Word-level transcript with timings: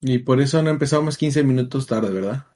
Y 0.00 0.18
por 0.18 0.40
eso 0.40 0.62
no 0.62 0.70
empezamos 0.70 1.18
15 1.18 1.42
minutos 1.42 1.86
tarde, 1.86 2.10
¿verdad? 2.12 2.46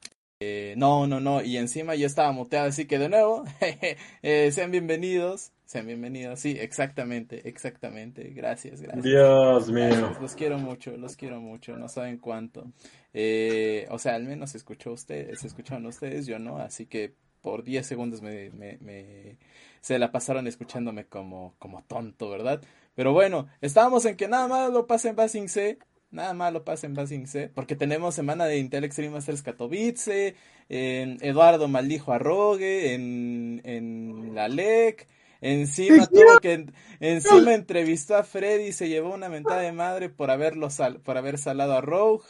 Eh, 0.41 0.73
no, 0.77 1.05
no, 1.05 1.19
no, 1.19 1.43
y 1.43 1.57
encima 1.57 1.95
yo 1.95 2.07
estaba 2.07 2.31
muteado, 2.31 2.67
así 2.67 2.85
que 2.87 2.97
de 2.97 3.09
nuevo, 3.09 3.43
eh, 4.23 4.51
sean 4.51 4.71
bienvenidos, 4.71 5.51
sean 5.71 5.87
bienvenidos, 5.87 6.41
sí, 6.41 6.57
exactamente, 6.59 7.47
exactamente, 7.47 8.29
gracias, 8.35 8.81
gracias. 8.81 9.05
Dios 9.05 9.71
mío. 9.71 10.17
Los 10.19 10.35
quiero 10.35 10.57
mucho, 10.57 10.97
los 10.97 11.15
quiero 11.15 11.39
mucho, 11.39 11.77
no 11.77 11.87
saben 11.87 12.17
cuánto. 12.17 12.73
Eh, 13.13 13.87
o 13.89 13.97
sea, 13.97 14.15
al 14.15 14.25
menos 14.25 14.53
escuchó 14.53 14.91
ustedes, 14.91 15.45
escucharon 15.45 15.85
ustedes, 15.85 16.25
yo 16.27 16.39
no, 16.39 16.57
así 16.57 16.87
que 16.87 17.15
por 17.39 17.63
10 17.63 17.87
segundos 17.87 18.21
me, 18.21 18.49
me, 18.49 18.79
me, 18.81 19.37
se 19.79 19.97
la 19.97 20.11
pasaron 20.11 20.45
escuchándome 20.45 21.05
como, 21.05 21.55
como 21.57 21.83
tonto, 21.83 22.29
¿verdad? 22.29 22.61
Pero 22.93 23.13
bueno, 23.13 23.47
estábamos 23.61 24.03
en 24.03 24.17
que 24.17 24.27
nada 24.27 24.49
más 24.49 24.73
lo 24.73 24.87
pasen 24.87 25.15
Basing 25.15 25.47
C, 25.47 25.79
Nada 26.11 26.33
malo 26.33 26.65
pasa 26.65 26.87
en 26.87 26.93
Basing 26.93 27.25
C, 27.25 27.47
porque 27.47 27.77
tenemos 27.77 28.15
semana 28.15 28.43
de 28.43 28.57
Intel 28.57 28.83
Extreme 28.83 29.13
Masters 29.13 29.43
Katowice, 29.43 30.35
en 30.67 31.17
Eduardo 31.21 31.69
maldijo 31.69 32.11
a 32.11 32.19
Rogue, 32.19 32.93
en, 32.93 33.61
en 33.63 34.35
la 34.35 34.49
LEC, 34.49 35.07
encima 35.41 36.07
tuvo 36.07 36.39
que, 36.39 36.67
encima 36.99 37.53
entrevistó 37.53 38.15
a 38.15 38.23
Freddy 38.23 38.67
y 38.67 38.73
se 38.73 38.87
llevó 38.87 39.13
una 39.13 39.29
mentada 39.29 39.61
de 39.61 39.71
madre 39.71 40.09
por 40.09 40.31
haberlo 40.31 40.69
sal, 40.69 40.99
por 41.01 41.17
haber 41.17 41.37
salado 41.37 41.73
a 41.73 41.81
Rogue. 41.81 42.23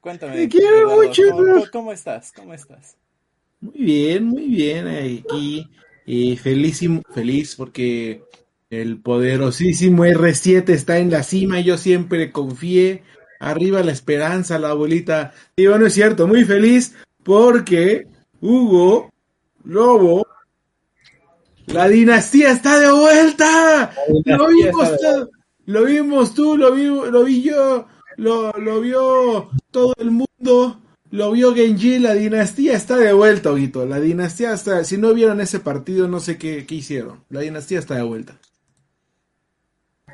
Cuéntame. 0.00 0.48
¿cómo, 1.72 1.92
estás? 1.92 2.32
¿Cómo 2.32 2.52
estás? 2.52 2.96
Muy 3.60 3.84
bien, 3.84 4.26
muy 4.26 4.48
bien 4.48 4.88
aquí. 4.88 5.68
y 6.04 6.36
feliz, 6.36 6.80
feliz 7.14 7.54
porque 7.54 8.22
el 8.72 9.00
poderosísimo 9.00 10.04
R7 10.04 10.70
está 10.70 10.98
en 10.98 11.10
la 11.10 11.22
cima, 11.22 11.60
yo 11.60 11.76
siempre 11.76 12.32
confié. 12.32 13.02
Arriba 13.38 13.82
la 13.82 13.92
esperanza, 13.92 14.58
la 14.58 14.70
abuelita. 14.70 15.34
Y 15.56 15.66
bueno, 15.66 15.86
es 15.86 15.94
cierto, 15.94 16.26
muy 16.26 16.44
feliz 16.44 16.94
porque 17.22 18.06
Hugo 18.40 19.12
Lobo, 19.64 20.26
la 21.66 21.88
dinastía 21.88 22.50
está 22.52 22.78
de 22.78 22.90
vuelta. 22.90 23.92
Lo 24.24 24.48
vimos, 24.48 24.90
lo 25.66 25.84
vimos 25.84 26.34
tú, 26.34 26.56
lo 26.56 26.72
vi, 26.72 26.86
lo 26.86 27.24
vi 27.24 27.42
yo, 27.42 27.86
lo, 28.16 28.52
lo 28.52 28.80
vio 28.80 29.50
todo 29.70 29.94
el 29.98 30.10
mundo, 30.10 30.80
lo 31.10 31.32
vio 31.32 31.54
Genji, 31.54 31.98
la 31.98 32.14
dinastía 32.14 32.74
está 32.74 32.96
de 32.96 33.12
vuelta, 33.12 33.50
Oguito. 33.50 33.86
La 33.86 34.00
dinastía 34.00 34.52
está, 34.52 34.82
si 34.84 34.98
no 34.98 35.14
vieron 35.14 35.40
ese 35.40 35.60
partido, 35.60 36.08
no 36.08 36.20
sé 36.20 36.38
qué, 36.38 36.66
qué 36.66 36.76
hicieron. 36.76 37.24
La 37.28 37.40
dinastía 37.40 37.78
está 37.78 37.94
de 37.94 38.02
vuelta. 38.02 38.38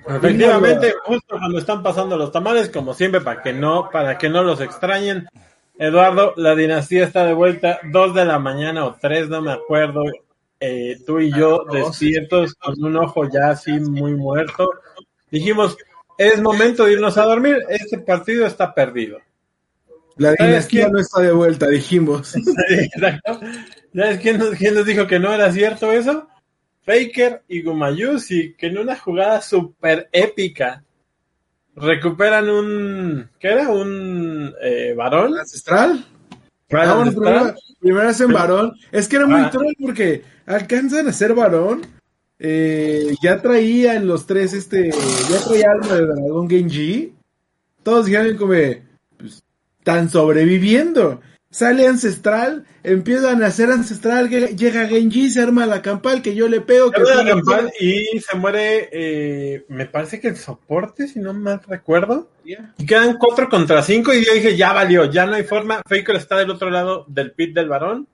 Efectivamente, 0.06 0.94
justo 1.04 1.36
cuando 1.38 1.58
están 1.58 1.82
pasando 1.82 2.16
los 2.16 2.32
tamales, 2.32 2.70
como 2.70 2.94
siempre, 2.94 3.20
para 3.20 3.42
que 3.42 3.52
no, 3.52 3.90
para 3.92 4.16
que 4.16 4.28
no 4.28 4.42
los 4.42 4.60
extrañen. 4.60 5.28
Eduardo, 5.78 6.32
la 6.36 6.54
dinastía 6.54 7.04
está 7.04 7.24
de 7.24 7.34
vuelta, 7.34 7.78
dos 7.92 8.14
de 8.14 8.24
la 8.24 8.38
mañana 8.38 8.84
o 8.84 8.96
tres, 9.00 9.28
no 9.28 9.42
me 9.42 9.52
acuerdo. 9.52 10.02
Eh, 10.60 10.98
tú 11.06 11.20
y 11.20 11.30
yo 11.32 11.64
despiertos 11.70 12.54
con 12.54 12.74
un 12.82 12.96
ojo 12.96 13.28
ya 13.30 13.50
así 13.50 13.72
muy 13.72 14.14
muerto. 14.14 14.68
Dijimos, 15.30 15.76
es 16.16 16.40
momento 16.40 16.84
de 16.84 16.94
irnos 16.94 17.16
a 17.16 17.24
dormir, 17.24 17.64
este 17.68 17.98
partido 17.98 18.46
está 18.46 18.74
perdido. 18.74 19.18
La 20.16 20.32
dinastía 20.32 20.88
no 20.88 20.98
está 20.98 21.20
de 21.20 21.32
vuelta, 21.32 21.68
dijimos. 21.68 22.34
Exacto. 22.68 23.40
¿Sabes 23.94 24.18
quién 24.20 24.40
quién 24.58 24.74
nos 24.74 24.84
dijo 24.84 25.06
que 25.06 25.20
no 25.20 25.32
era 25.32 25.52
cierto 25.52 25.92
eso? 25.92 26.28
Faker 26.82 27.42
y 27.48 27.62
Gumayusi, 27.62 28.54
que 28.54 28.66
en 28.66 28.78
una 28.78 28.96
jugada 28.96 29.40
súper 29.42 30.08
épica 30.10 30.82
recuperan 31.76 32.48
un. 32.48 33.30
¿Qué 33.38 33.48
era? 33.48 33.68
¿Un 33.68 34.54
eh, 34.60 34.94
varón? 34.96 35.38
¿Ancestral? 35.38 36.04
Ah, 36.72 37.04
primero, 37.80 38.08
hacen 38.08 38.32
varón. 38.32 38.74
Es 38.90 39.08
que 39.08 39.16
era 39.16 39.26
muy 39.26 39.40
ah. 39.40 39.50
troll 39.50 39.74
porque 39.78 40.22
alcanzan 40.48 41.08
a 41.08 41.12
ser 41.12 41.34
varón. 41.34 41.86
Eh, 42.40 43.14
ya 43.22 43.40
traían 43.40 44.06
los 44.06 44.26
tres, 44.26 44.52
este. 44.54 44.90
Ya 45.30 45.44
traía 45.44 45.66
algo 45.70 45.94
de 45.94 46.06
Dragón 46.06 46.48
Genji. 46.48 47.14
Todos 47.82 48.06
dijeron 48.06 48.36
como. 48.36 48.54
Pues, 49.16 49.42
están 49.78 50.10
sobreviviendo. 50.10 51.20
Sale 51.50 51.86
Ancestral, 51.86 52.66
empiezan 52.82 53.42
a 53.42 53.46
hacer 53.46 53.70
Ancestral, 53.70 54.28
llega 54.28 54.86
Genji, 54.86 55.30
se 55.30 55.40
arma 55.40 55.64
la 55.64 55.80
campal 55.80 56.20
que 56.20 56.34
yo 56.34 56.46
le 56.46 56.60
pego. 56.60 56.90
Que 56.90 57.00
la 57.00 57.24
campal 57.24 57.72
y 57.80 58.20
se 58.20 58.36
muere, 58.36 58.90
eh, 58.92 59.64
me 59.68 59.86
parece 59.86 60.20
que 60.20 60.28
el 60.28 60.36
soporte, 60.36 61.08
si 61.08 61.20
no 61.20 61.32
mal 61.32 61.62
recuerdo. 61.66 62.30
Y 62.44 62.84
quedan 62.84 63.16
4 63.16 63.48
contra 63.48 63.82
5 63.82 64.12
y 64.12 64.26
yo 64.26 64.34
dije, 64.34 64.58
ya 64.58 64.74
valió, 64.74 65.06
ya 65.06 65.24
no 65.24 65.36
hay 65.36 65.44
forma. 65.44 65.80
Faker 65.88 66.16
está 66.16 66.36
del 66.36 66.50
otro 66.50 66.68
lado 66.68 67.06
del 67.08 67.32
pit 67.32 67.54
del 67.54 67.68
varón, 67.68 68.06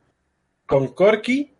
con 0.65 0.95
Corky. 0.95 1.54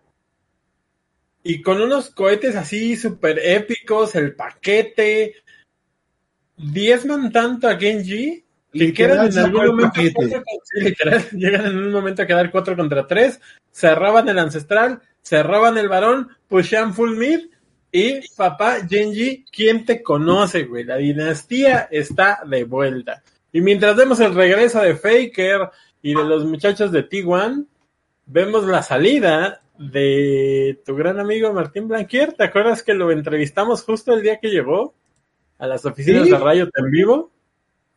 Y 1.45 1.63
con 1.63 1.81
unos 1.81 2.11
cohetes 2.11 2.57
así 2.57 2.97
súper 2.97 3.39
épicos, 3.39 4.17
el 4.17 4.35
paquete. 4.35 5.37
Diezman 6.57 7.31
tanto 7.31 7.69
a 7.69 7.77
Genji 7.77 8.45
Literal, 8.75 9.29
en 9.31 9.39
algún 9.39 9.67
momento, 9.67 10.01
llegan 11.33 11.67
en 11.67 11.79
un 11.79 11.93
momento 11.93 12.23
a 12.23 12.27
quedar 12.27 12.51
4 12.51 12.77
contra 12.77 13.07
3, 13.07 13.41
cerraban 13.71 14.29
el 14.29 14.39
ancestral, 14.39 15.01
cerraban 15.23 15.79
el 15.79 15.89
varón, 15.89 16.29
pushan 16.49 16.93
full 16.93 17.17
mid 17.17 17.41
y 17.93 18.21
papá 18.35 18.79
Genji, 18.89 19.45
¿quién 19.53 19.85
te 19.85 20.03
conoce, 20.03 20.65
güey? 20.65 20.83
La 20.83 20.97
dinastía 20.97 21.87
está 21.89 22.41
de 22.45 22.65
vuelta. 22.65 23.23
Y 23.53 23.61
mientras 23.61 23.95
vemos 23.95 24.19
el 24.19 24.35
regreso 24.35 24.81
de 24.81 24.97
Faker 24.97 25.71
y 26.03 26.13
de 26.15 26.25
los 26.25 26.45
muchachos 26.45 26.91
de 26.91 27.09
T1, 27.09 27.67
vemos 28.27 28.65
la 28.67 28.83
salida 28.83 29.63
de 29.79 30.81
tu 30.85 30.95
gran 30.95 31.19
amigo 31.19 31.53
Martín 31.53 31.89
Blanquier. 31.89 32.33
¿Te 32.33 32.45
acuerdas 32.45 32.83
que 32.83 32.95
lo 32.95 33.11
entrevistamos 33.11 33.83
justo 33.83 34.15
el 34.15 34.23
día 34.23 34.39
que 34.39 34.51
llegó 34.51 34.95
a 35.59 35.67
las 35.67 35.85
oficinas 35.85 36.29
de 36.29 36.39
Riot 36.39 36.71
en 36.77 36.91
vivo? 36.91 37.31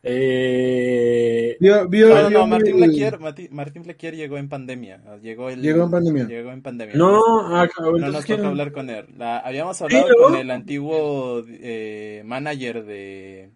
Eh, 0.04 1.58
no, 1.60 2.30
no, 2.30 2.48
Martín, 2.48 2.78
Flequier, 2.78 3.20
Martín 3.52 3.84
Flequier 3.84 4.16
llegó 4.16 4.38
en 4.38 4.48
pandemia. 4.48 5.02
Llegó, 5.22 5.50
el, 5.50 5.62
llegó 5.62 5.84
en 5.84 5.92
pandemia. 5.92 6.26
Llegó 6.26 6.52
en 6.52 6.62
pandemia. 6.62 6.96
No, 6.96 7.22
ah, 7.54 7.68
no 7.80 7.98
nos 7.98 8.26
tocó 8.26 8.48
hablar 8.48 8.72
con 8.72 8.90
él. 8.90 9.06
habíamos 9.20 9.82
hablado 9.82 10.08
con 10.24 10.36
el 10.36 10.52
antiguo 10.52 11.44
eh, 11.48 12.22
manager 12.26 12.86
de, 12.86 13.50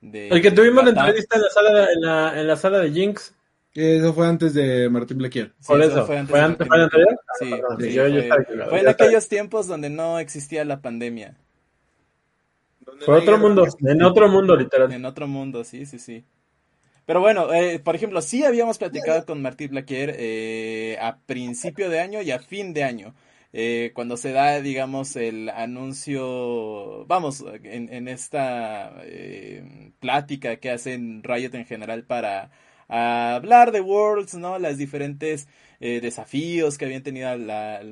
de, 0.00 0.28
El 0.28 0.42
que 0.42 0.50
tuvimos 0.50 0.84
la 0.84 0.90
entrevista 0.90 1.36
en 1.36 1.42
la 1.42 1.48
sala 1.48 1.70
de, 1.72 1.92
en 1.92 2.00
la, 2.00 2.40
en 2.40 2.46
la 2.46 2.56
sala 2.56 2.78
de 2.78 2.92
Jinx. 2.92 3.33
Eso 3.74 4.14
fue 4.14 4.28
antes 4.28 4.54
de 4.54 4.88
Martín 4.88 5.18
Flequier. 5.18 5.52
Por 5.66 5.82
eso, 5.82 6.06
fue 6.06 6.18
antes, 6.18 6.30
¿Fue 6.30 6.40
antes, 6.40 6.68
¿fue 6.68 6.80
antes 6.80 7.00
Sí, 7.40 7.50
sí, 7.50 8.28
fue 8.68 8.80
en 8.80 8.88
aquellos 8.88 9.28
tiempos 9.28 9.66
donde 9.66 9.90
no 9.90 10.20
existía 10.20 10.64
la 10.64 10.80
pandemia. 10.80 11.36
Fue 13.00 13.18
otro 13.18 13.36
mundo, 13.38 13.66
en 13.80 14.02
otro 14.02 14.28
mundo, 14.28 14.54
literal. 14.54 14.92
En 14.92 15.04
otro 15.04 15.26
mundo, 15.26 15.64
sí, 15.64 15.86
sí, 15.86 15.98
sí. 15.98 16.24
Pero 17.04 17.20
bueno, 17.20 17.52
eh, 17.52 17.80
por 17.80 17.96
ejemplo, 17.96 18.22
sí 18.22 18.44
habíamos 18.44 18.78
platicado 18.78 19.26
con 19.26 19.42
Martín 19.42 19.70
Blaquier 19.70 20.14
eh, 20.18 20.96
a 21.00 21.18
principio 21.26 21.90
de 21.90 22.00
año 22.00 22.22
y 22.22 22.30
a 22.30 22.38
fin 22.38 22.72
de 22.72 22.84
año. 22.84 23.14
Eh, 23.52 23.92
cuando 23.94 24.16
se 24.16 24.32
da, 24.32 24.60
digamos, 24.60 25.16
el 25.16 25.48
anuncio, 25.48 27.04
vamos, 27.06 27.44
en, 27.62 27.92
en 27.92 28.08
esta 28.08 29.02
plática 30.00 30.56
que 30.56 30.70
hacen 30.70 31.22
Riot 31.22 31.54
en 31.54 31.66
general 31.66 32.04
para 32.04 32.50
hablar 32.88 33.72
de 33.72 33.80
Worlds, 33.80 34.34
¿no? 34.34 34.58
Las 34.58 34.78
diferentes 34.78 35.48
eh, 35.86 36.00
desafíos 36.00 36.78
que 36.78 36.86
habían 36.86 37.02
tenido 37.02 37.36
la, 37.36 37.82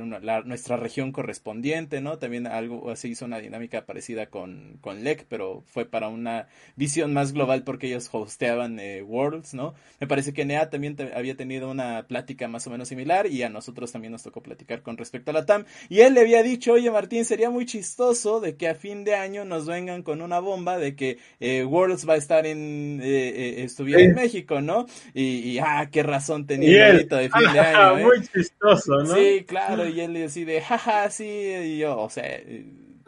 nuestra 0.47 0.79
región 0.79 1.13
correspondiente, 1.13 2.01
¿no? 2.01 2.17
También 2.17 2.47
algo 2.47 2.91
así 2.91 3.11
hizo 3.11 3.27
una 3.27 3.39
dinámica 3.39 3.85
parecida 3.85 4.31
con, 4.31 4.79
con 4.81 5.05
LEC, 5.05 5.27
pero 5.29 5.63
fue 5.67 5.85
para 5.85 6.09
una 6.09 6.49
visión 6.75 7.13
más 7.13 7.35
global 7.35 7.65
porque 7.65 7.89
ellos 7.89 8.09
hosteaban 8.11 8.81
eh, 8.81 9.03
Worlds, 9.03 9.53
¿no? 9.53 9.75
Me 10.01 10.07
parece 10.07 10.33
que 10.33 10.47
NEA 10.47 10.71
también 10.71 10.97
había 11.15 11.37
tenido 11.37 11.71
una 11.71 12.07
plática 12.09 12.49
más 12.49 12.67
o 12.67 12.71
menos 12.71 12.89
similar 12.89 13.27
y 13.27 13.43
a 13.43 13.51
nosotros 13.51 13.93
también 13.93 14.13
nos 14.13 14.23
tocó 14.23 14.43
platicar 14.43 14.81
con 14.81 14.97
respecto 14.97 15.31
a 15.31 15.35
la 15.35 15.45
TAM. 15.45 15.67
Y 15.91 16.01
él 16.01 16.15
le 16.15 16.23
había 16.23 16.43
dicho, 16.43 16.73
oye 16.73 16.91
Martín, 16.91 17.27
sería 17.27 17.51
muy 17.51 17.67
chistoso 17.67 18.41
de 18.41 18.57
que 18.57 18.69
a 18.69 18.75
fin 18.75 19.05
de 19.05 19.17
año 19.17 19.45
nos 19.45 19.67
vengan 19.67 20.03
con 20.03 20.23
una 20.23 20.39
bomba 20.39 20.79
de 20.79 20.97
que 20.97 21.19
eh, 21.41 21.63
Worlds 21.63 22.09
va 22.09 22.15
a 22.15 22.17
estar 22.17 22.47
en, 22.47 23.03
estuviera 23.03 24.01
en 24.01 24.15
México, 24.15 24.63
¿no? 24.63 24.87
Y, 25.13 25.59
ah, 25.59 25.91
qué 25.93 26.03
razón 26.03 26.47
tenía 26.47 26.89
el 26.89 27.07
de 27.07 27.29
fin 27.29 27.53
de 27.53 27.61
año. 27.61 27.81
¿eh? 27.91 28.05
muy 28.05 28.21
chistoso, 28.27 28.99
¿no? 29.03 29.15
Sí, 29.15 29.45
claro, 29.47 29.87
y 29.89 30.01
él 30.01 30.25
así 30.25 30.45
de, 30.45 30.61
jaja, 30.61 31.11
sí, 31.11 31.25
y 31.27 31.79
yo, 31.79 31.99
o 31.99 32.11
sea, 32.11 32.25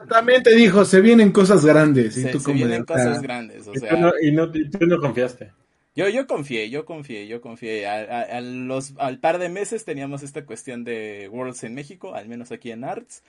También 0.09 0.43
te 0.43 0.55
dijo, 0.55 0.85
se 0.85 1.01
vienen 1.01 1.33
cosas 1.33 1.65
grandes. 1.65 2.15
Se, 2.15 2.23
y 2.23 2.33
tú 2.33 2.39
se 2.39 2.45
como 2.45 2.59
vienen 2.59 2.81
de, 2.81 2.87
cosas 2.87 3.19
"Ah". 3.19 3.23
grandes. 3.23 3.67
O 3.67 3.73
Y 3.75 3.79
sea, 3.79 3.91
tú 3.91 3.97
no, 3.97 4.13
y 4.21 4.33
no- 4.33 4.51
y 4.55 4.69
tú 4.71 4.87
no 4.87 4.99
confiaste. 4.99 5.53
Yo, 5.97 6.09
yo 6.09 6.27
confié, 6.27 6.71
yo 6.71 6.85
confié, 6.85 7.27
yo 7.29 7.41
confié. 7.41 7.87
A, 7.87 7.95
a- 8.03 8.23
a 8.39 8.41
los, 8.41 8.95
al 8.99 9.21
par 9.21 9.39
de 9.39 9.49
meses 9.49 9.85
teníamos 9.85 10.23
esta 10.25 10.45
cuestión 10.45 10.83
de 10.85 11.29
Worlds 11.31 11.63
en 11.65 11.75
México, 11.75 12.15
al 12.15 12.29
menos 12.29 12.51
aquí 12.53 12.71
en 12.73 12.85
Arts. 12.85 13.23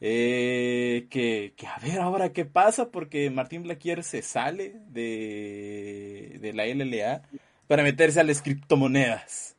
Eh, 0.00 1.06
que, 1.10 1.54
que 1.56 1.66
a 1.66 1.78
ver 1.78 2.00
ahora 2.00 2.32
qué 2.32 2.44
pasa, 2.44 2.90
porque 2.90 3.30
Martín 3.30 3.62
Blaquier 3.64 4.04
se 4.04 4.22
sale 4.22 4.76
de, 4.90 6.38
de 6.40 6.52
la 6.52 6.66
LLA 6.66 7.22
para 7.68 7.82
meterse 7.82 8.20
a 8.20 8.24
las 8.24 8.42
criptomonedas. 8.42 9.53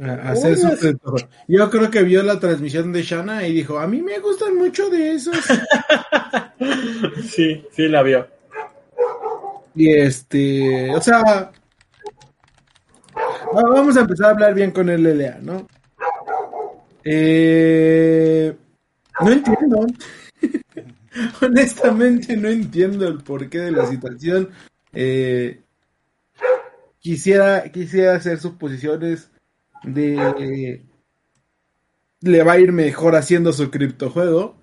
A 0.00 0.30
hacer 0.32 0.56
su 0.56 0.68
sector. 0.76 1.28
Yo 1.48 1.70
creo 1.70 1.90
que 1.90 2.02
vio 2.02 2.22
la 2.22 2.40
transmisión 2.40 2.92
de 2.92 3.02
Shana 3.02 3.46
y 3.46 3.52
dijo, 3.54 3.78
a 3.78 3.86
mí 3.86 4.02
me 4.02 4.18
gustan 4.18 4.56
mucho 4.56 4.88
de 4.90 5.12
esos. 5.12 5.36
Sí, 7.28 7.64
sí 7.72 7.88
la 7.88 8.02
vio. 8.02 8.26
y 9.74 9.90
este, 9.92 10.94
o 10.94 11.00
sea, 11.00 11.20
va- 13.54 13.70
vamos 13.74 13.96
a 13.96 14.00
empezar 14.00 14.26
a 14.26 14.30
hablar 14.30 14.54
bien 14.54 14.70
con 14.70 14.88
el 14.88 15.02
LLA, 15.02 15.38
¿no? 15.42 15.66
Eh, 17.04 18.56
no 19.20 19.30
entiendo. 19.30 19.86
Honestamente 21.42 22.36
no 22.36 22.48
entiendo 22.48 23.06
el 23.06 23.22
porqué 23.22 23.58
de 23.60 23.70
la 23.72 23.86
situación. 23.86 24.50
Eh, 24.92 25.60
quisiera, 27.00 27.70
quisiera 27.70 28.16
hacer 28.16 28.38
suposiciones 28.38 29.30
de 29.84 30.84
le 32.20 32.42
va 32.42 32.52
a 32.52 32.58
ir 32.58 32.72
mejor 32.72 33.16
haciendo 33.16 33.52
su 33.52 33.70
criptojuego. 33.70 34.56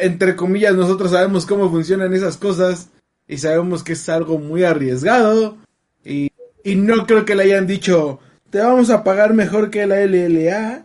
Entre 0.00 0.36
comillas, 0.36 0.74
nosotros 0.74 1.10
sabemos 1.10 1.44
cómo 1.44 1.70
funcionan 1.70 2.14
esas 2.14 2.38
cosas 2.38 2.90
y 3.28 3.38
sabemos 3.38 3.82
que 3.82 3.92
es 3.92 4.08
algo 4.08 4.38
muy 4.38 4.64
arriesgado 4.64 5.58
y, 6.04 6.30
y 6.64 6.76
no 6.76 7.06
creo 7.06 7.24
que 7.24 7.34
le 7.34 7.44
hayan 7.44 7.66
dicho 7.66 8.20
te 8.52 8.58
vamos 8.58 8.90
a 8.90 9.02
pagar 9.02 9.32
mejor 9.32 9.70
que 9.70 9.86
la 9.86 10.04
LLA, 10.04 10.84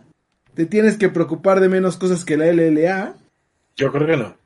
te 0.54 0.64
tienes 0.64 0.96
que 0.96 1.10
preocupar 1.10 1.60
de 1.60 1.68
menos 1.68 1.98
cosas 1.98 2.24
que 2.24 2.38
la 2.38 2.46
LLA. 2.46 3.14
Yo 3.76 3.92
creo 3.92 4.06
que 4.06 4.16
no. 4.16 4.36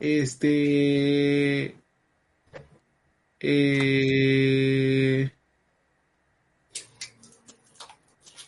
Este. 0.00 1.76
Eh, 3.38 5.30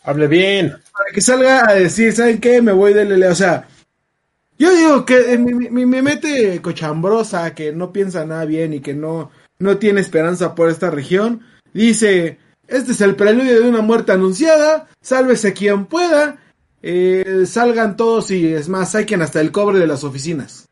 Hable 0.03 0.27
bien. 0.27 0.69
para 0.93 1.11
que 1.13 1.21
salga 1.21 1.69
a 1.69 1.73
decir, 1.73 2.13
¿saben 2.13 2.39
qué? 2.39 2.61
Me 2.61 2.71
voy 2.71 2.93
del. 2.93 3.21
O 3.23 3.35
sea, 3.35 3.67
yo 4.57 4.73
digo 4.75 5.05
que 5.05 5.33
eh, 5.33 5.37
mi, 5.37 5.53
mi- 5.53 5.85
mi 5.85 6.01
mente 6.01 6.61
cochambrosa, 6.61 7.53
que 7.53 7.71
no 7.73 7.91
piensa 7.91 8.25
nada 8.25 8.45
bien 8.45 8.73
y 8.73 8.79
que 8.79 8.93
no, 8.93 9.31
no 9.59 9.77
tiene 9.77 10.01
esperanza 10.01 10.55
por 10.55 10.69
esta 10.69 10.89
región, 10.89 11.41
dice: 11.73 12.37
Este 12.67 12.93
es 12.93 13.01
el 13.01 13.15
preludio 13.15 13.61
de 13.61 13.69
una 13.69 13.81
muerte 13.81 14.11
anunciada, 14.13 14.87
sálvese 15.01 15.53
quien 15.53 15.85
pueda, 15.85 16.37
eh, 16.81 17.43
salgan 17.45 17.97
todos 17.97 18.31
y 18.31 18.53
es 18.53 18.69
más, 18.69 18.91
saquen 18.93 19.21
hasta 19.21 19.41
el 19.41 19.51
cobre 19.51 19.79
de 19.79 19.87
las 19.87 20.03
oficinas. 20.05 20.68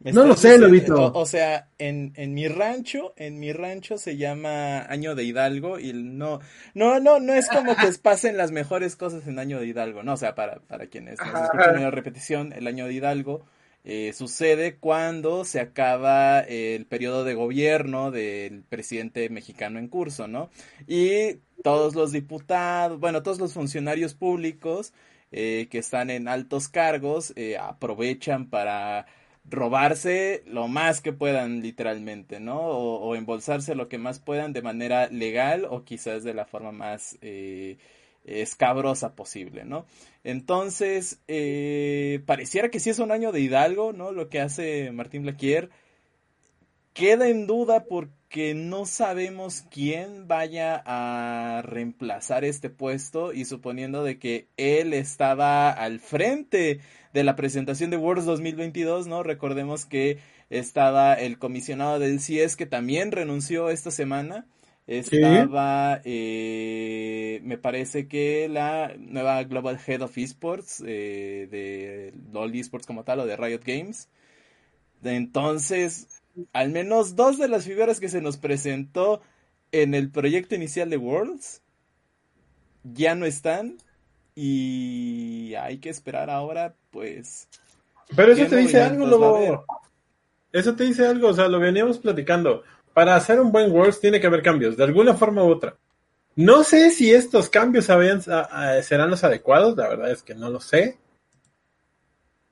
No 0.00 0.26
lo 0.26 0.36
sé, 0.36 0.58
diciendo- 0.58 0.66
Lobito. 0.68 1.06
O, 1.06 1.20
o 1.22 1.26
sea, 1.26 1.68
en, 1.78 2.12
en 2.16 2.34
mi 2.34 2.48
rancho, 2.48 3.14
en 3.16 3.38
mi 3.40 3.52
rancho 3.52 3.96
se 3.98 4.16
llama 4.16 4.82
Año 4.82 5.14
de 5.14 5.24
Hidalgo 5.24 5.78
y 5.78 5.92
no, 5.94 6.40
no, 6.74 7.00
no, 7.00 7.18
no 7.18 7.32
es 7.34 7.48
como 7.48 7.74
que 7.76 7.86
pasen 8.02 8.36
las 8.36 8.52
mejores 8.52 8.94
cosas 8.94 9.26
en 9.26 9.38
Año 9.38 9.58
de 9.58 9.66
Hidalgo, 9.66 10.02
¿no? 10.02 10.12
O 10.12 10.16
sea, 10.16 10.34
para, 10.34 10.60
para 10.60 10.86
quienes 10.88 11.18
nos 11.18 11.42
escuchan 11.44 11.76
en 11.76 11.82
la 11.82 11.90
repetición, 11.90 12.52
el 12.52 12.66
Año 12.66 12.86
de 12.86 12.92
Hidalgo 12.94 13.44
eh, 13.84 14.12
sucede 14.12 14.76
cuando 14.76 15.44
se 15.44 15.60
acaba 15.60 16.40
el 16.40 16.86
periodo 16.86 17.24
de 17.24 17.34
gobierno 17.34 18.10
del 18.10 18.64
presidente 18.64 19.28
mexicano 19.30 19.78
en 19.78 19.88
curso, 19.88 20.28
¿no? 20.28 20.50
Y 20.86 21.38
todos 21.64 21.94
los 21.94 22.12
diputados, 22.12 23.00
bueno, 23.00 23.22
todos 23.22 23.38
los 23.38 23.54
funcionarios 23.54 24.14
públicos 24.14 24.92
eh, 25.32 25.68
que 25.70 25.78
están 25.78 26.10
en 26.10 26.28
altos 26.28 26.68
cargos 26.68 27.32
eh, 27.36 27.56
aprovechan 27.58 28.50
para 28.50 29.06
robarse 29.48 30.42
lo 30.46 30.68
más 30.68 31.00
que 31.00 31.12
puedan 31.12 31.62
literalmente, 31.62 32.40
¿no? 32.40 32.60
O, 32.60 33.00
o 33.00 33.14
embolsarse 33.16 33.74
lo 33.74 33.88
que 33.88 33.98
más 33.98 34.18
puedan 34.18 34.52
de 34.52 34.62
manera 34.62 35.08
legal 35.08 35.66
o 35.68 35.84
quizás 35.84 36.24
de 36.24 36.34
la 36.34 36.46
forma 36.46 36.72
más 36.72 37.18
eh, 37.20 37.78
escabrosa 38.26 39.14
posible, 39.14 39.64
¿no? 39.64 39.86
Entonces, 40.24 41.20
eh, 41.28 42.22
pareciera 42.26 42.70
que 42.70 42.80
sí 42.80 42.90
es 42.90 42.98
un 42.98 43.12
año 43.12 43.32
de 43.32 43.40
Hidalgo, 43.40 43.92
¿no? 43.92 44.12
Lo 44.12 44.28
que 44.28 44.40
hace 44.40 44.90
Martín 44.90 45.22
Blaquier 45.22 45.70
queda 46.92 47.28
en 47.28 47.46
duda 47.46 47.84
porque 47.84 48.54
no 48.54 48.86
sabemos 48.86 49.62
quién 49.70 50.26
vaya 50.26 50.82
a 50.84 51.62
reemplazar 51.62 52.44
este 52.44 52.70
puesto 52.70 53.32
y 53.32 53.44
suponiendo 53.44 54.02
de 54.02 54.18
que 54.18 54.48
él 54.56 54.94
estaba 54.94 55.70
al 55.70 56.00
frente 56.00 56.80
de 57.16 57.24
la 57.24 57.34
presentación 57.34 57.88
de 57.88 57.96
Worlds 57.96 58.26
2022, 58.26 59.06
¿no? 59.06 59.22
Recordemos 59.22 59.86
que 59.86 60.18
estaba 60.50 61.14
el 61.14 61.38
comisionado 61.38 61.98
del 61.98 62.20
CIES 62.20 62.56
que 62.56 62.66
también 62.66 63.10
renunció 63.10 63.70
esta 63.70 63.90
semana. 63.90 64.46
Estaba, 64.86 66.02
eh, 66.04 67.40
me 67.42 67.56
parece 67.56 68.06
que 68.06 68.50
la 68.50 68.92
nueva 68.98 69.42
Global 69.44 69.80
Head 69.84 70.02
of 70.02 70.18
Esports 70.18 70.82
eh, 70.86 71.48
de 71.50 72.12
LoL 72.34 72.54
Esports 72.54 72.86
como 72.86 73.02
tal 73.02 73.20
o 73.20 73.26
de 73.26 73.34
Riot 73.34 73.62
Games. 73.64 74.10
Entonces, 75.02 76.22
al 76.52 76.68
menos 76.68 77.16
dos 77.16 77.38
de 77.38 77.48
las 77.48 77.64
figuras 77.64 77.98
que 77.98 78.10
se 78.10 78.20
nos 78.20 78.36
presentó 78.36 79.22
en 79.72 79.94
el 79.94 80.10
proyecto 80.10 80.54
inicial 80.54 80.90
de 80.90 80.98
Worlds 80.98 81.62
ya 82.84 83.14
no 83.14 83.24
están 83.24 83.78
y 84.36 85.54
hay 85.54 85.78
que 85.78 85.88
esperar 85.88 86.28
ahora, 86.30 86.74
pues. 86.90 87.48
Pero 88.14 88.32
eso 88.32 88.42
¿Qué 88.44 88.48
te 88.50 88.56
dice 88.56 88.80
algo? 88.82 89.06
Lobo. 89.06 89.64
Eso 90.52 90.76
te 90.76 90.84
dice 90.84 91.06
algo, 91.06 91.28
o 91.28 91.34
sea, 91.34 91.48
lo 91.48 91.58
veníamos 91.58 91.98
platicando. 91.98 92.62
Para 92.94 93.16
hacer 93.16 93.40
un 93.40 93.50
buen 93.50 93.72
Worlds 93.72 94.00
tiene 94.00 94.20
que 94.20 94.26
haber 94.26 94.42
cambios, 94.42 94.76
de 94.76 94.84
alguna 94.84 95.14
forma 95.14 95.42
u 95.42 95.50
otra. 95.50 95.76
No 96.36 96.62
sé 96.64 96.90
si 96.90 97.12
estos 97.12 97.48
cambios 97.48 97.88
habían- 97.90 98.22
a- 98.28 98.76
a- 98.76 98.82
serán 98.82 99.10
los 99.10 99.24
adecuados, 99.24 99.76
la 99.76 99.88
verdad 99.88 100.10
es 100.10 100.22
que 100.22 100.34
no 100.34 100.50
lo 100.50 100.60
sé. 100.60 100.98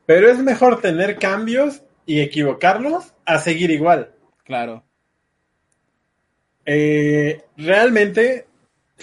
Pero 0.06 0.28
es 0.30 0.38
mejor 0.38 0.80
tener 0.80 1.18
cambios 1.18 1.82
y 2.06 2.20
equivocarlos 2.20 3.12
a 3.26 3.38
seguir 3.38 3.70
igual. 3.70 4.10
Claro. 4.44 4.82
Eh, 6.66 7.44
realmente 7.56 8.46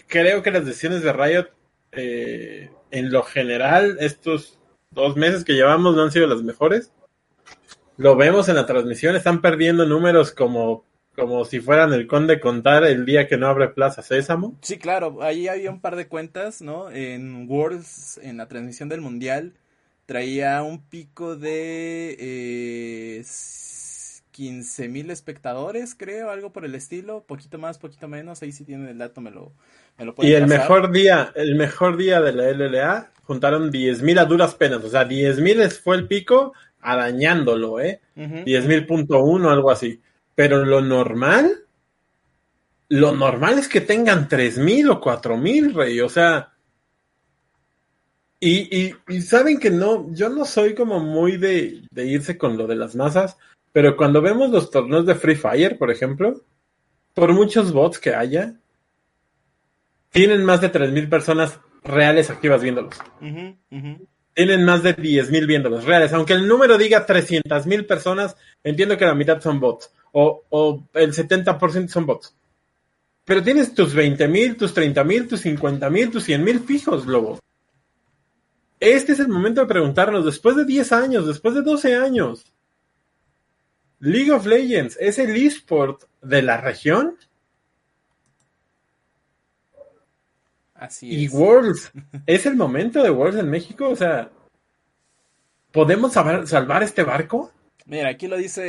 creo 0.07 0.41
que 0.41 0.51
las 0.51 0.65
decisiones 0.65 1.03
de 1.03 1.13
Riot, 1.13 1.47
eh, 1.91 2.71
en 2.91 3.11
lo 3.11 3.23
general, 3.23 3.97
estos 3.99 4.59
dos 4.91 5.15
meses 5.15 5.43
que 5.43 5.53
llevamos 5.53 5.95
no 5.95 6.03
han 6.03 6.11
sido 6.11 6.27
las 6.27 6.43
mejores. 6.43 6.91
Lo 7.97 8.15
vemos 8.15 8.49
en 8.49 8.55
la 8.55 8.65
transmisión, 8.65 9.15
están 9.15 9.41
perdiendo 9.41 9.85
números 9.85 10.31
como, 10.31 10.85
como 11.15 11.45
si 11.45 11.59
fueran 11.59 11.93
el 11.93 12.07
conde 12.07 12.39
contar 12.39 12.83
el 12.83 13.05
día 13.05 13.27
que 13.27 13.37
no 13.37 13.47
abre 13.47 13.69
Plaza 13.69 14.01
Sésamo. 14.01 14.57
Sí, 14.61 14.77
claro, 14.77 15.21
ahí 15.21 15.47
había 15.47 15.69
un 15.69 15.81
par 15.81 15.95
de 15.95 16.07
cuentas, 16.07 16.61
¿no? 16.61 16.89
En 16.89 17.49
Worlds, 17.49 18.19
en 18.23 18.37
la 18.37 18.47
transmisión 18.47 18.89
del 18.89 19.01
Mundial, 19.01 19.53
traía 20.05 20.61
un 20.63 20.81
pico 20.81 21.35
de 21.35 22.17
eh, 22.19 23.23
15 24.31 24.87
mil 24.87 25.11
espectadores, 25.11 25.95
creo, 25.95 26.31
algo 26.31 26.51
por 26.51 26.65
el 26.65 26.75
estilo, 26.75 27.23
poquito 27.27 27.57
más, 27.57 27.77
poquito 27.77 28.07
menos, 28.07 28.41
ahí 28.41 28.51
sí 28.51 28.63
tienen 28.65 28.87
el 28.87 28.97
dato, 28.97 29.21
me 29.21 29.31
lo, 29.31 29.53
me 29.97 30.05
lo 30.05 30.15
Y 30.21 30.33
el 30.33 30.43
pasar. 30.43 30.59
mejor 30.59 30.91
día, 30.91 31.31
el 31.35 31.55
mejor 31.55 31.97
día 31.97 32.21
de 32.21 32.33
la 32.33 32.49
LLA 32.49 33.11
juntaron 33.23 33.71
10.000 33.71 34.19
a 34.19 34.25
duras 34.25 34.55
penas, 34.55 34.83
o 34.83 34.89
sea, 34.89 35.07
10.000 35.07 35.69
fue 35.69 35.97
el 35.97 36.07
pico 36.07 36.53
arañándolo, 36.81 37.79
¿eh? 37.79 38.01
Ujú. 38.15 38.35
10.000.1, 38.45 39.49
algo 39.49 39.71
así. 39.71 40.01
Pero 40.35 40.65
lo 40.65 40.81
normal, 40.81 41.65
lo 42.89 43.15
normal 43.15 43.59
es 43.59 43.67
que 43.67 43.81
tengan 43.81 44.27
3.000 44.27 44.89
o 44.89 45.01
4.000, 45.01 45.73
rey. 45.73 45.99
O 46.01 46.09
sea, 46.09 46.51
y, 48.39 48.85
y, 48.85 48.95
y 49.07 49.21
saben 49.21 49.59
que 49.59 49.69
no, 49.69 50.11
yo 50.13 50.29
no 50.29 50.45
soy 50.45 50.73
como 50.73 50.99
muy 50.99 51.37
de, 51.37 51.83
de 51.91 52.05
irse 52.07 52.37
con 52.37 52.57
lo 52.57 52.65
de 52.65 52.75
las 52.75 52.95
masas, 52.95 53.37
pero 53.71 53.95
cuando 53.95 54.21
vemos 54.21 54.49
los 54.49 54.69
torneos 54.69 55.05
de 55.05 55.15
Free 55.15 55.35
Fire, 55.35 55.77
por 55.77 55.91
ejemplo, 55.91 56.41
por 57.13 57.33
muchos 57.33 57.71
bots 57.71 57.99
que 57.99 58.13
haya, 58.13 58.55
tienen 60.09 60.43
más 60.43 60.61
de 60.61 60.71
3.000 60.71 61.09
personas 61.09 61.59
reales 61.83 62.29
activas 62.29 62.61
viéndolos 62.61 62.95
tienen 64.33 64.63
más 64.63 64.83
de 64.83 64.95
10.000 64.95 65.45
viéndolos 65.45 65.85
reales. 65.85 66.13
Aunque 66.13 66.33
el 66.33 66.47
número 66.47 66.77
diga 66.77 67.05
300.000 67.05 67.85
personas, 67.85 68.35
entiendo 68.63 68.97
que 68.97 69.05
la 69.05 69.15
mitad 69.15 69.41
son 69.41 69.59
bots. 69.59 69.91
O, 70.13 70.43
o 70.49 70.87
el 70.93 71.13
70% 71.13 71.87
son 71.87 72.05
bots. 72.05 72.35
Pero 73.25 73.43
tienes 73.43 73.73
tus 73.73 73.95
20.000, 73.95 74.57
tus 74.57 74.75
30.000, 74.75 75.27
tus 75.27 75.45
50.000, 75.45 76.11
tus 76.11 76.27
100.000 76.27 76.65
fijos, 76.65 77.05
Lobo. 77.05 77.39
Este 78.79 79.11
es 79.11 79.19
el 79.19 79.27
momento 79.27 79.61
de 79.61 79.67
preguntarnos, 79.67 80.25
después 80.25 80.55
de 80.55 80.65
10 80.65 80.91
años, 80.91 81.27
después 81.27 81.53
de 81.53 81.61
12 81.61 81.95
años, 81.95 82.51
League 84.01 84.31
of 84.31 84.45
Legends 84.45 84.97
es 84.99 85.17
el 85.17 85.35
esport 85.35 86.03
de 86.21 86.41
la 86.41 86.59
región. 86.59 87.17
Así 90.73 91.07
Y 91.11 91.25
es. 91.25 91.31
Worlds, 91.33 91.91
¿es 92.25 92.45
el 92.45 92.55
momento 92.55 93.03
de 93.03 93.09
Worlds 93.11 93.39
en 93.39 93.49
México? 93.49 93.89
O 93.89 93.95
sea, 93.95 94.29
¿podemos 95.71 96.13
salvar, 96.13 96.47
salvar 96.47 96.81
este 96.83 97.03
barco? 97.03 97.51
Mira, 97.85 98.09
aquí 98.09 98.27
lo 98.27 98.37
dice 98.37 98.61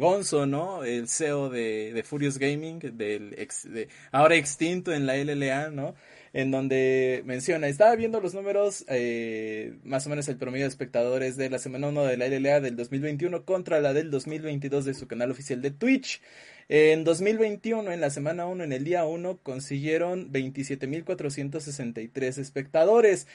Gonzo, 0.00 0.46
¿no? 0.46 0.84
El 0.84 1.06
CEO 1.08 1.50
de, 1.50 1.92
de 1.92 2.02
Furious 2.02 2.38
Gaming, 2.38 2.78
del 2.96 3.34
ex- 3.38 3.70
de, 3.70 3.88
ahora 4.10 4.36
extinto 4.36 4.92
en 4.92 5.06
la 5.06 5.16
LLA, 5.16 5.70
¿no? 5.70 5.94
En 6.32 6.52
donde 6.52 7.22
menciona, 7.26 7.66
estaba 7.66 7.96
viendo 7.96 8.20
los 8.20 8.34
números, 8.34 8.84
eh, 8.88 9.74
más 9.82 10.06
o 10.06 10.10
menos 10.10 10.28
el 10.28 10.36
promedio 10.36 10.64
de 10.64 10.68
espectadores 10.68 11.36
de 11.36 11.50
la 11.50 11.58
semana 11.58 11.88
1 11.88 12.04
de 12.04 12.16
la 12.16 12.28
LLA 12.28 12.60
del 12.60 12.76
2021 12.76 13.44
contra 13.44 13.80
la 13.80 13.92
del 13.92 14.12
2022 14.12 14.84
de 14.84 14.94
su 14.94 15.08
canal 15.08 15.32
oficial 15.32 15.60
de 15.60 15.72
Twitch. 15.72 16.22
En 16.68 17.02
2021, 17.02 17.90
en 17.90 18.00
la 18.00 18.10
semana 18.10 18.46
1, 18.46 18.62
en 18.62 18.72
el 18.72 18.84
día 18.84 19.04
1, 19.04 19.40
consiguieron 19.42 20.32
27.463 20.32 22.38
espectadores. 22.38 23.26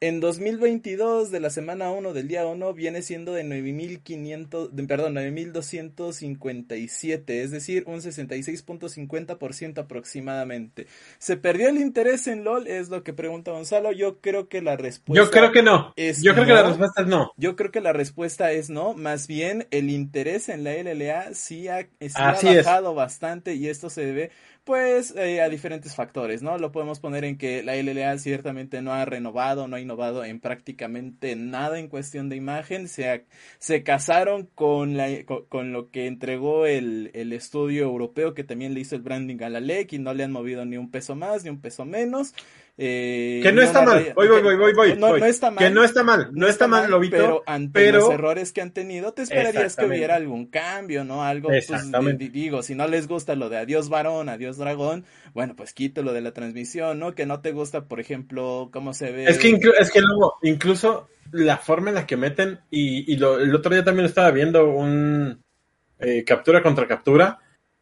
En 0.00 0.20
2022, 0.20 1.30
de 1.30 1.40
la 1.40 1.48
semana 1.48 1.90
1 1.90 2.12
del 2.12 2.28
día 2.28 2.44
1, 2.46 2.74
viene 2.74 3.00
siendo 3.00 3.32
de 3.32 3.42
9.500, 3.44 4.68
de- 4.70 4.84
perdón, 4.84 5.14
9.257, 5.14 7.42
es 7.42 7.50
decir, 7.50 7.84
un 7.86 8.02
66.50% 8.02 9.78
aproximadamente. 9.78 10.88
¿Se 11.18 11.38
perdió 11.38 11.68
el 11.70 11.78
interés 11.78 12.26
en 12.26 12.44
LOL? 12.44 12.66
Es 12.66 12.90
lo 12.90 13.02
que 13.02 13.14
pregunta 13.14 13.52
Gonzalo. 13.52 13.92
Yo 13.92 14.20
creo 14.20 14.48
que 14.48 14.60
la 14.60 14.76
respuesta... 14.76 15.24
Yo 15.24 15.30
creo 15.30 15.52
que 15.52 15.62
no. 15.62 15.94
es 15.96 16.20
Yo 16.22 16.34
creo 16.34 16.44
que 16.44 16.52
la 16.52 16.64
respuesta 16.64 17.00
es 17.02 17.08
no. 17.08 17.32
Yo 17.38 17.56
creo 17.56 17.70
que 17.70 17.80
la 17.80 17.92
respuesta 17.94 18.52
es 18.52 18.68
no, 18.68 18.92
más 18.94 19.26
bien 19.26 19.66
el 19.70 19.88
interés 19.90 20.48
en 20.50 20.64
la 20.64 20.74
LLA 20.74 21.32
sí 21.34 21.68
ha, 21.68 21.88
sí 22.00 22.08
ha 22.16 22.30
Así 22.30 22.48
es. 22.48 22.66
bajado 22.66 22.94
bastante 22.94 23.54
y 23.54 23.68
esto 23.68 23.88
se 23.88 24.04
debe 24.04 24.30
pues 24.64 25.14
eh, 25.16 25.42
a 25.42 25.48
diferentes 25.50 25.94
factores, 25.94 26.42
¿no? 26.42 26.56
Lo 26.58 26.72
podemos 26.72 26.98
poner 26.98 27.24
en 27.24 27.36
que 27.36 27.62
la 27.62 27.76
LLA 27.76 28.18
ciertamente 28.18 28.80
no 28.80 28.92
ha 28.92 29.04
renovado, 29.04 29.68
no 29.68 29.76
ha 29.76 29.80
innovado 29.80 30.24
en 30.24 30.40
prácticamente 30.40 31.36
nada 31.36 31.78
en 31.78 31.88
cuestión 31.88 32.30
de 32.30 32.36
imagen, 32.36 32.88
se, 32.88 33.26
se 33.58 33.82
casaron 33.82 34.48
con, 34.54 34.96
la, 34.96 35.24
con, 35.26 35.44
con 35.46 35.72
lo 35.72 35.90
que 35.90 36.06
entregó 36.06 36.64
el, 36.66 37.10
el 37.14 37.34
estudio 37.34 37.84
europeo 37.84 38.32
que 38.32 38.44
también 38.44 38.72
le 38.72 38.80
hizo 38.80 38.96
el 38.96 39.02
branding 39.02 39.42
a 39.42 39.50
la 39.50 39.60
LEC 39.60 39.92
y 39.92 39.98
no 39.98 40.14
le 40.14 40.24
han 40.24 40.32
movido 40.32 40.64
ni 40.64 40.78
un 40.78 40.90
peso 40.90 41.14
más 41.14 41.44
ni 41.44 41.50
un 41.50 41.60
peso 41.60 41.84
menos. 41.84 42.34
Eh, 42.76 43.38
Que 43.42 43.52
no 43.52 43.62
está 43.62 43.82
mal. 43.82 44.12
Voy, 44.16 44.26
voy, 44.26 44.42
voy, 44.42 44.56
voy, 44.56 44.72
voy. 44.74 44.96
No, 44.96 45.10
voy. 45.10 45.20
no 45.20 45.26
está 45.26 45.50
mal. 45.52 45.64
Que 45.64 45.70
no 45.70 45.84
está 45.84 46.02
mal. 46.02 46.28
No, 46.32 46.48
está 46.48 46.66
mal, 46.66 46.90
Lobito. 46.90 47.16
Pero 47.16 47.42
ante 47.46 47.70
pero- 47.72 47.98
los 48.00 48.10
errores 48.10 48.52
que 48.52 48.62
han 48.62 48.72
tenido, 48.72 49.12
te 49.12 49.22
esperarías 49.22 49.76
que 49.76 49.86
hubiera 49.86 50.16
algún 50.16 50.46
cambio, 50.46 51.04
¿no? 51.04 51.22
Algo, 51.22 51.50
pues, 51.50 51.68
digo, 52.32 52.62
si 52.64 52.74
no 52.74 52.88
les 52.88 53.06
gusta 53.06 53.36
lo 53.36 53.48
de 53.48 53.58
adiós 53.58 53.88
varón, 53.88 54.28
adiós 54.28 54.56
dragón, 54.56 55.04
bueno, 55.34 55.54
pues 55.56 55.72
quítalo 55.72 56.12
de 56.12 56.20
la 56.20 56.32
transmisión, 56.32 56.98
¿no? 56.98 57.14
Que 57.14 57.26
no 57.26 57.40
te 57.40 57.52
gusta, 57.52 57.84
por 57.84 58.00
ejemplo, 58.00 58.70
cómo 58.72 58.92
se 58.92 59.12
ve. 59.12 59.26
Es 59.26 59.38
que, 59.38 59.50
inclu- 59.52 59.74
es 59.78 59.92
que 59.92 60.00
luego, 60.00 60.34
incluso 60.42 61.08
la 61.30 61.58
forma 61.58 61.90
en 61.90 61.94
la 61.94 62.06
que 62.06 62.16
meten, 62.16 62.58
y, 62.70 63.10
y 63.12 63.16
lo- 63.18 63.38
el 63.38 63.54
otro 63.54 63.72
día 63.72 63.84
también 63.84 64.06
estaba 64.06 64.30
viendo 64.32 64.68
un 64.68 65.40
eh, 66.00 66.24
captura 66.24 66.60
contra 66.60 66.88
captura, 66.88 67.38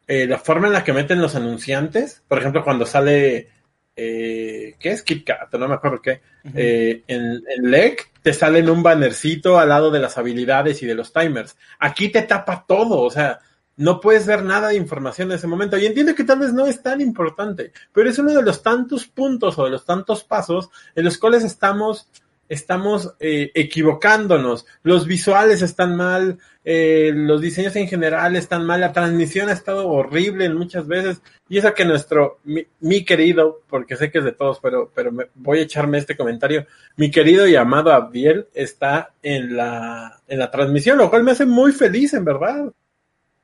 eh, 0.07 0.27
la 0.27 0.39
forma 0.39 0.67
en 0.67 0.75
la 0.75 0.85
que 0.85 0.93
meten 0.93 1.23
los 1.23 1.35
anunciantes, 1.35 2.23
por 2.29 2.39
ejemplo, 2.39 2.63
cuando 2.63 2.85
sale, 2.85 3.49
eh, 3.97 4.75
¿qué 4.79 4.91
es 4.91 5.03
KitKat? 5.03 5.55
No 5.55 5.69
me 5.69 5.75
acuerdo 5.75 6.01
qué, 6.01 6.21
eh, 6.55 7.03
en, 7.07 7.43
en 7.47 7.71
LEC 7.71 8.11
te 8.23 8.33
sale 8.33 8.61
en 8.61 8.71
un 8.71 8.83
bannercito 8.83 9.59
al 9.59 9.69
lado 9.69 9.91
de 9.91 9.99
las 9.99 10.17
habilidades 10.19 10.83
y 10.83 10.87
de 10.87 10.95
los 10.95 11.13
timers. 11.13 11.57
Aquí 11.79 12.09
te 12.09 12.23
tapa 12.23 12.65
todo, 12.67 13.01
o 13.01 13.11
sea, 13.11 13.41
no 13.77 14.01
puedes 14.01 14.27
ver 14.27 14.45
nada 14.45 14.69
de 14.69 14.77
información 14.77 15.31
en 15.31 15.37
ese 15.37 15.47
momento. 15.47 15.77
Y 15.77 15.87
entiendo 15.87 16.15
que 16.15 16.25
tal 16.25 16.39
vez 16.39 16.53
no 16.53 16.67
es 16.67 16.83
tan 16.83 17.01
importante, 17.01 17.73
pero 17.93 18.09
es 18.09 18.19
uno 18.19 18.33
de 18.33 18.43
los 18.43 18.63
tantos 18.63 19.07
puntos 19.07 19.59
o 19.59 19.65
de 19.65 19.71
los 19.71 19.85
tantos 19.85 20.25
pasos 20.25 20.71
en 20.95 21.05
los 21.05 21.19
cuales 21.19 21.45
estamos, 21.45 22.09
estamos 22.53 23.15
eh, 23.19 23.51
equivocándonos. 23.55 24.67
Los 24.83 25.07
visuales 25.07 25.63
están 25.63 25.97
mal, 25.97 26.39
eh, 26.67 27.11
los 27.15 27.41
diseños 27.41 27.75
en 27.77 27.89
general 27.89 28.37
están 28.37 28.67
mal, 28.67 28.83
la 28.83 28.93
transmisión 28.93 29.49
ha 29.49 29.53
estado 29.53 29.89
horrible 29.89 30.51
muchas 30.51 30.87
veces. 30.87 31.23
Y 31.49 31.57
eso 31.57 31.73
que 31.73 31.87
nuestro, 31.87 32.41
mi, 32.45 32.67
mi 32.81 33.07
querido, 33.07 33.63
porque 33.71 33.97
sé 33.97 34.11
que 34.11 34.19
es 34.19 34.25
de 34.25 34.33
todos, 34.33 34.61
pero, 34.61 34.93
pero 34.95 35.11
me, 35.11 35.29
voy 35.35 35.61
a 35.61 35.63
echarme 35.63 35.97
este 35.97 36.15
comentario, 36.15 36.67
mi 36.97 37.11
querido 37.11 37.47
y 37.47 37.57
amado 37.57 37.91
Abdiel 37.91 38.49
está 38.53 39.15
en 39.23 39.57
la, 39.57 40.21
en 40.29 40.39
la 40.39 40.51
transmisión, 40.51 40.99
lo 40.99 41.09
cual 41.09 41.25
me 41.25 41.31
hace 41.33 41.47
muy 41.47 41.73
feliz, 41.73 42.13
en 42.13 42.27
verdad. 42.27 42.71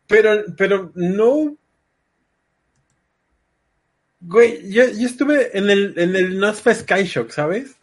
Pero, 0.06 0.44
pero 0.54 0.92
no. 0.94 1.56
Güey, 4.20 4.70
yo, 4.70 4.84
yo 4.84 5.06
estuve 5.06 5.56
en 5.56 5.70
el, 5.70 5.94
en 5.96 6.14
el 6.14 6.38
Nosfa 6.38 6.74
Skyshock, 6.74 7.30
¿sabes? 7.30 7.77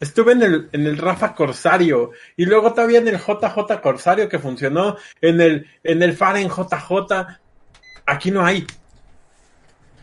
Estuve 0.00 0.32
en 0.32 0.42
el, 0.42 0.68
en 0.72 0.86
el 0.86 0.96
Rafa 0.96 1.34
Corsario 1.34 2.12
y 2.36 2.44
luego 2.44 2.72
todavía 2.72 2.98
en 2.98 3.08
el 3.08 3.18
JJ 3.18 3.80
Corsario 3.82 4.28
que 4.28 4.38
funcionó, 4.38 4.96
en 5.20 5.40
el, 5.40 5.66
en 5.82 6.02
el 6.02 6.14
Faren 6.16 6.48
JJ. 6.48 7.26
Aquí 8.06 8.30
no 8.30 8.44
hay. 8.44 8.66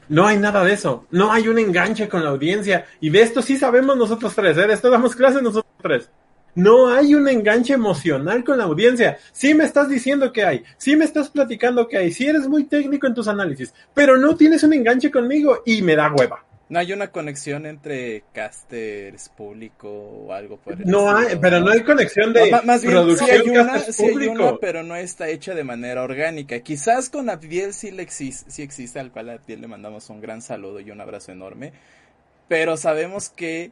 No 0.10 0.28
hay 0.28 0.38
nada 0.38 0.64
de 0.64 0.74
eso. 0.74 1.08
No 1.12 1.32
hay 1.32 1.48
un 1.48 1.58
enganche 1.60 2.10
con 2.10 2.24
la 2.24 2.30
audiencia. 2.32 2.86
Y 3.00 3.10
de 3.10 3.22
esto 3.22 3.42
sí 3.42 3.58
sabemos 3.58 3.98
nosotros 3.98 4.36
tres. 4.36 4.58
¿eh? 4.58 4.68
De 4.68 4.74
esto 4.74 4.90
damos 4.90 5.16
clase 5.16 5.42
nosotros 5.42 5.74
tres. 5.82 6.10
No 6.56 6.88
hay 6.88 7.16
un 7.16 7.28
enganche 7.28 7.74
emocional 7.74 8.44
con 8.44 8.58
la 8.58 8.64
audiencia. 8.66 9.18
Sí 9.32 9.54
me 9.54 9.66
estás 9.66 9.90
diciendo 9.90 10.32
que 10.32 10.46
hay. 10.46 10.64
Sí 10.78 10.96
me 10.96 11.06
estás 11.06 11.30
platicando 11.30 11.88
que 11.88 11.98
hay. 11.98 12.12
Sí 12.12 12.28
eres 12.28 12.48
muy 12.48 12.66
técnico 12.66 13.08
en 13.08 13.14
tus 13.14 13.28
análisis. 13.28 13.74
Pero 13.94 14.18
no 14.18 14.36
tienes 14.36 14.64
un 14.64 14.74
enganche 14.74 15.12
conmigo 15.12 15.64
y 15.66 15.82
me 15.82 15.96
da 15.96 16.14
hueva. 16.14 16.46
No 16.67 16.79
hay 16.79 16.93
una 16.93 17.12
conexión 17.12 17.67
entre 17.67 18.24
casters, 18.34 19.29
público 19.29 19.88
o 19.88 20.34
algo 20.34 20.57
por 20.57 20.74
el 20.74 20.88
No 20.88 21.15
hay, 21.15 21.36
pero 21.39 21.60
no 21.60 21.72
hay 21.72 21.84
conexión 21.84 22.34
de 22.34 22.50
No, 22.50 22.63
más 22.63 22.81
bien, 22.81 22.93
sí 22.93 22.98
producción 22.98 23.29
hay 23.29 23.50
una, 23.50 23.79
sí 23.79 24.03
hay 24.03 24.27
una, 24.27 24.57
pero 24.57 24.81
no 24.81 24.95
está 24.95 25.29
hecha 25.29 25.53
de 25.53 25.63
manera 25.63 26.01
orgánica. 26.01 26.60
Quizás 26.62 27.10
con 27.10 27.29
Abdiel 27.29 27.74
sí, 27.74 27.91
le 27.91 28.01
existe, 28.01 28.50
sí 28.50 28.63
existe, 28.63 29.00
al 29.00 29.12
cual 29.12 29.29
a 29.29 29.34
Abdiel 29.34 29.62
le 29.62 29.67
mandamos 29.67 30.10
un 30.10 30.22
gran 30.22 30.41
saludo 30.41 30.79
y 30.79 30.89
un 30.89 31.01
abrazo 31.01 31.31
enorme. 31.31 31.74
Pero 32.48 32.77
sabemos 32.77 33.29
que 33.29 33.72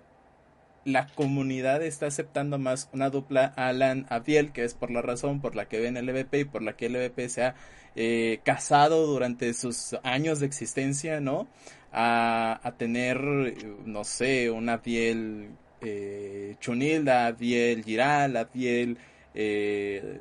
la 0.85 1.07
comunidad 1.07 1.81
está 1.81 2.07
aceptando 2.07 2.57
más 2.57 2.89
una 2.93 3.09
dupla 3.09 3.53
Alan-Abdiel, 3.55 4.51
que 4.51 4.63
es 4.63 4.73
por 4.73 4.91
la 4.91 5.01
razón 5.01 5.41
por 5.41 5.55
la 5.55 5.67
que 5.67 5.79
ven 5.79 5.97
el 5.97 6.09
EVP 6.09 6.39
y 6.39 6.45
por 6.45 6.61
la 6.61 6.73
que 6.73 6.87
el 6.87 6.95
EVP 6.95 7.29
se 7.29 7.43
ha 7.43 7.55
eh, 7.95 8.39
casado 8.43 9.07
durante 9.07 9.53
sus 9.53 9.95
años 10.03 10.39
de 10.39 10.47
existencia, 10.47 11.19
¿no? 11.19 11.47
A, 11.93 12.59
a 12.63 12.71
tener, 12.75 13.17
eh, 13.19 13.55
no 13.85 14.03
sé, 14.03 14.49
un 14.49 14.67
Abdiel 14.69 15.49
eh, 15.81 16.55
Chunilda, 16.59 17.27
Abdiel 17.27 17.83
Giral, 17.83 18.35
Abdiel... 18.37 18.97
Eh, 19.35 20.19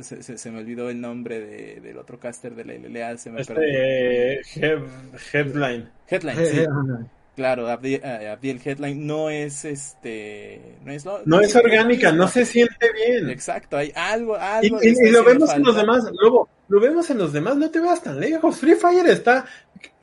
se, 0.00 0.22
se- 0.22 0.38
se 0.38 0.50
me 0.50 0.60
olvidó 0.60 0.88
el 0.88 0.98
nombre 1.00 1.38
de- 1.38 1.80
del 1.82 1.98
otro 1.98 2.18
caster 2.18 2.54
de 2.54 2.64
la 2.64 2.72
LLA, 2.74 3.18
se 3.18 3.30
me 3.30 3.44
perdió. 3.44 3.62
Este, 3.64 4.32
eh, 4.34 4.40
head- 4.56 4.82
headline. 5.34 5.90
Headline, 6.08 6.46
sí. 6.46 6.64
Claro, 7.34 7.68
Abdiel, 7.68 8.00
eh, 8.02 8.28
Abdiel 8.28 8.58
Headline 8.64 9.06
no 9.06 9.28
es 9.28 9.66
este. 9.66 10.76
No 10.82 10.92
es, 10.92 11.04
lo- 11.04 11.20
No 11.26 11.40
es 11.42 11.54
orgánica, 11.54 12.10
no 12.12 12.26
se 12.28 12.46
siente 12.46 12.90
bien. 12.94 13.28
Exacto, 13.28 13.76
hay 13.76 13.92
algo. 13.94 14.36
Algo 14.36 14.78
y- 14.82 15.10
lo 15.10 15.22
vemos 15.22 15.52
en 15.54 15.62
los 15.62 15.76
demás, 15.76 16.04
luego, 16.18 16.48
lo 16.68 16.80
vemos 16.80 17.10
en 17.10 17.18
los 17.18 17.34
demás, 17.34 17.56
no 17.58 17.70
te 17.70 17.78
vas 17.80 18.02
tan 18.02 18.18
lejos. 18.18 18.56
Free 18.56 18.76
Fire 18.76 19.06
está, 19.08 19.44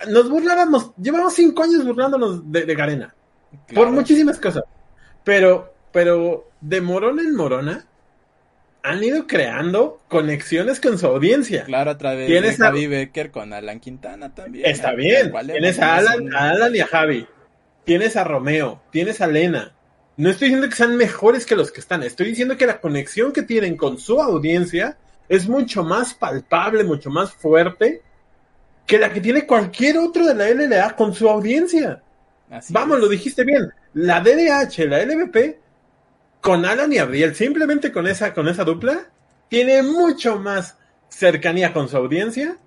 nos 0.10 0.30
burlábamos, 0.30 0.92
llevamos 0.98 1.34
cinco 1.34 1.64
años 1.64 1.86
burlándonos 1.86 2.52
de, 2.52 2.66
de 2.66 2.76
Garena, 2.76 3.16
por 3.74 3.90
muchísimas 3.92 4.40
cosas. 4.40 4.64
Pero, 5.24 5.74
pero 5.92 6.50
de 6.62 6.82
Morona 6.82 7.22
en 7.22 7.36
Morona 7.36 7.86
han 8.84 9.02
ido 9.04 9.26
creando 9.28 10.02
conexiones 10.10 10.80
con 10.82 10.98
su 10.98 11.08
audiencia. 11.08 11.64
Claro, 11.64 11.92
a 11.92 11.98
través 11.98 12.28
de 12.28 12.50
a- 12.50 12.54
Javi 12.54 12.88
Becker 12.88 13.32
con 13.32 13.54
Alan 13.54 13.80
Quintana 13.80 14.36
también. 14.36 14.66
Está 14.70 14.94
bien. 14.94 15.32
Tienes 15.48 15.80
a 15.80 15.96
Alan, 15.96 16.36
a 16.36 16.50
Alan 16.50 16.76
y 16.76 16.82
a 16.82 16.88
Javi. 16.88 17.26
Tienes 17.86 18.18
a 18.18 18.26
Romeo. 18.26 18.82
Tienes 18.92 19.22
a 19.22 19.28
Lena. 19.28 19.74
No 20.18 20.30
estoy 20.30 20.50
diciendo 20.50 20.70
que 20.70 20.76
sean 20.76 20.98
mejores 20.98 21.46
que 21.46 21.56
los 21.56 21.72
que 21.72 21.80
están. 21.80 22.04
Estoy 22.04 22.28
diciendo 22.28 22.58
que 22.58 22.68
la 22.68 22.82
conexión 22.82 23.32
que 23.32 23.42
tienen 23.44 23.78
con 23.78 23.98
su 23.98 24.22
audiencia 24.22 24.98
es 25.30 25.48
mucho 25.48 25.84
más 25.84 26.14
palpable, 26.14 26.84
mucho 26.84 27.10
más 27.10 27.32
fuerte 27.32 28.02
que 28.86 28.98
la 28.98 29.12
que 29.12 29.22
tiene 29.22 29.46
cualquier 29.46 29.98
otro 29.98 30.26
de 30.26 30.36
la 30.36 30.50
LLA 30.50 30.96
con 30.96 31.14
su 31.14 31.30
audiencia. 31.30 32.02
Así 32.50 32.74
Vamos, 32.74 32.98
es. 32.98 33.04
lo 33.04 33.10
dijiste 33.10 33.44
bien. 33.44 33.72
La 33.94 34.20
DDH, 34.22 34.80
la 34.88 35.04
LVP, 35.04 35.60
con 36.42 36.66
Alan 36.66 36.92
y 36.92 36.98
Abdiel, 36.98 37.36
simplemente 37.36 37.92
con 37.92 38.08
esa, 38.08 38.34
con 38.34 38.48
esa 38.48 38.64
dupla, 38.64 39.08
tiene 39.48 39.82
mucho 39.84 40.38
más 40.40 40.78
cercanía 41.10 41.74
con 41.74 41.88
su 41.88 41.96
audiencia 41.98 42.58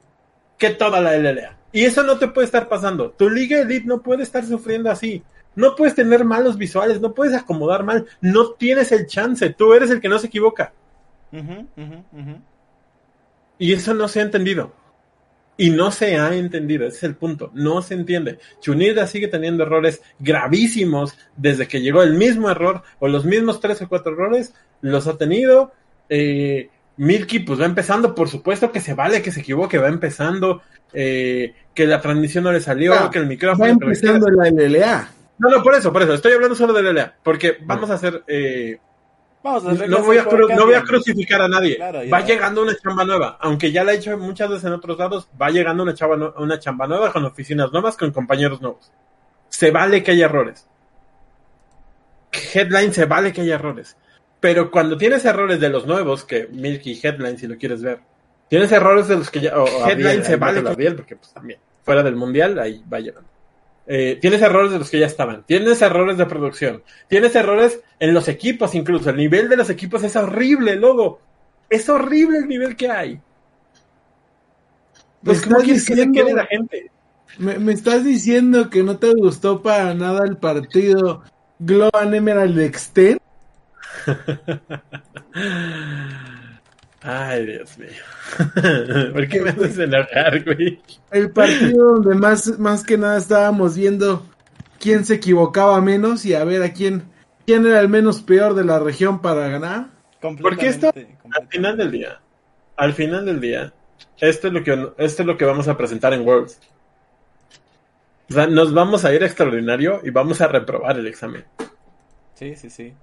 que 0.57 0.71
toda 0.71 1.01
la 1.01 1.17
LLA. 1.17 1.57
Y 1.73 1.85
eso 1.85 2.03
no 2.03 2.19
te 2.19 2.29
puede 2.29 2.47
estar 2.47 2.69
pasando. 2.69 3.11
Tu 3.11 3.29
Liga 3.29 3.61
Elite 3.61 3.87
no 3.87 4.01
puede 4.01 4.23
estar 4.23 4.45
sufriendo 4.45 4.91
así. 4.91 5.23
No 5.55 5.75
puedes 5.75 5.95
tener 5.95 6.25
malos 6.25 6.57
visuales, 6.57 7.01
no 7.01 7.15
puedes 7.15 7.35
acomodar 7.35 7.83
mal, 7.83 8.07
no 8.21 8.53
tienes 8.53 8.93
el 8.93 9.07
chance, 9.07 9.51
tú 9.51 9.73
eres 9.73 9.91
el 9.91 10.01
que 10.01 10.09
no 10.09 10.19
se 10.19 10.27
equivoca. 10.27 10.73
Y 13.59 13.73
eso 13.73 13.95
no 13.95 14.07
se 14.09 14.21
ha 14.21 14.23
entendido. 14.23 14.73
Y 15.59 15.71
no 15.71 15.91
se 15.91 16.19
ha 16.19 16.35
entendido, 16.35 16.87
ese 16.87 16.99
es 16.99 17.03
el 17.05 17.17
punto, 17.17 17.51
no 17.55 17.81
se 17.81 17.95
entiende. 17.95 18.39
Chunilda 18.61 19.07
sigue 19.07 19.29
teniendo 19.29 19.63
errores 19.63 20.03
gravísimos 20.19 21.17
desde 21.37 21.67
que 21.67 21.81
llegó 21.81 22.03
el 22.03 22.15
mismo 22.15 22.51
error 22.51 22.83
o 22.99 23.09
los 23.09 23.25
mismos 23.25 23.61
tres 23.61 23.81
o 23.81 23.89
cuatro 23.89 24.13
errores, 24.13 24.55
los 24.83 25.07
ha 25.07 25.17
tenido. 25.17 25.73
Eh, 26.11 26.69
Milky 26.99 27.41
pues 27.41 27.61
va 27.61 27.65
empezando, 27.65 28.15
por 28.15 28.29
supuesto 28.29 28.71
que 28.71 28.81
se 28.81 28.95
vale 28.95 29.23
que 29.23 29.33
se 29.33 29.41
equivoque, 29.41 29.79
va 29.79 29.89
empezando, 29.89 30.63
eh, 30.93 31.55
que 31.75 31.87
la 31.87 32.01
transmisión 32.01 32.45
no 32.45 32.53
le 32.53 32.61
salió, 32.61 33.11
que 33.11 33.19
el 33.19 33.27
micrófono... 33.27 33.65
Va 33.65 33.71
empezando 33.71 34.29
la 34.29 34.51
LLA. 34.51 35.11
No, 35.39 35.51
no, 35.51 35.63
por 35.63 35.75
eso, 35.75 35.93
por 35.93 36.03
eso, 36.03 36.15
estoy 36.15 36.33
hablando 36.33 36.55
solo 36.55 36.73
de 36.73 36.83
LLA, 36.83 37.15
porque 37.23 37.57
vamos 37.63 37.91
a 37.91 37.95
hacer... 37.95 38.23
Eh, 38.27 38.79
vamos 39.47 39.67
a 39.67 39.71
hacer 39.71 39.89
no, 39.89 40.03
voy 40.03 40.19
a 40.19 40.25
no 40.25 40.67
voy 40.67 40.75
a 40.75 40.83
crucificar 40.83 41.41
a 41.41 41.49
nadie. 41.49 41.79
va 42.13 42.21
llegando 42.21 42.63
una 42.63 42.77
chamba 42.77 43.05
nueva, 43.05 43.39
aunque 43.41 43.73
ya 43.73 43.85
la 43.85 43.93
he 43.93 43.97
hecho 43.97 44.17
muchas 44.19 44.51
veces 44.51 44.65
en 44.65 44.73
otros 44.73 44.99
lados, 44.99 45.29
va 45.41 45.51
llegando 45.51 45.83
una, 45.83 45.95
chamba, 45.95 46.35
una 46.39 46.59
chamba 46.59 46.87
nueva 46.87 47.13
con 47.13 47.25
oficinas 47.25 47.73
nuevas, 47.73 47.97
con 47.97 48.11
compañeros 48.11 48.61
nuevos. 48.61 48.93
Se 49.49 49.71
vale 49.71 50.03
que 50.03 50.13
haya 50.13 50.27
errores. 50.27 50.67
Headline 52.53 52.93
se 52.93 53.07
vale 53.07 53.33
que 53.33 53.41
haya 53.41 53.55
errores 53.55 53.97
pero 54.41 54.71
cuando 54.71 54.97
tienes 54.97 55.25
errores 55.25 55.61
de 55.61 55.69
los 55.69 55.87
nuevos, 55.87 56.25
que 56.25 56.47
Milky 56.47 57.01
Headline, 57.03 57.39
si 57.39 57.47
lo 57.47 57.57
quieres 57.57 57.83
ver, 57.83 58.01
tienes 58.49 58.71
errores 58.71 59.09
de 59.09 59.17
los 59.17 59.31
que 59.31 59.41
ya. 59.41 59.53
Headline 59.87 60.25
se 60.25 60.37
vale 60.37 60.63
bien, 60.77 60.95
porque 60.97 61.17
pues 61.17 61.33
también, 61.33 61.59
fuera 61.83 62.03
del 62.03 62.17
mundial, 62.17 62.59
ahí 62.59 62.81
va 62.93 63.01
llevando. 63.01 63.29
Eh, 63.89 64.19
tienes 64.21 64.43
errores 64.43 64.73
de 64.73 64.81
los 64.81 64.91
que 64.91 64.99
ya 64.99 65.07
estaban, 65.07 65.45
tienes 65.45 65.81
errores 65.81 66.19
de 66.19 66.27
producción, 66.27 66.83
tienes 67.09 67.37
errores 67.37 67.81
en 68.01 68.15
los 68.15 68.27
equipos 68.27 68.75
incluso, 68.75 69.11
el 69.11 69.17
nivel 69.17 69.49
de 69.49 69.57
los 69.57 69.71
equipos 69.71 70.03
es 70.03 70.17
horrible, 70.17 70.75
luego, 70.75 71.21
es 71.71 71.89
horrible 71.89 72.39
el 72.39 72.49
nivel 72.49 72.75
que 72.75 72.91
hay. 72.91 73.21
Pues, 75.23 75.43
¿cómo 75.43 75.59
quieres 75.59 75.85
que 75.85 76.11
quede 76.13 76.35
la 76.35 76.47
gente? 76.47 76.91
Me, 77.39 77.59
me, 77.59 77.73
estás 77.73 78.05
diciendo 78.05 78.71
que 78.71 78.83
no 78.83 78.99
te 78.99 79.13
gustó 79.13 79.63
para 79.63 79.95
nada 79.95 80.25
el 80.25 80.37
partido 80.37 81.23
Global 81.59 82.15
Emerald 82.15 82.59
Extend. 82.59 83.21
Ay, 87.09 87.47
Dios 87.47 87.79
mío. 87.79 87.89
¿Por 89.13 89.29
qué 89.29 89.41
me 89.41 89.51
haces 89.51 89.79
enojar, 89.79 90.43
güey? 90.43 90.81
El 91.13 91.31
partido 91.31 91.93
donde 91.95 92.17
más, 92.17 92.59
más 92.59 92.83
que 92.83 92.99
nada 92.99 93.17
estábamos 93.17 93.77
viendo 93.77 94.27
quién 94.81 95.05
se 95.05 95.15
equivocaba 95.15 95.81
menos 95.81 96.25
y 96.27 96.35
a 96.35 96.43
ver 96.43 96.65
a 96.65 96.73
quién, 96.73 97.05
quién 97.47 97.65
era 97.65 97.79
el 97.79 97.89
menos 97.89 98.23
peor 98.23 98.55
de 98.55 98.65
la 98.65 98.81
región 98.81 99.23
para 99.23 99.49
ganar. 99.49 99.87
Porque 100.43 100.67
esto, 100.67 100.93
al 101.31 101.47
final 101.47 101.77
del 101.77 101.93
día, 101.93 102.21
al 102.75 102.93
final 102.93 103.25
del 103.25 103.41
día, 103.41 103.73
esto 104.19 104.49
es 104.49 104.53
lo 104.53 104.65
que, 104.65 104.73
esto 104.99 105.23
es 105.23 105.27
lo 105.27 105.37
que 105.37 105.45
vamos 105.45 105.69
a 105.69 105.77
presentar 105.77 106.13
en 106.13 106.27
Worlds. 106.27 106.59
O 108.31 108.35
sea, 108.35 108.49
nos 108.49 108.75
vamos 108.75 109.05
a 109.05 109.15
ir 109.15 109.23
a 109.23 109.27
extraordinario 109.27 110.01
y 110.03 110.11
vamos 110.11 110.41
a 110.41 110.49
reprobar 110.49 110.99
el 110.99 111.07
examen. 111.07 111.45
Sí, 112.35 112.57
sí, 112.57 112.69
sí. 112.69 112.95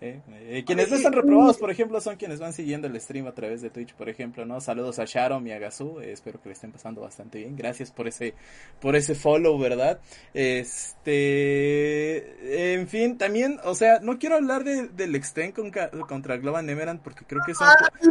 Eh, 0.00 0.20
eh, 0.30 0.64
quienes 0.66 0.90
no 0.90 0.96
están 0.96 1.12
reprobados, 1.12 1.58
por 1.58 1.70
ejemplo, 1.70 2.00
son 2.00 2.16
quienes 2.16 2.40
van 2.40 2.52
siguiendo 2.52 2.86
el 2.86 3.00
stream 3.00 3.26
a 3.26 3.32
través 3.32 3.60
de 3.62 3.70
Twitch, 3.70 3.94
por 3.94 4.08
ejemplo, 4.08 4.46
¿no? 4.46 4.60
Saludos 4.60 4.98
a 4.98 5.04
Sharon 5.04 5.46
y 5.46 5.52
a 5.52 5.58
Gazú, 5.58 6.00
eh, 6.00 6.12
espero 6.12 6.40
que 6.40 6.48
le 6.48 6.54
estén 6.54 6.72
pasando 6.72 7.02
bastante 7.02 7.38
bien. 7.38 7.54
Gracias 7.56 7.90
por 7.90 8.08
ese, 8.08 8.34
por 8.80 8.96
ese 8.96 9.14
follow, 9.14 9.58
¿verdad? 9.58 10.00
Este, 10.34 11.14
en 12.74 12.88
fin, 12.88 13.18
también, 13.18 13.58
o 13.64 13.74
sea, 13.74 14.00
no 14.00 14.18
quiero 14.18 14.36
hablar 14.36 14.64
de, 14.64 14.88
del 14.88 15.14
Extend 15.14 15.52
contra 15.52 16.36
Global 16.38 16.64
Neverland 16.64 17.00
porque 17.00 17.24
creo 17.26 17.42
que 17.44 17.52
es 17.52 17.60
un, 17.60 17.66
ah, 17.66 17.90
es, 18.00 18.08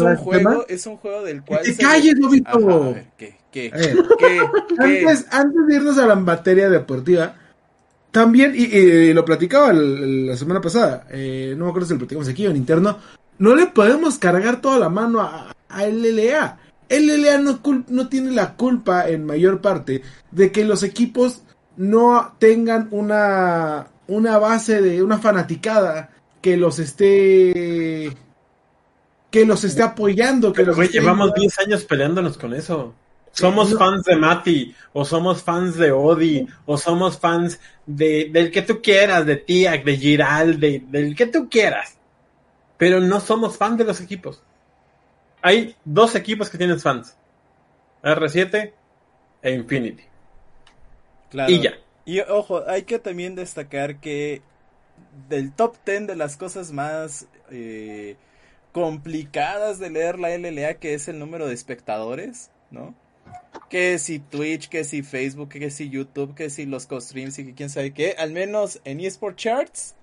un 0.00 0.16
juego, 0.16 0.64
es 0.68 0.86
un 0.86 0.96
juego 0.96 1.22
del 1.24 1.44
cual. 1.44 1.62
¡Que 1.64 1.76
calles, 1.76 2.14
Lobito! 2.18 2.96
¿qué, 3.16 3.36
qué, 3.50 3.70
¿qué, 4.18 4.40
Antes, 4.78 5.26
antes 5.30 5.66
de 5.66 5.74
irnos 5.76 5.98
a 5.98 6.06
la 6.06 6.14
materia 6.16 6.68
deportiva, 6.68 7.36
también, 8.14 8.54
y, 8.56 9.12
lo 9.12 9.24
platicaba 9.24 9.72
la 9.72 10.36
semana 10.36 10.60
pasada, 10.60 11.04
eh, 11.10 11.52
no 11.58 11.64
me 11.64 11.70
acuerdo 11.70 11.88
si 11.88 11.94
lo 11.94 11.98
platicamos 11.98 12.28
aquí 12.28 12.46
o 12.46 12.50
en 12.50 12.56
interno, 12.56 12.96
no 13.40 13.56
le 13.56 13.66
podemos 13.66 14.18
cargar 14.18 14.60
toda 14.60 14.78
la 14.78 14.88
mano 14.88 15.20
a, 15.20 15.52
a 15.68 15.84
LLA. 15.84 16.60
LLA 16.88 17.38
no, 17.38 17.58
no 17.88 18.08
tiene 18.08 18.30
la 18.30 18.54
culpa 18.54 19.08
en 19.08 19.26
mayor 19.26 19.60
parte 19.60 20.02
de 20.30 20.52
que 20.52 20.64
los 20.64 20.84
equipos 20.84 21.42
no 21.76 22.36
tengan 22.38 22.86
una, 22.92 23.88
una 24.06 24.38
base 24.38 24.80
de 24.80 25.02
una 25.02 25.18
fanaticada 25.18 26.10
que 26.40 26.56
los 26.56 26.78
esté 26.78 28.16
que 29.32 29.44
los 29.44 29.64
esté 29.64 29.82
apoyando. 29.82 30.52
Que 30.52 30.62
los 30.62 30.78
llevamos 30.92 31.34
10 31.34 31.58
años 31.58 31.82
peleándonos 31.82 32.38
con 32.38 32.54
eso. 32.54 32.94
Somos 33.34 33.76
fans 33.76 34.04
de 34.04 34.14
Mati, 34.14 34.74
o 34.92 35.04
somos 35.04 35.42
fans 35.42 35.76
de 35.76 35.90
Odi, 35.90 36.46
o 36.66 36.78
somos 36.78 37.18
fans 37.18 37.58
de, 37.84 38.30
del 38.32 38.52
que 38.52 38.62
tú 38.62 38.80
quieras, 38.80 39.26
de 39.26 39.36
Tiak, 39.36 39.84
de 39.84 39.96
Giral, 39.96 40.60
de, 40.60 40.84
del 40.86 41.16
que 41.16 41.26
tú 41.26 41.48
quieras. 41.50 41.98
Pero 42.78 43.00
no 43.00 43.18
somos 43.18 43.56
fans 43.56 43.78
de 43.78 43.84
los 43.84 44.00
equipos. 44.00 44.40
Hay 45.42 45.74
dos 45.84 46.14
equipos 46.14 46.48
que 46.48 46.58
tienen 46.58 46.78
fans. 46.78 47.16
R7 48.04 48.72
e 49.42 49.50
Infinity. 49.50 50.04
Claro. 51.30 51.52
Y 51.52 51.60
ya. 51.60 51.74
Y 52.04 52.20
ojo, 52.20 52.62
hay 52.68 52.84
que 52.84 53.00
también 53.00 53.34
destacar 53.34 53.96
que 53.96 54.42
del 55.28 55.52
top 55.52 55.76
10 55.84 56.06
de 56.06 56.14
las 56.14 56.36
cosas 56.36 56.70
más 56.70 57.26
eh, 57.50 58.16
complicadas 58.70 59.80
de 59.80 59.90
leer 59.90 60.20
la 60.20 60.36
LLA, 60.36 60.74
que 60.74 60.94
es 60.94 61.08
el 61.08 61.18
número 61.18 61.48
de 61.48 61.54
espectadores, 61.54 62.52
¿no? 62.70 62.94
Que 63.68 63.98
si 63.98 64.18
Twitch, 64.18 64.68
que 64.68 64.84
si 64.84 65.02
Facebook, 65.02 65.48
que 65.48 65.70
si 65.70 65.90
YouTube, 65.90 66.34
que 66.34 66.50
si 66.50 66.66
los 66.66 66.86
co-streams 66.86 67.38
y 67.38 67.44
que 67.46 67.54
quién 67.54 67.70
sabe 67.70 67.92
qué, 67.92 68.14
al 68.18 68.32
menos 68.32 68.80
en 68.84 69.00
eSport 69.00 69.36
Charts, 69.36 69.94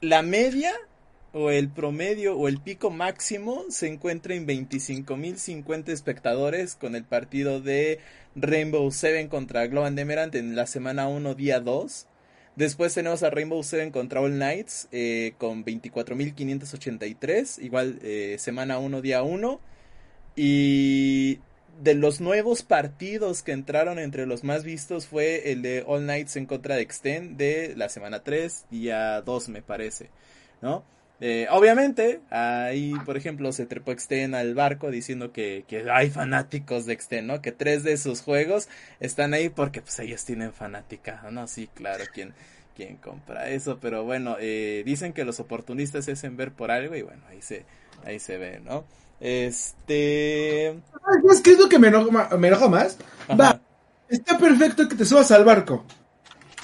la 0.00 0.22
media 0.22 0.72
o 1.32 1.50
el 1.50 1.68
promedio 1.68 2.36
o 2.36 2.46
el 2.46 2.60
pico 2.60 2.90
máximo 2.90 3.64
se 3.68 3.88
encuentra 3.88 4.34
en 4.34 4.46
25.050 4.46 5.88
espectadores 5.88 6.76
con 6.76 6.94
el 6.94 7.04
partido 7.04 7.60
de 7.60 7.98
Rainbow 8.36 8.90
Seven 8.90 9.28
contra 9.28 9.66
Global 9.66 9.98
Emerald 9.98 10.36
en 10.36 10.54
la 10.54 10.66
semana 10.66 11.08
1, 11.08 11.34
día 11.34 11.60
2. 11.60 12.06
Después 12.56 12.94
tenemos 12.94 13.24
a 13.24 13.30
Rainbow 13.30 13.62
Seven 13.64 13.90
contra 13.90 14.20
All 14.20 14.34
Knights 14.34 14.88
eh, 14.92 15.34
con 15.38 15.64
24.583, 15.64 17.62
igual 17.64 17.98
eh, 18.02 18.36
semana 18.38 18.78
1, 18.78 19.02
día 19.02 19.24
1. 19.24 19.60
Y 20.36 21.40
de 21.80 21.94
los 21.94 22.20
nuevos 22.20 22.62
partidos 22.62 23.42
que 23.42 23.52
entraron 23.52 23.98
entre 23.98 24.26
los 24.26 24.44
más 24.44 24.64
vistos 24.64 25.06
fue 25.06 25.52
el 25.52 25.62
de 25.62 25.84
All 25.86 26.06
Nights 26.06 26.36
en 26.36 26.46
contra 26.46 26.76
de 26.76 26.82
Extend 26.82 27.36
de 27.36 27.74
la 27.76 27.88
semana 27.88 28.22
3, 28.22 28.66
día 28.70 29.20
2 29.22 29.48
me 29.48 29.62
parece, 29.62 30.10
¿no? 30.62 30.84
Eh, 31.20 31.46
obviamente, 31.50 32.20
ahí, 32.30 32.92
por 33.06 33.16
ejemplo, 33.16 33.52
se 33.52 33.66
trepó 33.66 33.92
Extend 33.92 34.34
al 34.34 34.54
barco 34.54 34.90
diciendo 34.90 35.32
que, 35.32 35.64
que, 35.68 35.88
hay 35.90 36.10
fanáticos 36.10 36.86
de 36.86 36.92
Extend, 36.92 37.28
¿no? 37.28 37.40
Que 37.40 37.52
tres 37.52 37.84
de 37.84 37.96
sus 37.96 38.20
juegos 38.20 38.68
están 39.00 39.32
ahí 39.32 39.48
porque 39.48 39.80
pues 39.80 39.98
ellos 40.00 40.24
tienen 40.24 40.52
fanática, 40.52 41.24
¿no? 41.30 41.46
Sí, 41.46 41.68
claro, 41.72 42.04
¿quién, 42.12 42.34
quién 42.74 42.96
compra 42.96 43.48
eso? 43.48 43.78
Pero 43.80 44.04
bueno, 44.04 44.36
eh, 44.40 44.82
dicen 44.84 45.12
que 45.12 45.24
los 45.24 45.40
oportunistas 45.40 46.04
se 46.04 46.12
hacen 46.12 46.36
ver 46.36 46.52
por 46.52 46.70
algo 46.70 46.94
y 46.94 47.02
bueno, 47.02 47.22
ahí 47.28 47.40
se, 47.42 47.64
ahí 48.04 48.18
se 48.18 48.36
ve, 48.36 48.60
¿no? 48.60 48.84
Este. 49.20 50.78
¿Qué 51.42 51.50
es 51.52 51.58
lo 51.58 51.68
que 51.68 51.78
me 51.78 51.88
enoja, 51.88 52.36
me 52.36 52.50
más? 52.50 52.98
Va, 53.40 53.60
está 54.08 54.38
perfecto 54.38 54.88
que 54.88 54.96
te 54.96 55.04
subas 55.04 55.30
al 55.30 55.44
barco. 55.44 55.84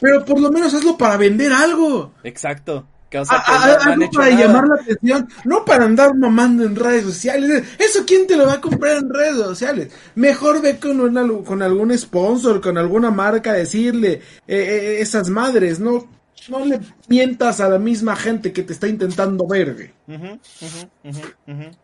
Pero 0.00 0.24
por 0.24 0.40
lo 0.40 0.50
menos 0.50 0.74
hazlo 0.74 0.96
para 0.96 1.16
vender 1.16 1.52
algo. 1.52 2.12
Exacto. 2.24 2.86
Que, 3.10 3.18
o 3.18 3.24
sea, 3.24 3.42
para 3.44 4.30
llamar 4.30 4.68
la 4.68 4.76
atención, 4.76 5.28
no 5.44 5.64
para 5.64 5.84
andar 5.84 6.14
mamando 6.14 6.64
en 6.64 6.76
redes 6.76 7.02
sociales. 7.02 7.64
Eso, 7.78 8.04
¿quién 8.06 8.26
te 8.28 8.36
lo 8.36 8.46
va 8.46 8.54
a 8.54 8.60
comprar 8.60 8.98
en 8.98 9.12
redes 9.12 9.34
sociales? 9.36 9.92
Mejor 10.14 10.62
ve 10.62 10.78
con, 10.78 11.44
con 11.44 11.62
algún 11.62 11.98
sponsor, 11.98 12.60
con 12.60 12.78
alguna 12.78 13.10
marca, 13.10 13.52
decirle 13.52 14.12
eh, 14.12 14.22
eh, 14.46 15.00
esas 15.00 15.28
madres, 15.28 15.80
¿no? 15.80 16.08
no 16.48 16.64
le 16.64 16.80
mientas 17.08 17.60
a 17.60 17.68
la 17.68 17.78
misma 17.78 18.16
gente 18.16 18.52
que 18.52 18.62
te 18.62 18.72
está 18.72 18.88
intentando 18.88 19.46
ver, 19.46 19.92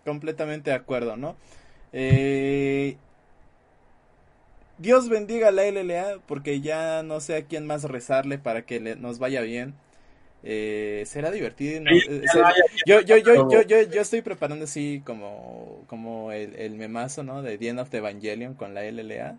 Completamente 0.04 0.70
de 0.70 0.76
acuerdo, 0.76 1.16
¿no? 1.16 1.36
Eh, 1.92 2.96
Dios 4.78 5.08
bendiga 5.08 5.48
a 5.48 5.52
la 5.52 5.64
LLA 5.64 6.20
porque 6.26 6.60
ya 6.60 7.02
no 7.02 7.20
sé 7.20 7.36
a 7.36 7.44
quién 7.44 7.66
más 7.66 7.84
rezarle 7.84 8.38
para 8.38 8.62
que 8.62 8.80
nos 8.96 9.18
vaya 9.18 9.40
bien. 9.40 9.74
Eh, 10.48 11.02
será 11.06 11.32
divertido. 11.32 11.82
Eh, 11.90 12.22
yo, 12.86 13.00
yo, 13.00 13.16
yo, 13.16 13.50
yo, 13.50 13.62
yo, 13.62 13.82
yo 13.82 14.00
estoy 14.00 14.22
preparando 14.22 14.64
así 14.64 15.02
como, 15.04 15.82
como 15.88 16.30
el, 16.30 16.54
el 16.54 16.76
memazo, 16.76 17.24
¿no? 17.24 17.42
De 17.42 17.58
The 17.58 17.68
End 17.68 17.80
of 17.80 17.90
the 17.90 17.96
Evangelion 17.96 18.54
con 18.54 18.72
la 18.72 18.84
LLA. 18.84 19.36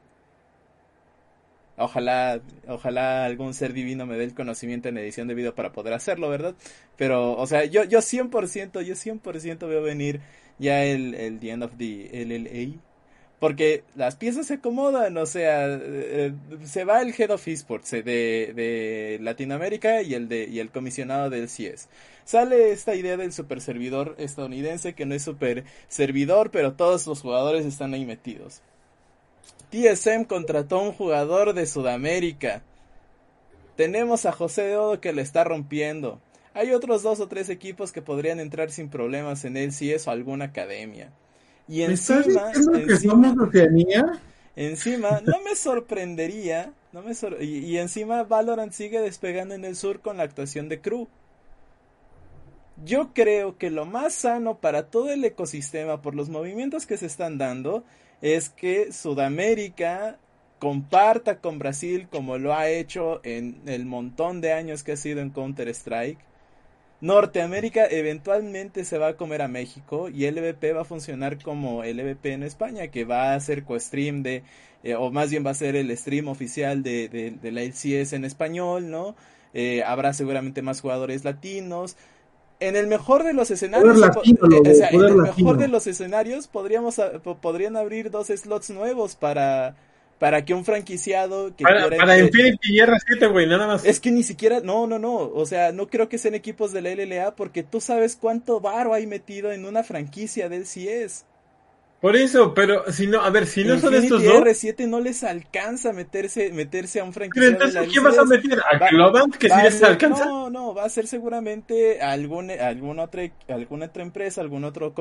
Ojalá, 1.78 2.41
ojalá 2.67 3.24
algún 3.24 3.54
ser 3.54 3.72
divino 3.72 4.06
me 4.06 4.17
dé 4.17 4.26
el 4.26 4.34
conocimiento 4.34 4.89
en 4.89 4.98
edición 4.98 5.30
de 5.30 5.36
video 5.36 5.56
para 5.56 5.72
poder 5.72 5.93
hacerlo, 5.93 6.28
¿verdad? 6.28 6.56
Pero, 6.98 7.38
o 7.38 7.48
sea, 7.48 7.63
yo, 7.63 7.86
yo 7.86 8.00
100%, 8.00 8.82
yo 8.82 8.96
100% 8.96 9.67
veo 9.70 9.82
venir 9.82 10.20
ya 10.60 10.84
el, 10.84 11.15
el 11.15 11.39
The 11.39 11.52
End 11.52 11.63
of 11.63 11.78
the 11.78 12.10
LLA. 12.12 12.82
Porque 13.39 13.84
las 13.95 14.15
piezas 14.15 14.47
se 14.47 14.56
acomodan, 14.56 15.15
o 15.17 15.26
sea, 15.28 15.67
eh, 15.69 16.34
se 16.63 16.84
va 16.86 17.02
el 17.02 17.13
Head 17.15 17.30
of 17.30 17.47
Esports 17.47 17.91
de, 17.91 18.02
de 18.04 19.19
Latinoamérica 19.21 20.02
y 20.02 20.15
el, 20.15 20.28
de, 20.28 20.45
y 20.45 20.60
el 20.60 20.71
comisionado 20.71 21.30
del 21.30 21.47
CIES. 21.47 21.88
Sale 22.26 22.71
esta 22.71 22.95
idea 22.95 23.15
del 23.15 23.32
super 23.32 23.62
servidor 23.62 24.15
estadounidense 24.17 24.93
que 24.93 25.06
no 25.06 25.13
es 25.13 25.21
super 25.21 25.65
servidor, 25.88 26.50
pero 26.50 26.73
todos 26.73 27.06
los 27.06 27.21
jugadores 27.21 27.65
están 27.65 27.93
ahí 27.93 28.06
metidos. 28.06 28.62
TSM 29.69 30.23
contrató 30.23 30.80
a 30.80 30.84
un 30.84 30.93
jugador 30.93 31.54
de 31.54 31.67
Sudamérica. 31.67 32.63
Tenemos 33.76 34.26
a 34.26 34.32
José 34.32 34.63
de 34.63 34.78
Odo 34.78 35.00
que 35.00 35.13
le 35.13 35.21
está 35.21 35.43
rompiendo. 35.43 36.19
Hay 36.54 36.71
otros 36.71 37.04
dos 37.04 37.19
o 37.19 37.28
tres 37.28 37.50
equipos 37.50 37.91
que 37.91 38.02
podrían 38.02 38.39
entrar 38.39 38.71
sin 38.71 38.89
problemas 38.89 39.45
en 39.45 39.58
él 39.58 39.71
si 39.71 39.93
es 39.93 40.08
o 40.08 40.12
alguna 40.12 40.45
academia. 40.45 41.12
Y 41.67 41.82
encima, 41.82 42.51
encima, 42.53 43.36
encima, 44.56 45.21
no 45.21 45.41
me 45.41 45.56
sorprendería, 45.56 46.71
no 46.93 47.01
me 47.01 47.13
y, 47.41 47.58
y, 47.60 47.77
encima 47.77 48.23
Valorant 48.23 48.71
sigue 48.71 49.01
despegando 49.01 49.53
en 49.53 49.65
el 49.65 49.75
sur 49.75 49.99
con 49.99 50.17
la 50.17 50.23
actuación 50.23 50.69
de 50.69 50.80
Crew. 50.80 51.08
Yo 52.86 53.12
creo 53.13 53.58
que 53.58 53.69
lo 53.69 53.86
más 53.86 54.13
sano 54.13 54.60
para 54.60 54.88
todo 54.88 55.10
el 55.10 55.25
ecosistema, 55.25 56.01
por 56.01 56.15
los 56.15 56.30
movimientos 56.30 56.86
que 56.86 56.97
se 56.97 57.08
están 57.08 57.38
dando, 57.38 57.84
es 58.21 58.49
que 58.49 58.91
Sudamérica 58.93 60.17
comparta 60.60 61.39
con 61.39 61.60
Brasil 61.60 62.08
como 62.10 62.38
lo 62.38 62.53
ha 62.53 62.69
hecho 62.69 63.19
en 63.23 63.62
el 63.65 63.86
montón 63.86 64.41
de 64.41 64.53
años 64.53 64.84
que 64.84 64.93
ha 64.93 64.97
sido 64.97 65.21
en 65.21 65.32
Counter-Strike. 65.32 66.19
Norteamérica 67.00 67.86
eventualmente 67.86 68.84
se 68.84 68.98
va 68.98 69.10
a 69.10 69.18
comer 69.18 69.42
a 69.42 69.48
México 69.48 70.10
y 70.10 70.30
LVP 70.30 70.74
va 70.74 70.82
a 70.82 70.86
funcionar 70.86 71.42
como 71.42 71.84
LVP 71.84 72.34
en 72.34 72.44
España, 72.44 72.88
que 72.88 73.06
va 73.06 73.34
a 73.34 73.40
ser 73.40 73.64
co-stream 73.64 74.24
de, 74.24 74.44
eh, 74.84 74.96
o 74.96 75.12
más 75.12 75.30
bien 75.30 75.46
va 75.46 75.52
a 75.52 75.56
ser 75.56 75.76
el 75.76 75.96
stream 75.96 76.28
oficial 76.28 76.82
de, 76.82 77.08
de, 77.40 77.52
la 77.52 77.62
LCS 77.62 78.14
en 78.14 78.26
español, 78.26 78.90
¿no? 78.90 79.16
Eh, 79.54 79.84
habrá 79.84 80.14
seguramente 80.14 80.62
más 80.62 80.82
jugadores 80.82 81.24
latinos 81.24 81.98
en 82.60 82.76
el 82.76 82.88
mejor 82.88 83.24
de 83.24 83.34
los 83.34 83.52
escenarios, 83.52 84.02
en 84.24 85.02
el 85.02 85.16
mejor 85.16 85.58
de 85.58 85.68
los 85.68 85.86
escenarios 85.88 86.48
podríamos 86.48 87.00
podrían 87.42 87.78
abrir 87.78 88.10
dos 88.10 88.28
slots 88.28 88.72
nuevos 88.72 89.16
para 89.16 89.76
para 90.19 90.43
que 90.45 90.53
un 90.53 90.65
franquiciado 90.65 91.56
que 91.56 91.63
para, 91.63 91.89
para 91.89 92.17
Infinity 92.19 92.75
y 92.75 92.80
R7, 92.80 93.32
güey, 93.32 93.47
nada 93.47 93.67
más. 93.67 93.86
Es 93.86 93.99
que 93.99 94.12
ni 94.12 94.23
siquiera, 94.23 94.62
no, 94.62 94.88
no, 94.88 94.97
no, 94.97 95.15
o 95.15 95.45
sea, 95.45 95.71
no 95.71 95.88
creo 95.88 96.10
que 96.10 96.17
sean 96.17 96.36
equipos 96.36 96.71
de 96.71 96.82
la 96.82 96.89
LLA 96.93 97.36
porque 97.36 97.63
tú 97.63 97.82
sabes 97.82 98.15
cuánto 98.15 98.60
varo 98.60 98.93
hay 98.93 99.06
metido 99.06 99.51
en 99.51 99.65
una 99.65 99.84
franquicia 99.84 100.49
del 100.49 100.65
CS. 100.65 101.25
Por 102.00 102.16
eso, 102.16 102.54
pero 102.54 102.92
si 102.92 103.08
no, 103.08 103.22
a 103.22 103.30
ver, 103.32 103.48
si 103.48 103.64
no 103.64 103.80
son 103.80 103.96
estos 103.96 104.24
dos. 104.24 104.36
R7 104.36 104.88
no 104.88 105.00
les 105.00 105.24
alcanza 105.24 105.94
meterse, 105.94 106.52
meterse 106.52 107.00
a 107.00 107.04
un 107.04 107.12
franquicia. 107.12 107.42
Pero 107.42 107.54
entonces, 107.54 107.92
¿quién 107.92 108.04
vas 108.04 108.18
a 108.20 108.26
meter? 108.26 108.60
¿A 108.72 108.90
Globant 108.90 109.36
que 109.36 109.50
si 109.50 109.62
les 109.64 109.82
alcanza? 109.82 110.26
No, 110.26 110.52
no, 110.52 110.76
va 110.76 110.86
a 110.86 110.90
ser 110.90 111.08
seguramente 111.08 112.00
algún, 112.00 112.52
alguna, 112.52 113.04
otra, 113.04 113.24
alguna 113.50 113.88
otra 113.88 114.04
empresa, 114.04 114.42
algún 114.42 114.64
otro 114.64 114.94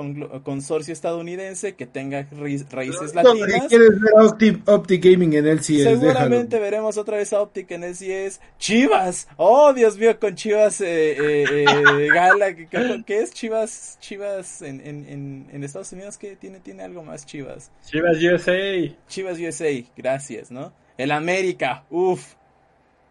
consorcio 0.43 0.95
estadounidense 0.95 1.75
que 1.75 1.85
tenga 1.85 2.29
raíces 2.33 3.15
no, 3.15 3.23
latinas. 3.23 3.63
No, 3.63 3.69
quieres 3.69 4.01
ver 4.01 4.13
Optic, 4.15 4.69
Optic, 4.69 5.05
Gaming 5.05 5.35
en 5.35 5.47
el 5.49 5.59
CS. 5.59 5.83
Seguramente 5.83 6.59
veremos 6.59 6.97
otra 6.97 7.19
vez 7.19 7.31
a 7.35 7.43
Optic 7.43 7.71
en 7.73 7.85
el 7.85 7.95
CS. 7.95 8.41
Chivas, 8.59 9.29
oh 9.37 9.75
Dios 9.75 9.99
mío, 9.99 10.19
con 10.19 10.35
Chivas, 10.35 10.81
eh, 10.81 11.13
eh, 11.13 11.45
eh 11.69 12.09
Gala, 12.09 12.55
¿qué, 12.55 13.21
es 13.21 13.33
Chivas, 13.33 13.99
Chivas 14.01 14.63
en, 14.63 14.81
en, 14.81 15.47
en 15.53 15.63
Estados 15.63 15.93
Unidos? 15.93 16.17
que 16.17 16.37
tiene, 16.37 16.61
tiene 16.61 16.86
algo 16.87 17.03
más 17.03 17.27
Chivas. 17.27 17.71
Chivas 17.85 18.17
USA. 18.23 18.97
Chivas 19.09 19.39
USA, 19.39 19.85
gracias, 19.97 20.51
¿no? 20.51 20.73
El 20.97 21.11
América, 21.11 21.85
uff. 21.91 22.35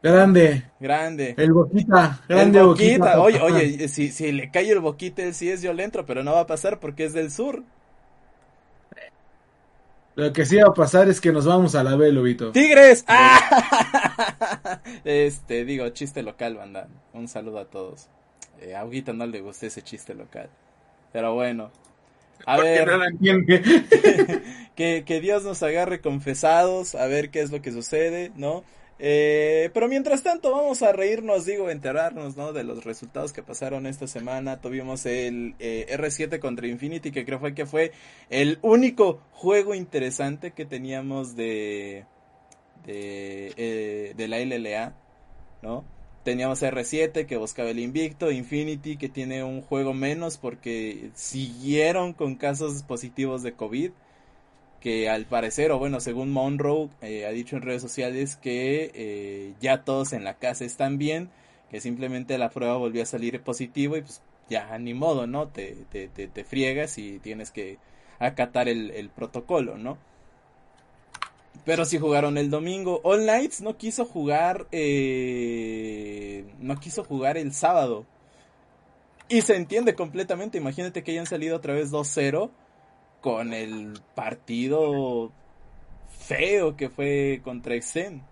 Grande. 0.01 0.63
Grande. 0.79 1.35
El 1.37 1.53
Boquita. 1.53 2.21
Grande 2.27 2.59
el 2.59 2.65
Boquita. 2.65 3.21
Oye, 3.21 3.39
oye, 3.41 3.87
si, 3.87 4.11
si 4.11 4.31
le 4.31 4.51
cae 4.51 4.69
el 4.71 4.79
Boquita, 4.79 5.23
él 5.23 5.33
sí 5.33 5.49
es 5.49 5.61
violento, 5.61 6.05
pero 6.05 6.23
no 6.23 6.33
va 6.33 6.41
a 6.41 6.47
pasar 6.47 6.79
porque 6.79 7.05
es 7.05 7.13
del 7.13 7.31
sur. 7.31 7.63
Lo 10.15 10.31
que 10.31 10.45
sí 10.45 10.55
va 10.55 10.69
a 10.69 10.73
pasar 10.73 11.09
es 11.09 11.19
que 11.19 11.33
nos 11.33 11.45
vamos 11.45 11.75
a 11.75 11.83
la 11.83 11.97
B, 11.97 12.09
Lobito. 12.11 12.51
¡Tigres! 12.51 13.03
¡Ah! 13.07 14.79
Este, 15.03 15.65
digo, 15.65 15.89
chiste 15.89 16.23
local, 16.23 16.55
banda. 16.55 16.87
Un 17.13 17.27
saludo 17.27 17.59
a 17.59 17.65
todos. 17.65 18.07
Eh, 18.61 18.75
a 18.75 18.81
Aguita 18.81 19.11
no 19.11 19.25
le 19.25 19.41
gusta 19.41 19.65
ese 19.65 19.81
chiste 19.81 20.13
local. 20.13 20.49
Pero 21.11 21.33
bueno, 21.33 21.71
a 22.45 22.57
ver, 22.57 22.87
que, 24.75 25.03
que, 25.05 25.21
Dios 25.21 25.43
nos 25.43 25.63
agarre 25.63 26.01
confesados, 26.01 26.95
a 26.95 27.05
ver 27.07 27.29
qué 27.29 27.41
es 27.41 27.51
lo 27.51 27.61
que 27.61 27.71
sucede, 27.71 28.31
¿no? 28.35 28.63
Eh, 28.97 29.71
pero 29.73 29.89
mientras 29.89 30.23
tanto 30.23 30.51
vamos 30.51 30.81
a 30.81 30.93
reírnos, 30.93 31.45
digo, 31.45 31.69
enterarnos, 31.69 32.37
¿no? 32.37 32.53
De 32.53 32.63
los 32.63 32.85
resultados 32.85 33.33
que 33.33 33.43
pasaron 33.43 33.87
esta 33.87 34.07
semana. 34.07 34.61
Tuvimos 34.61 35.05
el 35.05 35.55
eh, 35.59 35.87
R7 35.91 36.39
contra 36.39 36.67
Infinity, 36.67 37.11
que 37.11 37.25
creo 37.25 37.39
fue 37.39 37.53
que 37.53 37.65
fue 37.65 37.91
el 38.29 38.57
único 38.61 39.21
juego 39.31 39.75
interesante 39.75 40.51
que 40.51 40.65
teníamos 40.65 41.35
de, 41.35 42.05
de, 42.85 43.53
eh, 43.57 44.13
de 44.15 44.27
la 44.27 44.39
LLA, 44.39 44.93
¿no? 45.61 45.83
Teníamos 46.25 46.63
R7 46.63 47.27
que 47.27 47.37
buscaba 47.37 47.69
el 47.69 47.77
invicto, 47.77 48.31
Infinity 48.31 48.97
que 48.97 49.09
tiene 49.09 49.43
un 49.43 49.61
juego 49.61 49.93
menos 49.93 50.39
porque 50.39 51.11
siguieron 51.13 52.13
con 52.13 52.33
casos 52.33 52.81
positivos 52.81 53.43
de 53.43 53.53
COVID. 53.53 53.91
Que 54.81 55.07
al 55.07 55.25
parecer, 55.25 55.71
o 55.71 55.77
bueno, 55.77 55.99
según 55.99 56.31
Monroe, 56.31 56.89
eh, 57.03 57.27
ha 57.27 57.29
dicho 57.29 57.55
en 57.55 57.61
redes 57.61 57.83
sociales 57.83 58.37
que 58.37 58.91
eh, 58.95 59.53
ya 59.61 59.83
todos 59.83 60.13
en 60.13 60.23
la 60.23 60.39
casa 60.39 60.65
están 60.65 60.97
bien, 60.97 61.29
que 61.69 61.79
simplemente 61.79 62.39
la 62.39 62.49
prueba 62.49 62.75
volvió 62.75 63.03
a 63.03 63.05
salir 63.05 63.39
positivo 63.41 63.95
y 63.95 64.01
pues 64.01 64.23
ya 64.49 64.75
ni 64.79 64.95
modo, 64.95 65.27
¿no? 65.27 65.49
Te, 65.49 65.77
te, 65.91 66.07
te, 66.07 66.43
friegas 66.43 66.97
y 66.97 67.19
tienes 67.19 67.51
que 67.51 67.77
acatar 68.17 68.67
el, 68.67 68.89
el 68.89 69.09
protocolo, 69.09 69.77
¿no? 69.77 69.99
Pero 71.63 71.85
sí 71.85 71.97
jugaron 71.97 72.37
el 72.37 72.49
domingo. 72.49 73.01
All 73.03 73.23
Knights 73.23 73.61
no 73.61 73.77
quiso 73.77 74.05
jugar. 74.05 74.67
Eh, 74.71 76.45
no 76.59 76.79
quiso 76.79 77.03
jugar 77.03 77.37
el 77.37 77.53
sábado. 77.53 78.05
Y 79.29 79.41
se 79.41 79.55
entiende 79.55 79.95
completamente. 79.95 80.57
Imagínate 80.57 81.03
que 81.03 81.11
hayan 81.11 81.25
salido 81.25 81.55
otra 81.55 81.73
vez 81.73 81.91
2-0. 81.91 82.51
Con 83.21 83.53
el 83.53 83.99
partido 84.13 85.31
feo 86.19 86.75
que 86.75 86.89
fue 86.89 87.41
contra 87.43 87.75
Exen. 87.75 88.23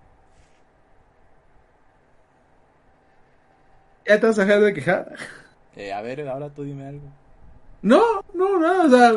¿Ya 4.06 4.20
te 4.20 4.28
vas 4.28 4.38
a 4.38 4.46
dejar 4.46 4.62
de 4.62 4.74
quejar? 4.74 5.16
Eh, 5.76 5.94
a 5.94 6.02
ver, 6.02 6.28
ahora 6.28 6.50
tú 6.50 6.64
dime 6.64 6.88
algo. 6.88 7.08
No, 7.82 8.24
no, 8.34 8.60
no, 8.60 8.84
o 8.84 8.90
sea, 8.90 9.14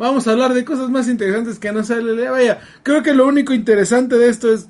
Vamos 0.00 0.26
a 0.26 0.32
hablar 0.32 0.54
de 0.54 0.64
cosas 0.64 0.88
más 0.88 1.08
interesantes 1.08 1.58
que 1.58 1.70
no 1.72 1.84
sale. 1.84 2.26
Vaya, 2.26 2.58
creo 2.82 3.02
que 3.02 3.12
lo 3.12 3.26
único 3.26 3.52
interesante 3.52 4.16
de 4.16 4.30
esto 4.30 4.50
es 4.50 4.66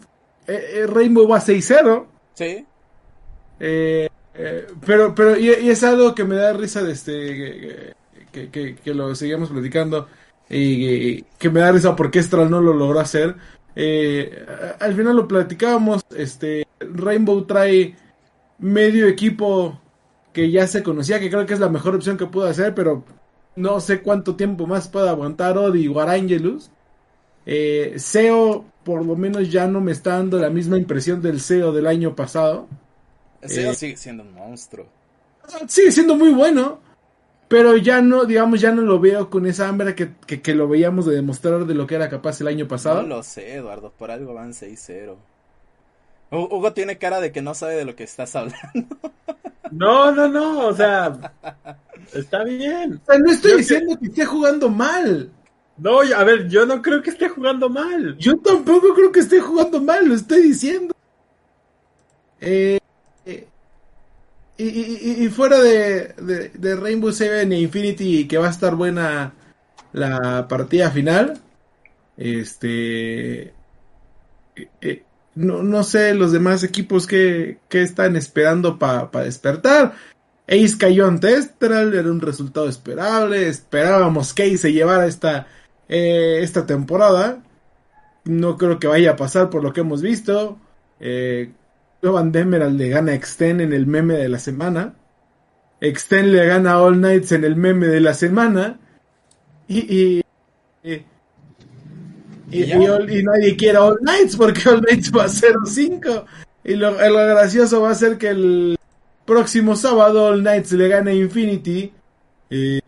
eh, 0.49 0.61
eh, 0.73 0.87
Rainbow 0.89 1.29
va 1.29 1.39
6-0. 1.39 2.05
Sí. 2.35 2.67
Eh, 3.61 4.09
pero, 4.85 5.15
pero, 5.15 5.39
y, 5.39 5.51
es 5.51 5.85
algo 5.85 6.17
que 6.17 6.25
me 6.25 6.35
da 6.35 6.53
risa 6.53 6.83
de 6.83 6.91
este, 6.91 7.95
que, 8.33 8.75
que, 8.83 8.93
lo 8.93 9.15
seguimos 9.15 9.51
platicando 9.51 10.09
y 10.49 11.23
que 11.23 11.49
me 11.49 11.61
da 11.61 11.71
risa 11.71 11.95
porque 11.95 12.21
Stral 12.21 12.51
no 12.51 12.61
lo 12.61 12.73
logró 12.73 12.99
hacer. 12.99 13.37
al 14.81 14.95
final 14.95 15.15
lo 15.15 15.29
platicábamos, 15.29 16.03
este, 16.17 16.67
Rainbow 16.81 17.45
trae 17.45 17.95
medio 18.59 19.07
equipo 19.07 19.81
que 20.33 20.51
ya 20.51 20.67
se 20.67 20.83
conocía, 20.83 21.21
que 21.21 21.31
creo 21.31 21.47
que 21.47 21.55
es 21.55 21.61
la 21.61 21.69
mejor 21.69 21.95
opción 21.95 22.17
que 22.17 22.27
pudo 22.27 22.49
hacer, 22.49 22.75
pero 22.75 23.05
no 23.57 23.81
sé 23.81 24.03
cuánto 24.03 24.37
tiempo 24.37 24.67
más 24.67 24.89
puede 24.89 25.09
aguantar 25.09 25.59
Odi 25.59 25.89
o 25.89 26.01
Angelus. 26.01 26.71
Eh, 27.47 27.95
SEO, 27.97 28.65
por 28.85 29.05
lo 29.05 29.17
menos, 29.17 29.51
ya 29.51 29.67
no 29.67 29.81
me 29.81 29.93
está 29.93 30.17
dando 30.17 30.39
la 30.39 30.51
misma 30.51 30.77
impresión 30.79 31.23
del 31.23 31.41
SEO 31.41 31.73
del 31.73 31.87
año 31.87 32.15
pasado. 32.15 32.69
SEO 33.43 33.73
eh, 33.73 33.75
sigue 33.75 33.97
siendo 33.97 34.23
un 34.23 34.35
monstruo. 34.35 34.87
Sigue 35.67 35.91
siendo 35.91 36.17
muy 36.17 36.33
bueno. 36.33 36.81
Pero 37.49 37.77
ya 37.77 38.01
no, 38.01 38.27
digamos, 38.27 38.61
ya 38.61 38.71
no 38.71 38.83
lo 38.83 39.01
veo 39.01 39.29
con 39.29 39.45
esa 39.45 39.69
hambre 39.69 39.97
que, 39.97 40.13
que, 40.15 40.55
lo 40.55 40.69
veíamos 40.69 41.05
de 41.05 41.17
demostrar 41.17 41.67
de 41.67 41.75
lo 41.75 41.85
que 41.85 41.97
era 41.97 42.09
capaz 42.09 42.41
el 42.41 42.47
año 42.47 42.69
pasado. 42.69 43.03
No 43.03 43.09
lo 43.09 43.23
sé, 43.25 43.57
Eduardo, 43.57 43.91
por 43.91 44.13
algo 44.13 44.35
van 44.35 44.53
6-0. 44.53 45.17
Hugo 46.31 46.73
tiene 46.75 46.99
cara 46.99 47.21
de 47.21 47.33
que 47.33 47.43
no 47.43 47.55
sabe 47.55 47.75
de 47.75 47.85
lo 47.85 47.97
que 47.97 48.05
estás 48.05 48.37
hablando. 48.37 48.97
No, 49.71 50.13
no, 50.13 50.29
no, 50.29 50.67
o 50.69 50.75
sea, 50.75 51.19
está 52.13 52.45
bien. 52.45 53.01
O 53.03 53.07
sea, 53.07 53.19
no 53.19 53.31
estoy 53.31 53.59
diciendo 53.59 53.99
que... 53.99 54.07
esté 54.07 54.25
jugando 54.25 54.69
mal. 54.69 55.31
No, 55.79 56.01
a 56.01 56.25
ver, 56.25 56.49
yo 56.49 56.67
no 56.67 56.83
creo 56.83 57.03
que 57.03 57.11
esté 57.11 57.29
jugando 57.29 57.71
mal. 57.71 58.17
Yo 58.19 58.37
tampoco 58.39 58.95
creo 58.95 59.11
que 59.13 59.21
esté 59.21 59.41
jugando 59.41 59.81
mal, 59.81 60.07
lo 60.07 60.15
estoy 60.15 60.43
diciendo. 60.43 60.95
Eh, 62.41 62.79
eh, 63.25 63.49
y, 64.59 65.29
fuera 65.29 65.59
de, 65.59 66.51
de, 66.55 66.77
Rainbow 66.77 67.13
Seven 67.13 67.53
e 67.53 67.61
Infinity, 67.61 68.29
que 68.29 68.37
va 68.37 68.49
a 68.49 68.51
estar 68.51 68.75
buena 68.75 69.33
la 69.93 70.47
partida 70.49 70.91
final, 70.91 71.41
este... 72.17 73.55
Eh, 74.83 75.03
no, 75.35 75.63
no 75.63 75.83
sé 75.85 76.15
los 76.15 76.33
demás 76.33 76.65
equipos 76.65 77.07
que, 77.07 77.59
que 77.69 77.83
están 77.83 78.17
esperando 78.17 78.79
para 78.79 79.09
despertar. 79.25 79.95
Ace 80.51 80.77
cayó 80.77 81.07
ante 81.07 81.35
Estral, 81.35 81.95
era 81.95 82.11
un 82.11 82.21
resultado 82.21 82.69
esperable. 82.69 83.49
Esperábamos 83.49 84.35
que 84.35 84.53
Ace 84.53 84.73
llevara 84.73 85.07
esta, 85.07 85.47
eh, 85.89 86.41
esta 86.43 86.67
temporada. 86.67 87.43
No 88.25 88.59
creo 88.59 88.81
que 88.81 88.89
vaya 88.89 89.13
a 89.13 89.17
pasar 89.17 89.49
por 89.49 89.63
lo 89.63 89.73
que 89.73 89.83
hemos 89.83 90.03
visto. 90.03 90.59
Eh, 90.99 91.53
Van 92.03 92.33
Demeral 92.33 92.77
le 92.77 92.89
gana 92.89 93.13
a 93.13 93.15
Exten 93.15 93.61
en 93.61 93.73
el 93.73 93.87
meme 93.87 94.15
de 94.15 94.29
la 94.29 94.39
semana. 94.41 94.95
Exten 95.81 96.33
le 96.33 96.45
gana 96.47 96.73
a 96.73 96.83
All 96.83 96.97
Knights 96.97 97.33
en 97.33 97.45
el 97.45 97.55
meme 97.55 97.87
de 97.87 98.01
la 98.01 98.15
semana. 98.15 98.81
Y, 99.69 100.23
y, 100.83 101.05
nadie 102.51 103.57
quiere 103.57 103.79
All 103.79 103.99
Knights 103.99 104.37
porque 104.37 104.69
All 104.69 104.81
Knights 104.81 105.13
va 105.15 105.25
a 105.25 105.29
ser 105.29 105.55
5. 105.65 106.25
Y 106.65 106.75
lo, 106.75 106.91
lo, 106.91 107.27
gracioso 107.27 107.81
va 107.81 107.91
a 107.91 107.95
ser 107.95 108.19
que 108.19 108.29
el 108.29 108.79
próximo 109.25 109.77
sábado 109.77 110.27
All 110.27 110.41
Knights 110.41 110.73
le 110.73 110.89
gane 110.89 111.15
Infinity. 111.15 111.93
y 112.51 112.81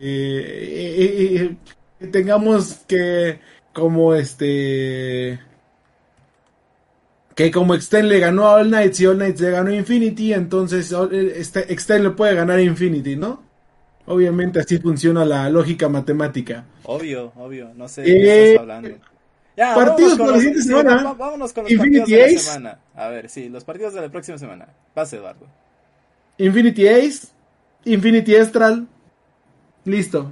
tengamos 2.11 2.81
que 2.87 3.39
como 3.73 4.13
este 4.13 5.39
que 7.35 7.51
como 7.51 7.73
Extend 7.73 8.09
le 8.09 8.19
ganó 8.19 8.45
a 8.45 8.55
All 8.55 8.67
Knights 8.67 8.99
y 8.99 9.07
All 9.07 9.15
Knights 9.15 9.41
le 9.41 9.49
ganó 9.49 9.71
a 9.71 9.75
Infinity, 9.75 10.33
entonces 10.33 10.93
este, 11.11 11.71
Extend 11.73 12.03
le 12.03 12.09
puede 12.11 12.35
ganar 12.35 12.59
a 12.59 12.61
Infinity, 12.61 13.15
¿no? 13.15 13.41
Obviamente 14.05 14.59
así 14.59 14.77
funciona 14.77 15.25
la 15.25 15.49
lógica 15.49 15.89
matemática. 15.89 16.65
Obvio, 16.83 17.31
obvio, 17.35 17.71
no 17.75 17.87
sé 17.87 18.01
de 18.01 18.07
qué 18.07 18.47
estás 18.49 18.61
hablando. 18.61 18.89
Ya, 19.55 19.75
partidos 19.75 20.17
para 20.17 20.31
la 20.31 20.37
siguiente 20.37 20.61
semana. 20.63 21.13
vámonos 21.13 21.53
con 21.53 21.63
los 21.63 21.73
partidos 21.73 22.09
de 22.09 22.33
la 22.33 22.39
semana. 22.39 22.79
A 22.95 23.07
ver, 23.09 23.29
sí, 23.29 23.49
los 23.49 23.63
partidos 23.63 23.93
de 23.93 24.01
la 24.01 24.09
próxima 24.09 24.37
semana. 24.37 24.67
Pase, 24.93 25.17
Eduardo. 25.17 25.47
Infinity 26.37 26.87
Ace, 26.87 27.27
Infinity 27.85 28.35
Estral. 28.35 28.87
Listo. 29.85 30.31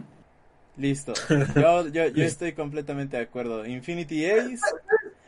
Listo. 0.77 1.13
Yo, 1.55 1.87
yo, 1.89 2.07
yo 2.07 2.23
estoy 2.23 2.53
completamente 2.53 3.17
de 3.17 3.23
acuerdo. 3.23 3.65
Infinity 3.65 4.25
Ace. 4.25 4.59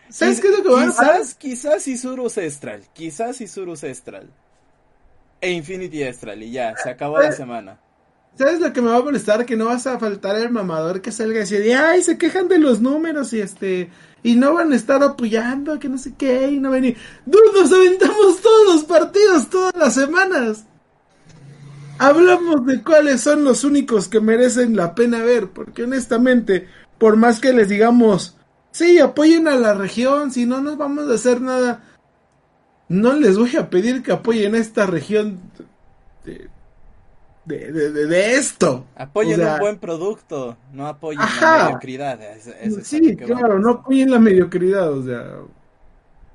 ¿Sabes 0.10 0.40
qué 0.40 0.48
es 0.48 0.58
lo 0.58 0.64
que 0.64 0.70
va 0.70 0.84
a 0.84 0.86
pasar? 0.88 1.22
Quizás 1.38 1.88
Isurus 1.88 2.38
Estral. 2.38 2.84
Quizás 2.94 3.42
Isurus 3.42 3.84
Estral. 3.84 4.30
E 5.42 5.52
Infinity 5.52 6.04
Estral. 6.04 6.42
Y 6.44 6.52
ya, 6.52 6.76
se 6.78 6.90
acabó 6.90 7.20
la 7.20 7.32
semana. 7.32 7.80
¿Sabes 8.36 8.60
lo 8.60 8.74
que 8.74 8.82
me 8.82 8.90
va 8.90 8.98
a 8.98 9.04
molestar? 9.04 9.46
Que 9.46 9.56
no 9.56 9.66
vas 9.66 9.86
a 9.86 10.00
faltar 10.00 10.36
el 10.38 10.50
mamador 10.50 11.02
que 11.02 11.12
salga 11.12 11.36
y 11.36 11.40
decir, 11.40 11.76
ay, 11.76 12.02
se 12.02 12.18
quejan 12.18 12.48
de 12.48 12.58
los 12.58 12.82
números 12.82 13.32
y 13.34 13.42
este, 13.42 13.92
y 14.24 14.36
no 14.36 14.54
van 14.54 14.72
a 14.72 14.76
estar 14.76 15.04
apoyando, 15.04 15.80
que 15.80 15.90
no 15.90 15.98
sé 15.98 16.16
qué, 16.18 16.50
y 16.50 16.60
no 16.60 16.72
venir. 16.72 16.98
Dude, 17.26 17.62
nos 17.62 17.72
aventamos 17.72 18.42
todos 18.42 18.74
los 18.74 18.84
partidos, 18.86 19.50
todas 19.50 19.76
las 19.76 19.94
semanas. 19.94 20.66
Hablamos 22.00 22.66
de 22.66 22.82
cuáles 22.82 23.22
son 23.22 23.44
los 23.44 23.64
únicos 23.64 24.08
que 24.08 24.20
merecen 24.20 24.76
la 24.76 24.96
pena 24.96 25.20
ver, 25.20 25.50
porque 25.50 25.84
honestamente, 25.84 26.68
por 26.98 27.18
más 27.18 27.40
que 27.40 27.54
les 27.54 27.70
digamos, 27.70 28.36
sí, 28.72 29.00
apoyen 29.00 29.48
a 29.48 29.56
la 29.56 29.76
región, 29.76 30.32
si 30.32 30.48
no 30.48 30.60
nos 30.60 30.78
vamos 30.78 31.08
a 31.08 31.14
hacer 31.14 31.40
nada, 31.40 31.84
no 32.90 33.14
les 33.14 33.38
voy 33.38 33.56
a 33.58 33.70
pedir 33.70 34.02
que 34.02 34.12
apoyen 34.12 34.56
a 34.56 34.58
esta 34.58 34.88
región 34.88 35.40
de, 36.26 36.50
de, 37.46 37.72
de, 37.72 38.06
de 38.06 38.36
esto. 38.36 38.86
Apoyen 38.96 39.42
un 39.42 39.60
buen 39.60 39.78
producto, 39.78 40.58
no 40.72 40.88
apoyen 40.88 41.20
la 41.20 41.66
mediocridad. 41.66 42.20
sí, 42.84 43.16
claro, 43.16 43.60
no 43.60 43.70
apoyen 43.72 44.12
la 44.12 44.20
mediocridad, 44.20 44.92
o 44.92 45.04
sea, 45.04 45.40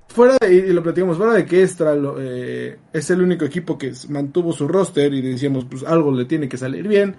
fuera 0.08 0.36
de, 0.40 0.54
y 0.54 0.72
lo 0.72 0.82
platicamos, 0.82 1.16
fuera 1.16 1.34
de 1.34 1.46
que 1.46 1.62
Extra 1.62 1.94
eh, 2.18 2.78
es 2.92 3.10
el 3.10 3.22
único 3.22 3.44
equipo 3.44 3.78
que 3.78 3.92
mantuvo 4.08 4.52
su 4.52 4.66
roster 4.66 5.12
y 5.14 5.22
decíamos, 5.22 5.64
pues 5.64 5.84
algo 5.84 6.12
le 6.12 6.24
tiene 6.24 6.48
que 6.48 6.56
salir 6.56 6.88
bien. 6.88 7.16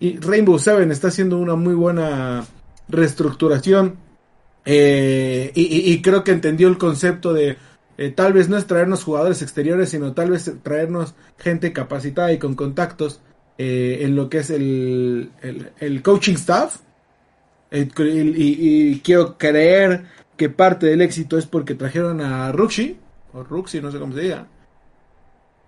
Y 0.00 0.18
Rainbow 0.18 0.58
Seven 0.58 0.90
está 0.90 1.08
haciendo 1.08 1.38
una 1.38 1.54
muy 1.54 1.74
buena 1.74 2.44
reestructuración. 2.88 3.96
Eh, 4.66 5.52
y, 5.54 6.00
creo 6.00 6.24
que 6.24 6.32
entendió 6.32 6.68
el 6.68 6.78
concepto 6.78 7.34
de 7.34 7.56
eh, 7.96 8.10
tal 8.10 8.32
vez 8.32 8.48
no 8.48 8.56
es 8.56 8.66
traernos 8.66 9.04
jugadores 9.04 9.42
exteriores, 9.42 9.90
sino 9.90 10.12
tal 10.12 10.30
vez 10.30 10.50
traernos 10.62 11.14
gente 11.38 11.72
capacitada 11.72 12.32
y 12.32 12.38
con 12.38 12.54
contactos 12.54 13.20
eh, 13.56 13.98
en 14.00 14.16
lo 14.16 14.28
que 14.28 14.38
es 14.38 14.50
el, 14.50 15.30
el, 15.80 16.02
coaching 16.02 16.34
staff. 16.34 16.80
Eh, 17.70 17.88
y, 17.96 18.98
quiero 19.00 19.38
creer 19.38 20.04
que 20.36 20.48
parte 20.48 20.86
del 20.86 21.02
éxito 21.02 21.38
es 21.38 21.46
porque 21.46 21.74
trajeron 21.74 22.20
a 22.20 22.50
Ruxi, 22.50 22.96
o 23.32 23.44
Ruxi, 23.44 23.80
no 23.80 23.92
sé 23.92 23.98
cómo 23.98 24.14
se 24.14 24.22
diga. 24.22 24.48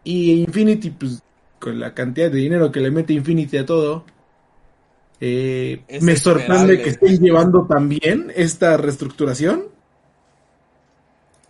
Y 0.03 0.43
Infinity, 0.43 0.91
pues 0.91 1.23
con 1.61 1.79
la 1.79 1.95
cantidad 1.95 2.31
de 2.31 2.39
dinero 2.39 2.71
que 2.73 2.81
le 2.81 2.91
mete 2.91 3.13
Infinity 3.13 3.59
a 3.59 3.67
todo, 3.67 4.05
me 5.21 6.17
sorprende 6.17 6.83
que 6.83 6.91
estén 6.91 7.19
llevando 7.19 7.67
también 7.67 8.33
esta 8.35 8.77
reestructuración. 8.77 9.76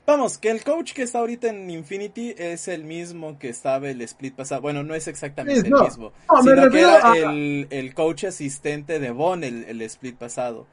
Vamos, 0.06 0.38
que 0.38 0.50
el 0.50 0.62
coach 0.62 0.92
que 0.92 1.02
está 1.02 1.18
ahorita 1.18 1.48
en 1.48 1.68
Infinity 1.68 2.32
es 2.38 2.68
el 2.68 2.84
mismo 2.84 3.38
que 3.40 3.48
estaba 3.48 3.88
el 3.88 4.00
split 4.02 4.36
pasado. 4.36 4.62
Bueno, 4.62 4.84
no 4.84 4.94
es 4.94 5.08
exactamente 5.08 5.66
el 5.66 5.74
mismo. 5.74 6.12
sino 6.42 6.70
que 6.70 6.80
era 6.80 7.12
el, 7.70 7.92
coach 7.92 8.24
asistente 8.24 9.00
de 9.00 9.10
Bon 9.10 9.42
el, 9.42 9.82
split 9.82 10.16
pasado. 10.16 10.68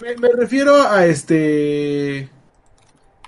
Me, 0.00 0.28
refiero 0.32 0.74
a 0.74 1.04
este. 1.04 2.30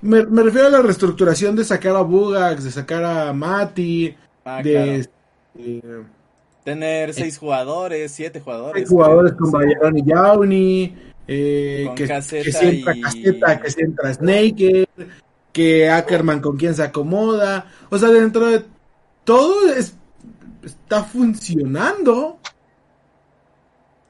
Me, 0.01 0.23
refiero 0.23 0.69
a 0.69 0.71
la 0.71 0.81
reestructuración 0.81 1.55
de 1.57 1.65
sacar 1.65 1.95
a 1.95 2.01
Bugax, 2.01 2.65
de 2.65 2.71
sacar 2.71 3.05
a 3.05 3.33
Mati, 3.35 4.17
ah, 4.47 4.63
de. 4.63 4.97
Este, 4.97 5.83
Tener 6.65 7.13
seis 7.13 7.37
jugadores, 7.37 8.13
siete 8.13 8.41
jugadores. 8.41 8.81
Seis 8.81 8.89
jugadores 8.91 9.33
con 9.33 9.51
Bayern 9.51 9.99
y 9.99 10.05
Yauni 10.05 10.97
eh, 11.31 11.91
que, 11.95 12.09
que, 12.09 12.53
siempre 12.53 12.97
y... 12.97 13.01
Caseta, 13.03 13.61
que 13.61 13.71
siempre 13.71 14.15
Snake, 14.15 14.89
que 15.53 15.91
Ackerman 15.91 16.41
con 16.41 16.57
quien 16.57 16.75
se 16.75 16.83
acomoda. 16.83 17.67
O 17.91 17.99
sea, 17.99 18.09
dentro 18.09 18.47
de 18.47 18.65
todo 19.25 19.71
es, 19.71 19.95
está 20.65 21.05
funcionando. 21.05 22.39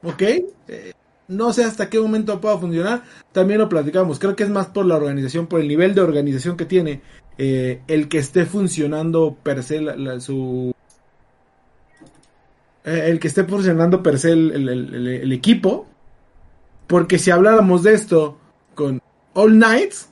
¿Ok? 0.01 0.21
Eh, 0.21 0.93
no 1.27 1.51
sé 1.51 1.65
hasta 1.65 1.89
qué 1.89 1.99
momento 1.99 2.39
pueda 2.39 2.57
funcionar. 2.57 3.03
También 3.33 3.59
lo 3.59 3.67
platicamos. 3.67 4.17
Creo 4.17 4.37
que 4.37 4.43
es 4.43 4.49
más 4.49 4.67
por 4.67 4.85
la 4.85 4.95
organización, 4.95 5.47
por 5.47 5.59
el 5.59 5.67
nivel 5.67 5.93
de 5.93 6.01
organización 6.01 6.55
que 6.55 6.65
tiene. 6.65 7.01
Eh, 7.37 7.81
el 7.87 8.07
que 8.07 8.19
esté 8.19 8.45
funcionando 8.45 9.37
per 9.43 9.61
se 9.61 9.79
su... 10.21 10.73
Eh, 12.85 13.03
el 13.07 13.19
que 13.19 13.27
esté 13.27 13.43
funcionando 13.43 14.01
per 14.01 14.17
se 14.17 14.31
el 14.31 15.31
equipo 15.33 15.88
porque 16.89 17.19
si 17.19 17.29
habláramos 17.29 17.83
de 17.83 17.93
esto 17.93 18.39
con 18.73 18.99
All 19.33 19.51
Knights, 19.51 20.09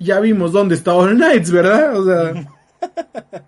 ya 0.00 0.18
vimos 0.18 0.50
dónde 0.50 0.74
está 0.74 0.94
All 0.94 1.14
Knights, 1.14 1.52
¿verdad? 1.52 1.96
O 1.96 2.04
sea. 2.04 2.52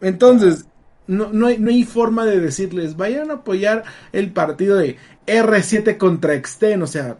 Entonces, 0.00 0.66
no, 1.08 1.30
no, 1.32 1.48
hay, 1.48 1.58
no 1.58 1.70
hay 1.70 1.82
forma 1.82 2.24
de 2.24 2.38
decirles, 2.38 2.96
vayan 2.96 3.32
a 3.32 3.34
apoyar 3.34 3.82
el 4.12 4.32
partido 4.32 4.76
de 4.76 4.98
R7 5.26 5.98
contra 5.98 6.34
Exten, 6.34 6.80
o 6.80 6.86
sea. 6.86 7.18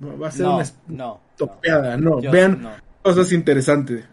Va 0.00 0.28
a 0.28 0.30
ser 0.30 0.46
una 0.46 0.64
no, 0.86 1.20
topeada, 1.36 1.96
no. 1.96 2.20
Vean 2.20 2.68
cosas 3.02 3.32
interesantes. 3.32 4.04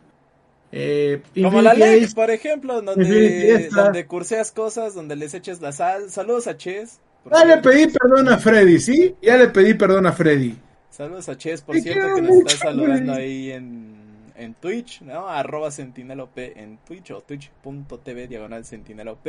Eh, 0.72 1.22
Como 1.40 1.62
la 1.62 1.76
ley, 1.76 2.08
por 2.08 2.32
ejemplo, 2.32 2.82
donde, 2.82 3.70
donde 3.70 4.08
curseas 4.08 4.52
cosas, 4.52 4.96
donde 4.96 5.16
les 5.16 5.36
eches 5.36 5.62
la 5.62 5.72
sal. 5.72 6.10
Saludos 6.10 6.48
a 6.48 6.58
Ches. 6.58 7.00
Ya 7.32 7.46
le 7.46 7.58
pedí 7.58 7.88
perdón 7.88 8.30
a 8.30 8.38
Freddy, 8.38 8.80
¿sí? 8.80 9.16
Ya 9.22 9.38
le 9.38 9.48
pedí 9.48 9.74
perdón 9.74 10.06
a 10.06 10.12
Freddy. 10.12 10.56
Saludos 10.90 11.30
a 11.30 11.38
Ches, 11.38 11.62
por 11.62 11.80
cierto, 11.80 12.16
que 12.16 12.22
nos 12.22 12.38
está 12.38 12.68
saludando 12.68 13.14
ahí 13.14 13.52
en, 13.52 13.96
en 14.36 14.54
Twitch, 14.54 15.02
¿no? 15.02 15.28
Arroba 15.28 15.72
sentinelop 15.72 16.38
en 16.38 16.78
Twitch 16.86 17.12
o 17.12 17.22
twitch.tv 17.22 18.28
diagonal 18.28 18.66
sentinelop. 18.66 19.26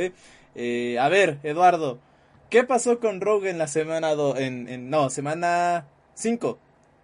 Eh, 0.54 0.98
a 0.98 1.08
ver, 1.08 1.38
Eduardo, 1.42 1.98
¿qué 2.50 2.64
pasó 2.64 2.98
con 2.98 3.20
Rogue 3.20 3.48
en 3.48 3.58
la 3.58 3.66
semana 3.66 4.14
do, 4.14 4.36
en, 4.36 4.68
en, 4.68 4.90
no, 4.90 5.08
semana 5.08 5.86
5 6.14 6.58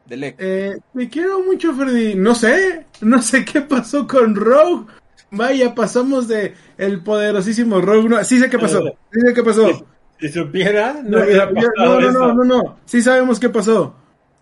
de 0.07 0.17
LEC? 0.17 0.37
Eh, 0.39 0.77
me 0.93 1.09
quiero 1.09 1.43
mucho, 1.43 1.73
Freddy. 1.73 2.15
No 2.17 2.35
sé, 2.35 2.87
no 3.01 3.23
sé 3.23 3.45
qué 3.45 3.63
pasó 3.63 4.07
con 4.07 4.35
Rogue. 4.35 4.87
Vaya, 5.31 5.75
pasamos 5.75 6.27
de 6.27 6.55
el 6.77 7.03
poderosísimo 7.03 7.81
Rogue. 7.81 8.25
sí 8.25 8.41
sé 8.41 8.51
qué 8.51 8.59
pasó, 8.59 8.83
sí 9.13 9.21
sé 9.21 9.33
qué 9.33 9.43
pasó. 9.43 9.87
Si 10.21 10.29
supiera, 10.29 11.01
no 11.03 11.19
No, 11.19 11.25
hubiera 11.25 11.47
no, 11.47 11.55
pasado 11.55 12.01
no, 12.01 12.09
eso. 12.09 12.19
no, 12.19 12.35
no, 12.35 12.45
no. 12.45 12.77
Sí 12.85 13.01
sabemos 13.03 13.41
qué 13.41 13.49
pasó. 13.49 13.95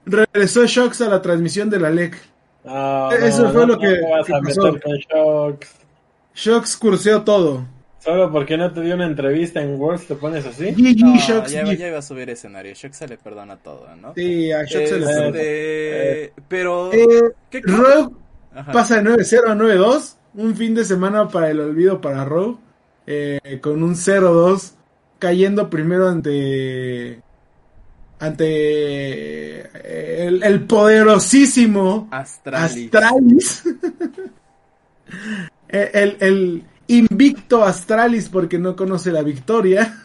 Regresó 0.06 0.66
Shocks 0.66 1.00
a 1.02 1.08
la 1.08 1.22
transmisión 1.22 1.70
de 1.70 1.78
la 1.80 1.90
LEC. 1.90 2.16
No, 2.64 3.10
Eso 3.12 3.44
no, 3.44 3.52
fue 3.52 3.60
no, 3.66 3.74
lo 3.74 3.78
que- 3.78 4.00
no 4.00 4.10
vas 4.10 4.26
que 4.26 4.34
a 4.34 4.40
pasó. 4.40 4.72
meter 4.72 4.82
con 4.82 4.96
Shocks. 4.98 5.74
Shocks 6.34 6.76
curseó 6.76 7.22
todo. 7.22 7.66
Solo 8.00 8.30
porque 8.30 8.56
no 8.56 8.72
te 8.72 8.80
dio 8.80 8.94
una 8.94 9.06
entrevista 9.06 9.60
en 9.60 9.74
Worlds 9.78 10.06
te 10.06 10.14
pones 10.14 10.46
así. 10.46 10.70
GG 10.72 11.04
No, 11.04 11.16
Shocks. 11.18 11.50
ya, 11.52 11.64
ya 11.64 11.88
iba 11.88 11.98
a 11.98 12.02
subir 12.02 12.30
escenario. 12.30 12.72
Shock 12.74 12.92
se 12.92 13.08
le 13.08 13.18
perdona 13.18 13.56
todo, 13.56 13.86
¿no? 14.00 14.14
Sí, 14.14 14.50
a 14.52 14.64
Shocks 14.64 14.88
se 14.88 14.98
le 15.00 15.06
Este, 15.06 15.22
perdona. 16.32 16.44
pero. 16.48 16.92
Eh, 16.92 17.32
¿qué- 17.50 17.60
Rogue 17.64 18.08
Ajá. 18.54 18.72
pasa 18.72 18.96
de 18.96 19.02
9-0 19.02 19.50
a 19.50 19.54
9-2. 19.54 20.16
Un 20.34 20.54
fin 20.54 20.74
de 20.74 20.84
semana 20.84 21.28
para 21.28 21.50
el 21.50 21.60
olvido 21.60 22.00
para 22.00 22.24
Rogue. 22.24 22.56
eh, 23.10 23.58
con 23.62 23.82
un 23.82 23.96
0-2. 23.96 24.74
Cayendo 25.18 25.68
primero 25.70 26.08
ante. 26.08 27.20
Ante. 28.20 28.46
eh, 29.60 30.26
El, 30.26 30.42
el 30.42 30.60
poderosísimo. 30.66 32.08
Astralis. 32.10 32.94
Astralis. 32.94 33.64
Eh, 35.70 35.90
el, 35.92 36.16
el 36.20 36.64
invicto 36.86 37.62
Astralis 37.64 38.28
porque 38.30 38.58
no 38.58 38.74
conoce 38.76 39.10
la 39.12 39.22
victoria. 39.22 40.00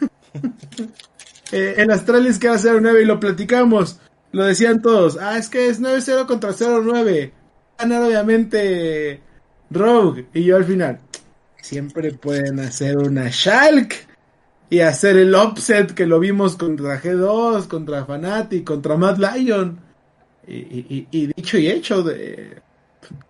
Eh, 1.52 1.74
el 1.76 1.90
Astralis 1.92 2.38
que 2.40 2.48
era 2.48 2.56
0-9 2.56 3.02
y 3.02 3.04
lo 3.04 3.20
platicamos. 3.20 4.00
Lo 4.32 4.44
decían 4.44 4.82
todos. 4.82 5.16
Ah, 5.20 5.38
es 5.38 5.48
que 5.48 5.68
es 5.68 5.80
9-0 5.80 6.26
contra 6.26 6.50
0-9. 6.50 7.30
Ganar 7.78 8.02
obviamente 8.02 9.20
Rogue. 9.70 10.26
Y 10.34 10.42
yo 10.44 10.56
al 10.56 10.64
final. 10.64 10.98
Siempre 11.62 12.12
pueden 12.12 12.58
hacer 12.58 12.96
una 12.98 13.28
Shulk. 13.30 13.94
Y 14.70 14.80
hacer 14.80 15.16
el 15.16 15.34
upset 15.34 15.92
que 15.94 16.06
lo 16.06 16.18
vimos 16.18 16.56
contra 16.56 17.00
G2, 17.00 17.68
contra 17.68 18.04
Fnatic, 18.04 18.64
contra 18.64 18.96
Mad 18.96 19.18
Lion. 19.18 19.78
Y, 20.46 20.56
y- 20.56 21.08
y- 21.10 21.26
dicho 21.28 21.58
y 21.58 21.68
hecho, 21.68 22.02
de, 22.02 22.60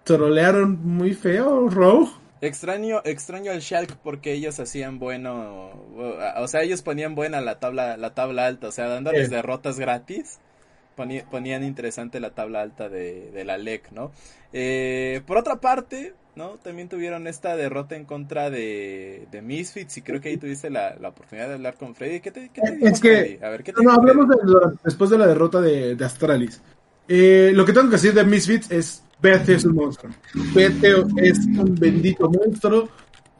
trolearon 0.05 0.79
muy 0.85 1.15
feo 1.15 1.69
Rogue. 1.69 2.11
Extraño, 2.41 3.01
extraño 3.05 3.53
al 3.53 3.61
Shulk 3.61 3.97
porque 4.03 4.33
ellos 4.33 4.61
hacían 4.61 4.99
bueno, 4.99 5.71
o 6.37 6.47
sea, 6.49 6.63
ellos 6.63 6.83
ponían 6.83 7.15
buena 7.15 7.41
la 7.41 7.59
tabla, 7.59 7.97
la 7.97 8.13
tabla 8.15 8.47
alta, 8.47 8.69
o 8.69 8.73
sea, 8.73 8.87
dándoles 8.89 9.29
Sí. 9.29 9.35
derrotas 9.35 9.79
gratis, 9.79 10.41
poni- 10.97 11.25
ponían 11.31 11.65
interesante 11.65 12.21
la 12.21 12.31
tabla 12.31 12.61
alta 12.61 12.89
de, 12.91 13.31
de 13.31 13.45
la 13.45 13.57
LEC, 13.57 13.91
¿no? 13.93 14.13
Eh, 14.53 15.23
por 15.27 15.39
otra 15.39 15.57
parte, 15.57 16.13
¿no? 16.37 16.51
También 16.63 16.89
tuvieron 16.89 17.27
esta 17.27 17.57
derrota 17.57 17.97
en 17.97 18.05
contra 18.05 18.51
de, 18.51 19.27
de 19.31 19.43
Misfits 19.43 19.97
y 19.99 20.03
creo 20.03 20.21
que 20.21 20.31
ahí 20.31 20.37
tuviste 20.37 20.71
la, 20.71 20.97
la 21.01 21.09
oportunidad 21.11 21.49
de 21.49 21.55
hablar 21.55 21.75
con 21.75 21.95
Freddy. 21.95 22.21
¿Qué 22.21 22.31
te, 22.31 22.51
qué 22.53 22.61
te 22.61 22.69
Es 22.75 22.81
dijo 22.81 23.01
que- 23.03 23.17
Freddy? 23.17 23.45
A 23.45 23.49
ver, 23.51 23.63
¿qué 23.65 23.73
te 23.73 23.83
No, 23.83 23.85
no, 23.85 23.91
dijo 23.91 24.01
hablemos 24.01 24.29
de 24.29 24.79
después 24.85 25.11
de 25.11 25.19
la 25.19 25.27
derrota 25.27 25.61
de, 25.61 25.95
de 25.97 26.05
Astralis. 26.05 26.61
Eh, 27.09 27.53
lo 27.55 27.65
que 27.65 27.73
tengo 27.73 27.87
que 27.89 27.97
decir 27.97 28.15
de 28.15 28.25
Misfits 28.25 28.71
es 28.71 29.03
Betheo 29.21 29.57
es 29.57 29.65
un 29.65 29.75
monstruo. 29.75 30.13
Betheo 30.55 31.07
es 31.19 31.39
un 31.47 31.75
bendito 31.75 32.29
monstruo. 32.31 32.89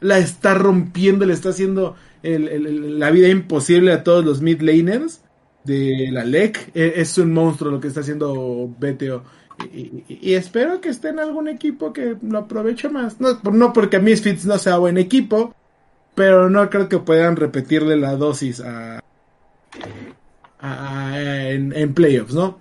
La 0.01 0.17
está 0.19 0.53
rompiendo, 0.53 1.25
le 1.25 1.33
está 1.33 1.49
haciendo 1.49 1.95
el- 2.21 2.47
el- 2.47 2.65
el- 2.67 2.99
la 2.99 3.11
vida 3.11 3.27
imposible 3.27 3.91
a 3.91 4.03
todos 4.03 4.23
los 4.25 4.41
mid 4.41 4.61
laners 4.61 5.21
de 5.63 6.09
la 6.11 6.23
LEC. 6.23 6.71
Eh, 6.75 6.93
es 6.97 7.17
un 7.17 7.33
monstruo 7.33 7.71
lo 7.71 7.79
que 7.79 7.87
está 7.87 8.01
haciendo 8.01 8.69
Betheo. 8.79 9.23
Y, 9.73 10.33
espero 10.33 10.81
que 10.81 10.89
esté 10.89 11.09
en 11.09 11.19
algún 11.19 11.47
equipo 11.47 11.93
que 11.93 12.15
lo 12.21 12.39
aproveche 12.39 12.89
más. 12.89 13.19
No, 13.21 13.39
no 13.51 13.73
porque 13.73 13.99
Misfits 13.99 14.45
no 14.45 14.57
sea 14.57 14.77
buen 14.77 14.97
equipo, 14.97 15.53
pero 16.13 16.49
no 16.49 16.69
creo 16.69 16.89
que 16.89 16.99
puedan 16.99 17.35
repetirle 17.35 17.95
la 17.97 18.15
dosis 18.15 18.59
a, 18.61 18.99
a- 20.59 21.19
en, 21.49 21.73
en 21.73 21.93
playoffs, 21.93 22.33
¿no? 22.33 22.59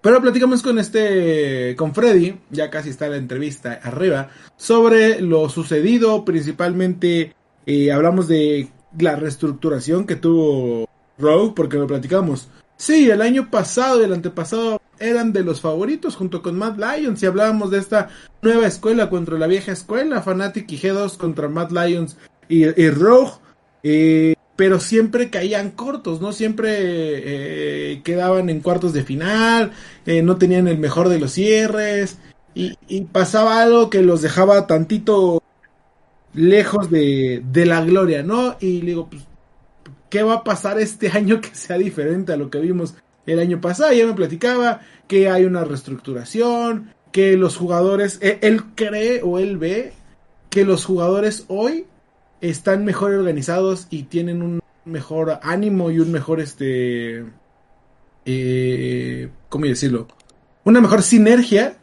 Pero 0.00 0.20
platicamos 0.22 0.62
con 0.62 0.78
este, 0.78 1.74
con 1.76 1.92
Freddy, 1.92 2.38
ya 2.50 2.70
casi 2.70 2.90
está 2.90 3.08
la 3.08 3.16
entrevista 3.16 3.80
arriba, 3.82 4.30
sobre 4.56 5.20
lo 5.20 5.48
sucedido, 5.48 6.24
principalmente 6.24 7.34
eh, 7.66 7.90
hablamos 7.90 8.28
de 8.28 8.68
la 9.00 9.16
reestructuración 9.16 10.06
que 10.06 10.14
tuvo 10.14 10.88
Rogue, 11.18 11.54
porque 11.56 11.76
lo 11.76 11.88
platicamos. 11.88 12.48
Sí, 12.76 13.10
el 13.10 13.20
año 13.20 13.50
pasado 13.50 14.00
y 14.00 14.04
el 14.04 14.12
antepasado 14.12 14.80
eran 14.98 15.32
de 15.32 15.42
los 15.42 15.60
favoritos 15.60 16.16
junto 16.16 16.42
con 16.42 16.58
Mad 16.58 16.76
Lions 16.76 17.22
y 17.22 17.26
hablábamos 17.26 17.70
de 17.70 17.78
esta 17.78 18.08
nueva 18.42 18.66
escuela 18.66 19.10
contra 19.10 19.38
la 19.38 19.46
vieja 19.46 19.72
escuela, 19.72 20.22
Fnatic 20.22 20.70
y 20.72 20.78
G2 20.78 21.16
contra 21.16 21.48
Mad 21.48 21.70
Lions 21.70 22.16
y, 22.48 22.64
y 22.64 22.90
Rogue. 22.90 23.32
Eh, 23.82 24.34
pero 24.56 24.80
siempre 24.80 25.28
caían 25.30 25.70
cortos, 25.70 26.20
¿no? 26.20 26.32
Siempre 26.32 26.72
eh, 26.78 28.02
quedaban 28.02 28.48
en 28.48 28.60
cuartos 28.60 28.94
de 28.94 29.04
final, 29.04 29.72
eh, 30.06 30.22
no 30.22 30.36
tenían 30.36 30.66
el 30.66 30.78
mejor 30.78 31.10
de 31.10 31.18
los 31.18 31.32
cierres, 31.32 32.18
y, 32.54 32.74
pasaba 33.12 33.60
algo 33.60 33.90
que 33.90 34.00
los 34.00 34.22
dejaba 34.22 34.66
tantito 34.66 35.42
lejos 36.32 36.90
de, 36.90 37.42
de 37.52 37.66
la 37.66 37.82
gloria, 37.84 38.22
¿no? 38.22 38.56
Y 38.60 38.80
digo, 38.80 39.10
pues, 39.10 39.22
¿qué 40.08 40.22
va 40.22 40.36
a 40.36 40.44
pasar 40.44 40.80
este 40.80 41.08
año 41.12 41.40
que 41.42 41.54
sea 41.54 41.76
diferente 41.76 42.32
a 42.32 42.36
lo 42.36 42.48
que 42.48 42.58
vimos 42.58 42.94
el 43.26 43.38
año 43.38 43.60
pasado? 43.60 43.92
Ya 43.92 44.06
me 44.06 44.14
platicaba 44.14 44.80
que 45.08 45.28
hay 45.28 45.44
una 45.44 45.64
reestructuración, 45.64 46.92
que 47.12 47.36
los 47.36 47.56
jugadores, 47.56 48.18
él, 48.22 48.38
él 48.42 48.62
cree 48.74 49.22
o 49.22 49.38
él 49.38 49.56
ve 49.58 49.92
que 50.50 50.64
los 50.64 50.84
jugadores 50.84 51.44
hoy 51.48 51.86
están 52.40 52.84
mejor 52.84 53.12
organizados 53.12 53.86
y 53.90 54.04
tienen 54.04 54.42
un 54.42 54.60
mejor 54.84 55.40
ánimo 55.42 55.90
y 55.90 55.98
un 55.98 56.12
mejor 56.12 56.40
este 56.40 57.24
eh, 58.24 59.28
cómo 59.48 59.66
decirlo 59.66 60.08
una 60.64 60.80
mejor 60.80 61.02
sinergia 61.02 61.76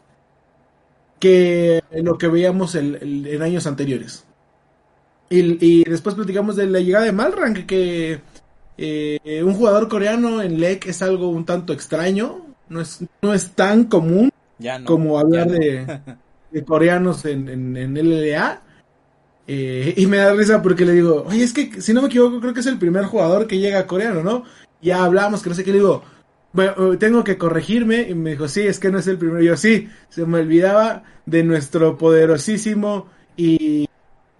que 1.18 1.82
lo 1.92 2.18
que 2.18 2.28
veíamos 2.28 2.74
en 2.74 3.42
años 3.42 3.66
anteriores 3.66 4.24
y, 5.30 5.64
y 5.64 5.84
después 5.84 6.14
platicamos 6.14 6.56
de 6.56 6.66
la 6.66 6.80
llegada 6.80 7.04
de 7.04 7.12
Malrank 7.12 7.66
que 7.66 8.20
eh, 8.76 9.42
un 9.44 9.54
jugador 9.54 9.88
coreano 9.88 10.42
en 10.42 10.60
LEC 10.60 10.86
es 10.86 11.02
algo 11.02 11.28
un 11.28 11.44
tanto 11.44 11.72
extraño 11.72 12.44
no 12.68 12.80
es, 12.80 13.00
no 13.22 13.34
es 13.34 13.50
tan 13.52 13.84
común 13.84 14.30
Ya 14.58 14.78
no, 14.78 14.86
como 14.86 15.18
ya 15.20 15.20
hablar 15.20 15.46
no. 15.46 15.52
de, 15.52 15.86
de 16.50 16.64
coreanos 16.64 17.24
en, 17.24 17.48
en, 17.48 17.76
en 17.76 17.94
LLA. 17.94 18.62
Eh, 19.46 19.94
y 19.96 20.06
me 20.06 20.16
da 20.18 20.32
risa 20.32 20.62
porque 20.62 20.84
le 20.86 20.92
digo, 20.92 21.24
oye, 21.28 21.44
es 21.44 21.52
que 21.52 21.80
si 21.82 21.92
no 21.92 22.00
me 22.00 22.08
equivoco, 22.08 22.40
creo 22.40 22.54
que 22.54 22.60
es 22.60 22.66
el 22.66 22.78
primer 22.78 23.04
jugador 23.04 23.46
que 23.46 23.58
llega 23.58 23.86
coreano, 23.86 24.22
¿no? 24.22 24.44
Ya 24.80 25.04
hablamos, 25.04 25.42
que 25.42 25.50
no 25.50 25.54
sé 25.54 25.64
qué, 25.64 25.72
le 25.72 25.78
digo, 25.78 26.02
bueno, 26.52 26.94
eh, 26.94 26.96
tengo 26.96 27.24
que 27.24 27.36
corregirme. 27.38 28.02
Y 28.08 28.14
me 28.14 28.30
dijo, 28.30 28.48
sí, 28.48 28.62
es 28.62 28.78
que 28.78 28.90
no 28.90 28.98
es 28.98 29.06
el 29.06 29.18
primero. 29.18 29.42
Y 29.42 29.46
yo, 29.46 29.56
sí, 29.56 29.88
se 30.08 30.24
me 30.26 30.40
olvidaba 30.40 31.04
de 31.26 31.44
nuestro 31.44 31.98
poderosísimo 31.98 33.08
y 33.36 33.88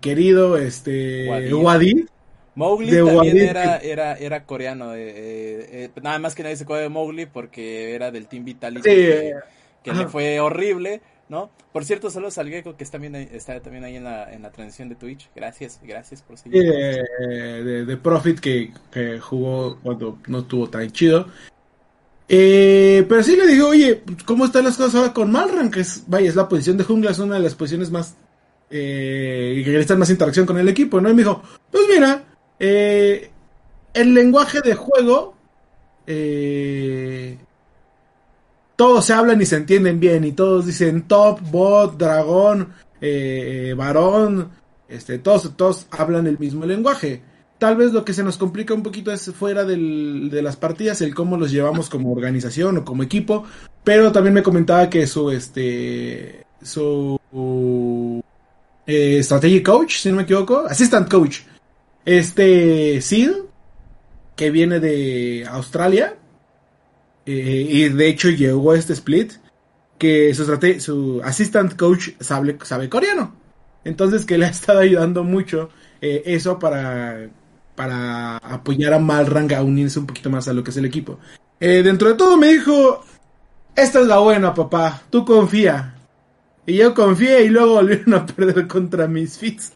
querido 0.00 0.56
este 0.56 1.52
Wadid. 1.54 2.06
Mowgli 2.56 2.90
de 2.90 3.04
también 3.04 3.36
era, 3.38 3.78
era, 3.78 4.14
era 4.16 4.44
coreano. 4.44 4.94
eh, 4.94 5.08
eh, 5.08 5.90
eh, 5.96 6.00
nada 6.02 6.18
más 6.18 6.34
que 6.34 6.42
nadie 6.42 6.56
se 6.56 6.64
acuerda 6.64 6.82
de 6.84 6.88
Mowgli 6.88 7.26
porque 7.26 7.94
era 7.94 8.10
del 8.10 8.26
Team 8.28 8.44
Vitality 8.44 8.88
Sí, 8.88 8.94
que, 8.94 9.28
eh, 9.30 9.34
que 9.82 9.92
le 9.92 10.06
fue 10.06 10.38
horrible, 10.40 11.00
¿no? 11.28 11.50
Por 11.72 11.84
cierto, 11.84 12.08
saludos 12.10 12.38
al 12.38 12.48
Gecko 12.48 12.76
que 12.76 12.84
está, 12.84 12.92
también 12.98 13.16
ahí, 13.16 13.28
está 13.32 13.60
también 13.60 13.82
ahí 13.84 13.96
en 13.96 14.04
la, 14.04 14.32
en 14.32 14.42
la 14.42 14.50
transmisión 14.52 14.88
de 14.88 14.94
Twitch. 14.94 15.28
Gracias, 15.34 15.80
gracias 15.82 16.22
por 16.22 16.38
seguir. 16.38 16.62
de, 16.62 17.02
de- 17.64 17.84
de 17.84 17.96
Profit 17.96 18.38
que, 18.38 18.72
que 18.92 19.18
jugó 19.18 19.78
cuando 19.82 20.18
no 20.28 20.38
estuvo 20.40 20.70
tan 20.70 20.90
chido. 20.92 21.26
Eh, 22.28 23.04
pero 23.08 23.22
sí 23.22 23.36
le 23.36 23.46
digo, 23.46 23.68
oye, 23.68 24.02
¿cómo 24.24 24.46
están 24.46 24.64
las 24.64 24.76
cosas 24.76 24.94
ahora 24.94 25.12
con 25.12 25.30
Malran? 25.30 25.70
Que 25.70 25.80
es, 25.80 26.04
vaya, 26.06 26.28
es 26.28 26.36
la 26.36 26.48
posición 26.48 26.76
de 26.78 26.84
jungla, 26.84 27.10
es 27.10 27.18
una 27.18 27.34
de 27.34 27.42
las 27.42 27.54
posiciones 27.54 27.90
más 27.90 28.16
eh, 28.70 29.60
que 29.64 29.70
necesitan 29.70 29.98
más 29.98 30.08
interacción 30.10 30.46
con 30.46 30.58
el 30.58 30.68
equipo, 30.68 31.00
¿no? 31.00 31.10
Y 31.10 31.14
me 31.14 31.22
dijo, 31.22 31.42
pues 31.70 31.84
mira, 31.92 32.24
eh, 32.58 33.30
el 33.92 34.14
lenguaje 34.14 34.60
de 34.60 34.74
juego, 34.74 35.34
eh, 36.06 37.38
todos 38.76 39.04
se 39.04 39.12
hablan 39.12 39.40
y 39.40 39.46
se 39.46 39.56
entienden 39.56 40.00
bien, 40.00 40.24
y 40.24 40.32
todos 40.32 40.66
dicen 40.66 41.02
top, 41.02 41.40
bot, 41.50 41.96
dragón, 41.96 42.72
eh, 43.00 43.74
varón, 43.76 44.50
este, 44.88 45.18
todos, 45.18 45.56
todos 45.56 45.86
hablan 45.90 46.26
el 46.26 46.38
mismo 46.38 46.66
lenguaje. 46.66 47.22
Tal 47.58 47.76
vez 47.76 47.92
lo 47.92 48.04
que 48.04 48.12
se 48.12 48.24
nos 48.24 48.36
complica 48.36 48.74
un 48.74 48.82
poquito 48.82 49.12
es 49.12 49.30
fuera 49.32 49.64
del- 49.64 50.28
de 50.30 50.42
las 50.42 50.56
partidas, 50.56 51.00
el 51.00 51.14
cómo 51.14 51.36
los 51.36 51.52
llevamos 51.52 51.88
como 51.88 52.12
organización 52.12 52.78
o 52.78 52.84
como 52.84 53.02
equipo, 53.04 53.44
pero 53.84 54.10
también 54.10 54.34
me 54.34 54.42
comentaba 54.42 54.90
que 54.90 55.06
su, 55.06 55.30
este, 55.30 56.44
su 56.60 57.18
eh, 58.86 59.22
strategy 59.22 59.62
coach, 59.62 59.96
si 59.98 60.10
no 60.10 60.16
me 60.16 60.22
equivoco, 60.24 60.66
assistant 60.68 61.08
coach, 61.10 61.38
este 62.04 63.00
Sid, 63.00 63.30
que 64.36 64.50
viene 64.50 64.80
de 64.80 65.46
Australia, 65.48 66.16
eh, 67.26 67.66
y 67.68 67.88
de 67.88 68.08
hecho 68.08 68.30
llegó 68.30 68.72
a 68.72 68.78
este 68.78 68.92
split, 68.92 69.34
que 69.98 70.34
su, 70.34 70.44
su 70.80 71.20
assistant 71.24 71.76
coach 71.76 72.10
sabe, 72.20 72.58
sabe 72.62 72.88
coreano. 72.88 73.34
Entonces 73.84 74.24
que 74.24 74.38
le 74.38 74.46
ha 74.46 74.50
estado 74.50 74.80
ayudando 74.80 75.24
mucho 75.24 75.70
eh, 76.00 76.22
eso 76.26 76.58
para 76.58 77.28
para 77.74 78.36
apoyar 78.36 78.92
a 78.92 78.98
Malrang 78.98 79.52
a 79.52 79.62
unirse 79.62 79.98
un 79.98 80.06
poquito 80.06 80.30
más 80.30 80.48
a 80.48 80.52
lo 80.52 80.62
que 80.62 80.70
es 80.70 80.76
el 80.76 80.84
equipo. 80.84 81.18
Eh, 81.60 81.82
dentro 81.82 82.08
de 82.08 82.14
todo 82.14 82.36
me 82.36 82.48
dijo, 82.52 83.04
esta 83.74 84.00
es 84.00 84.06
la 84.06 84.18
buena, 84.18 84.54
papá, 84.54 85.02
tú 85.10 85.24
confía. 85.24 85.94
Y 86.66 86.76
yo 86.76 86.94
confié 86.94 87.44
y 87.44 87.48
luego 87.48 87.74
volvieron 87.74 88.14
a 88.14 88.26
perder 88.26 88.66
contra 88.66 89.06
mis 89.06 89.38
fits. 89.38 89.72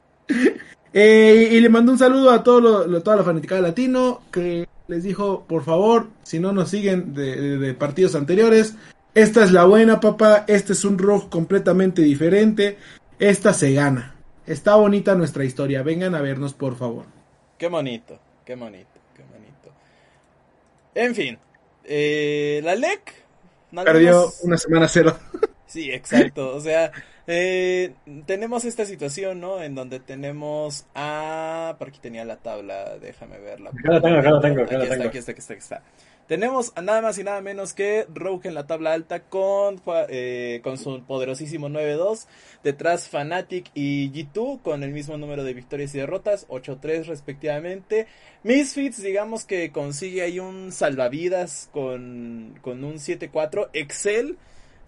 Eh, 1.00 1.50
y 1.52 1.60
le 1.60 1.68
mandó 1.68 1.92
un 1.92 1.98
saludo 1.98 2.32
a 2.32 2.42
todo 2.42 2.60
lo, 2.60 3.02
toda 3.04 3.18
la 3.18 3.22
fanaticada 3.22 3.60
latino 3.60 4.22
que 4.32 4.66
les 4.88 5.04
dijo, 5.04 5.44
por 5.46 5.62
favor, 5.62 6.08
si 6.24 6.40
no 6.40 6.50
nos 6.50 6.70
siguen 6.70 7.14
de, 7.14 7.72
partidos 7.74 8.16
anteriores, 8.16 8.74
esta 9.14 9.44
es 9.44 9.52
la 9.52 9.64
buena, 9.64 10.00
papá, 10.00 10.44
este 10.48 10.72
es 10.72 10.84
un 10.84 10.98
rock 10.98 11.28
completamente 11.28 12.02
diferente, 12.02 12.78
esta 13.20 13.52
se 13.52 13.74
gana. 13.74 14.16
Está 14.44 14.74
bonita 14.74 15.14
nuestra 15.14 15.44
historia, 15.44 15.84
vengan 15.84 16.16
a 16.16 16.20
vernos, 16.20 16.52
por 16.52 16.74
favor. 16.74 17.04
Qué 17.58 17.68
bonito, 17.68 18.18
qué 18.44 18.56
bonito, 18.56 18.98
qué 19.14 19.22
bonito. 19.22 19.70
En 20.96 21.14
fin, 21.14 21.38
eh, 21.84 22.60
la 22.64 22.74
LEC... 22.74 23.14
Perdió 23.70 24.32
una 24.42 24.56
semana 24.56 24.88
cero. 24.88 25.16
Sí, 25.68 25.92
exacto. 25.92 26.56
O 26.56 26.60
sea, 26.60 26.90
eh, 27.30 27.92
tenemos 28.24 28.64
esta 28.64 28.86
situación, 28.86 29.38
¿no? 29.38 29.62
En 29.62 29.74
donde 29.74 30.00
tenemos 30.00 30.86
a... 30.94 31.76
Por 31.78 31.88
aquí 31.88 31.98
tenía 32.00 32.24
la 32.24 32.38
tabla, 32.38 32.98
déjame 32.98 33.38
verla. 33.38 33.68
Acá 33.68 33.92
la 33.92 34.00
tengo, 34.00 34.18
acá 34.18 34.30
la 34.30 34.40
tengo, 34.40 34.62
acá 34.62 34.76
aquí, 34.76 34.84
está, 34.84 35.04
aquí 35.04 35.18
está, 35.18 35.32
aquí 35.32 35.40
está, 35.40 35.52
aquí 35.52 35.60
está. 35.60 35.82
Tenemos 36.26 36.72
nada 36.82 37.02
más 37.02 37.18
y 37.18 37.24
nada 37.24 37.42
menos 37.42 37.74
que 37.74 38.06
Rogue 38.14 38.48
en 38.48 38.54
la 38.54 38.66
tabla 38.66 38.94
alta 38.94 39.24
con, 39.24 39.82
eh, 40.08 40.60
con 40.64 40.78
su 40.78 41.02
poderosísimo 41.02 41.68
9-2. 41.68 42.26
Detrás 42.62 43.08
Fnatic 43.08 43.70
y 43.74 44.10
G2 44.10 44.62
con 44.62 44.82
el 44.82 44.92
mismo 44.92 45.18
número 45.18 45.44
de 45.44 45.52
victorias 45.52 45.94
y 45.94 45.98
derrotas, 45.98 46.48
8-3 46.48 47.04
respectivamente. 47.04 48.06
Misfits, 48.42 49.02
digamos 49.02 49.44
que 49.44 49.70
consigue 49.70 50.22
ahí 50.22 50.38
un 50.38 50.72
salvavidas 50.72 51.68
con, 51.72 52.58
con 52.62 52.84
un 52.84 52.94
7-4. 52.94 53.68
Excel 53.74 54.38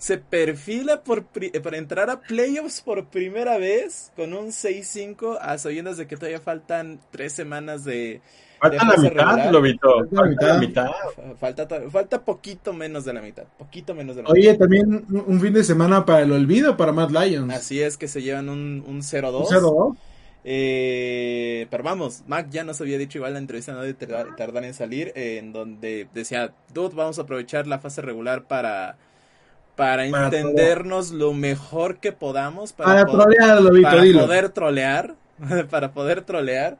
se 0.00 0.16
perfila 0.16 1.02
por 1.02 1.24
para 1.24 1.76
entrar 1.76 2.08
a 2.08 2.22
playoffs 2.22 2.80
por 2.80 3.04
primera 3.08 3.58
vez 3.58 4.10
con 4.16 4.32
un 4.32 4.46
6-5 4.46 5.36
a 5.38 5.58
sabiendas 5.58 5.98
de 5.98 6.06
que 6.06 6.16
todavía 6.16 6.40
faltan 6.40 7.00
tres 7.10 7.34
semanas 7.34 7.84
de... 7.84 8.22
Falta 8.58 8.84
la 8.84 8.96
mitad, 8.96 9.50
lo 9.50 9.60
Falta 10.10 10.46
la 10.46 10.58
mitad. 10.58 10.86
Falta, 11.38 11.68
falta 11.90 12.24
poquito 12.24 12.72
menos 12.72 13.04
de 13.04 13.12
la 13.12 13.20
mitad. 13.20 13.44
Poquito 13.58 13.94
menos 13.94 14.16
de 14.16 14.22
la 14.22 14.30
Oye, 14.30 14.54
también 14.54 15.04
un 15.08 15.40
fin 15.40 15.52
de 15.52 15.64
semana 15.64 16.04
para 16.06 16.22
el 16.22 16.32
olvido 16.32 16.78
para 16.78 16.92
Mad 16.92 17.10
Lions. 17.10 17.52
Así 17.52 17.82
es 17.82 17.98
que 17.98 18.08
se 18.08 18.22
llevan 18.22 18.48
un, 18.48 18.82
un 18.86 19.00
0-2. 19.00 19.48
0-2. 19.48 19.96
Eh, 20.44 21.66
pero 21.70 21.84
vamos, 21.84 22.24
Mac 22.26 22.48
ya 22.50 22.64
nos 22.64 22.80
había 22.80 22.96
dicho 22.96 23.18
igual 23.18 23.34
la 23.34 23.38
entrevista 23.38 23.72
no 23.72 23.82
de 23.82 23.92
tardar 23.92 24.64
en 24.64 24.72
salir, 24.72 25.12
en 25.14 25.52
donde 25.52 26.08
decía, 26.14 26.54
dude, 26.72 26.94
vamos 26.94 27.18
a 27.18 27.22
aprovechar 27.22 27.66
la 27.66 27.78
fase 27.78 28.00
regular 28.00 28.44
para 28.44 28.96
para, 29.80 30.04
entendernos 30.04 31.10
lo 31.10 31.32
mejor 31.32 32.00
que 32.00 32.12
podamos 32.12 32.74
para, 32.74 33.06
poder, 33.06 33.38
trolear, 33.38 33.62
Lobito, 33.62 33.88
para 33.88 34.26
poder 34.26 34.48
trolear, 34.50 35.14
para 35.70 35.92
poder 35.92 36.20
trolear. 36.20 36.76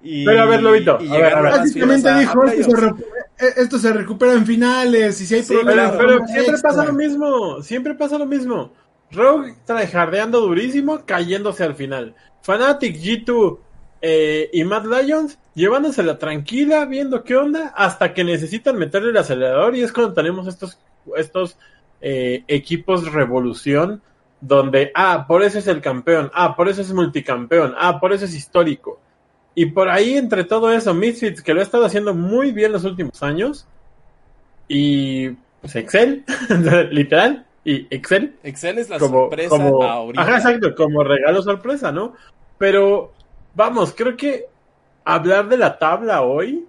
Y, 0.00 0.24
Pero 0.24 0.42
a 0.42 0.46
ver, 0.46 0.62
Lobito, 0.62 0.98
y 1.00 1.08
a 1.08 1.18
ver, 1.18 1.34
a 1.34 1.40
ver. 1.40 1.52
Básicamente 1.52 2.14
dijo, 2.14 2.44
esto 2.44 2.76
se, 2.76 2.86
eh, 2.86 3.52
esto 3.56 3.78
se, 3.80 3.92
recupera 3.92 4.34
en 4.34 4.46
finales 4.46 5.20
y 5.20 5.26
si 5.26 5.34
hay 5.34 5.42
problemas. 5.42 5.96
Pero, 5.98 6.24
siempre 6.28 6.58
pasa 6.62 6.84
lo 6.84 6.92
mismo, 6.92 7.62
siempre 7.62 7.94
pasa 7.94 8.18
lo 8.18 8.26
mismo. 8.26 8.72
Rogue 9.10 9.56
tryhardeando 9.64 10.40
durísimo, 10.40 11.04
cayéndose 11.04 11.64
al 11.64 11.74
final. 11.74 12.14
Fnatic, 12.42 12.96
G2 12.96 13.58
eh, 14.00 14.48
y 14.52 14.62
Mad 14.62 14.84
Lions 14.84 15.38
llevándosela 15.56 16.18
tranquila, 16.18 16.84
viendo 16.84 17.24
qué 17.24 17.34
onda, 17.34 17.72
hasta 17.76 18.14
que 18.14 18.22
necesitan 18.22 18.76
meterle 18.76 19.10
el 19.10 19.16
acelerador 19.16 19.74
y 19.74 19.82
es 19.82 19.92
cuando 19.92 20.12
tenemos 20.12 20.46
estos, 20.46 20.78
estos 21.16 21.56
eh, 22.06 22.44
equipos 22.48 23.10
revolución 23.10 24.02
donde, 24.38 24.92
ah, 24.94 25.24
por 25.26 25.42
eso 25.42 25.58
es 25.58 25.66
el 25.68 25.80
campeón, 25.80 26.30
ah, 26.34 26.54
por 26.54 26.68
eso 26.68 26.82
es 26.82 26.92
multicampeón, 26.92 27.74
ah, 27.78 27.98
por 27.98 28.12
eso 28.12 28.26
es 28.26 28.34
histórico. 28.34 29.00
Y 29.54 29.66
por 29.66 29.88
ahí, 29.88 30.18
entre 30.18 30.44
todo 30.44 30.70
eso, 30.70 30.92
Misfits, 30.92 31.40
que 31.40 31.54
lo 31.54 31.60
ha 31.60 31.62
estado 31.62 31.86
haciendo 31.86 32.12
muy 32.12 32.52
bien 32.52 32.72
los 32.72 32.84
últimos 32.84 33.22
años, 33.22 33.66
y 34.68 35.30
pues 35.62 35.76
Excel, 35.76 36.26
literal, 36.90 37.46
y 37.64 37.86
Excel. 37.88 38.36
Excel 38.42 38.76
es 38.76 38.90
la 38.90 38.98
sorpresa 38.98 39.56
ahorita. 39.56 40.20
Ajá, 40.20 40.36
exacto, 40.36 40.74
como 40.74 41.02
regalo 41.04 41.40
sorpresa, 41.40 41.90
¿no? 41.90 42.12
Pero, 42.58 43.14
vamos, 43.54 43.94
creo 43.96 44.14
que 44.14 44.44
hablar 45.06 45.48
de 45.48 45.56
la 45.56 45.78
tabla 45.78 46.20
hoy 46.20 46.66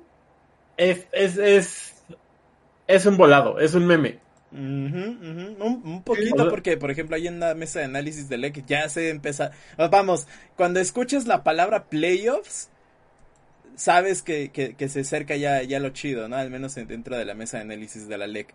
es, 0.78 1.10
es, 1.12 1.38
es, 1.38 2.06
es 2.88 3.06
un 3.06 3.18
volado, 3.18 3.60
es 3.60 3.74
un 3.74 3.86
meme. 3.86 4.24
Un, 4.56 6.02
poquito 6.06 6.50
porque, 6.50 6.78
por 6.78 6.92
ejemplo, 6.92 7.16
ahí 7.16 7.28
en 7.28 7.40
la 7.40 7.56
mesa 7.56 7.80
de 7.80 7.86
análisis 7.86 8.30
del 8.30 8.42
LEC 8.42 8.66
ya 8.66 8.88
se 8.90 9.10
empieza... 9.10 9.52
Vamos, 9.78 10.28
cuando 10.56 10.80
escuches 10.80 11.28
la 11.28 11.44
palabra 11.44 11.86
playoffs, 11.86 12.70
sabes 13.76 14.22
que, 14.22 14.50
que, 14.52 14.90
se 14.90 15.02
acerca 15.02 15.36
ya, 15.36 15.62
ya 15.64 15.80
lo 15.80 15.90
chido, 15.90 16.28
¿no? 16.28 16.38
Al 16.38 16.50
menos 16.50 16.76
dentro 16.76 17.18
de 17.18 17.26
la 17.26 17.34
mesa 17.34 17.58
de 17.58 17.64
análisis 17.64 18.08
de 18.08 18.18
la 18.18 18.28
LEC. 18.28 18.54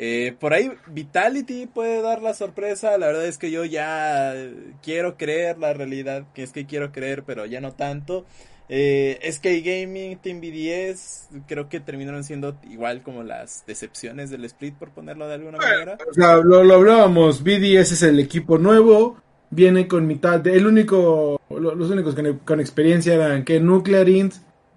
Eh, 0.00 0.36
por 0.38 0.52
ahí 0.52 0.70
Vitality 0.86 1.66
puede 1.66 2.02
dar 2.02 2.22
la 2.22 2.34
sorpresa. 2.34 2.96
La 2.98 3.06
verdad 3.08 3.26
es 3.26 3.38
que 3.38 3.50
yo 3.50 3.64
ya 3.64 4.34
quiero 4.82 5.16
creer 5.16 5.58
la 5.58 5.72
realidad, 5.72 6.24
que 6.34 6.42
es 6.42 6.52
que 6.52 6.66
quiero 6.66 6.92
creer, 6.92 7.24
pero 7.24 7.46
ya 7.46 7.60
no 7.60 7.72
tanto. 7.72 8.26
Eh, 8.70 9.18
SK 9.22 9.46
Gaming, 9.64 10.18
Team 10.18 10.40
BDS, 10.40 11.28
creo 11.46 11.70
que 11.70 11.80
terminaron 11.80 12.22
siendo 12.22 12.54
igual 12.68 13.02
como 13.02 13.22
las 13.22 13.64
decepciones 13.66 14.28
del 14.28 14.44
split, 14.44 14.74
por 14.74 14.90
ponerlo 14.90 15.26
de 15.26 15.34
alguna 15.34 15.56
manera. 15.56 15.96
O 16.08 16.12
sea, 16.12 16.36
lo, 16.36 16.74
hablábamos, 16.74 17.42
BDS 17.42 17.92
es 17.92 18.02
el 18.02 18.20
equipo 18.20 18.58
nuevo, 18.58 19.16
viene 19.48 19.88
con 19.88 20.06
mitad, 20.06 20.40
de, 20.40 20.54
el 20.54 20.66
único, 20.66 21.40
los 21.48 21.90
únicos 21.90 22.14
con, 22.44 22.60
experiencia 22.60 23.14
eran 23.14 23.44
que 23.44 23.58
Nuclear 23.58 24.06
Int, 24.06 24.34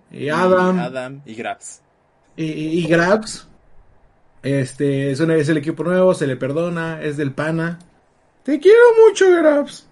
y 0.09 0.29
Adam, 0.29 0.79
Adam 0.79 1.21
y 1.25 1.35
Grabs. 1.35 1.81
Y, 2.37 2.87
Grabs, 2.87 3.47
este, 4.41 5.11
es, 5.11 5.19
es 5.19 5.49
el 5.49 5.57
equipo 5.57 5.83
nuevo, 5.83 6.13
se 6.13 6.27
le 6.27 6.37
perdona, 6.37 7.01
es 7.01 7.17
del 7.17 7.33
pana. 7.33 7.77
Te 8.43 8.57
quiero 8.57 8.79
mucho, 9.05 9.29
Grabs 9.29 9.90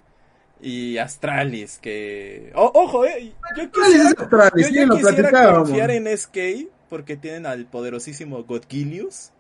y 0.61 0.97
Astralis, 0.97 1.77
que... 1.77 2.51
ojo, 2.55 3.05
eh, 3.05 3.33
yo 3.57 3.71
quisiera, 3.71 4.11
yo, 5.43 5.55
confiar 5.55 5.91
en 5.91 6.17
SK 6.17 6.37
porque 6.89 7.15
tienen 7.15 7.45
al 7.45 7.65
poderosísimo 7.65 8.43
Godgilius. 8.43 9.31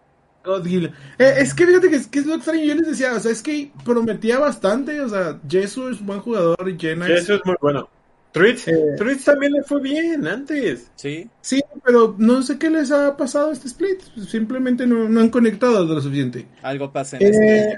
Godgilius. 0.43 0.93
Eh, 1.17 1.35
es 1.39 1.53
que 1.53 1.65
fíjate 1.65 1.89
que, 1.89 2.19
es 2.19 2.25
lo 2.25 2.35
extraño, 2.35 2.63
yo 2.63 2.75
les 2.75 2.87
decía, 2.87 3.13
o 3.13 3.19
sea, 3.19 3.31
es 3.31 3.41
que 3.41 3.71
prometía 3.83 4.39
bastante, 4.39 5.01
o 5.01 5.09
sea, 5.09 5.39
Jesus 5.49 5.95
es 5.95 6.01
un 6.01 6.07
buen 6.07 6.19
jugador 6.21 6.69
y 6.69 6.79
Jenna... 6.79 7.05
Jesus 7.07 7.39
es 7.39 7.45
muy 7.45 7.55
bueno. 7.59 7.89
Tritz, 8.31 8.67
eh, 8.67 8.95
también 9.25 9.53
le 9.53 9.63
fue 9.63 9.81
bien 9.81 10.27
antes. 10.27 10.91
Sí. 10.95 11.27
Sí, 11.41 11.63
pero 11.83 12.15
no 12.17 12.43
sé 12.43 12.59
qué 12.59 12.69
les 12.69 12.91
ha 12.91 13.17
pasado 13.17 13.49
a 13.49 13.53
este 13.53 13.67
split. 13.67 14.01
Simplemente 14.27 14.85
no, 14.85 15.19
han 15.19 15.29
conectado 15.29 15.83
lo 15.83 15.99
suficiente. 15.99 16.45
Algo 16.61 16.91
pasa 16.91 17.17
en 17.17 17.23
este. 17.23 17.77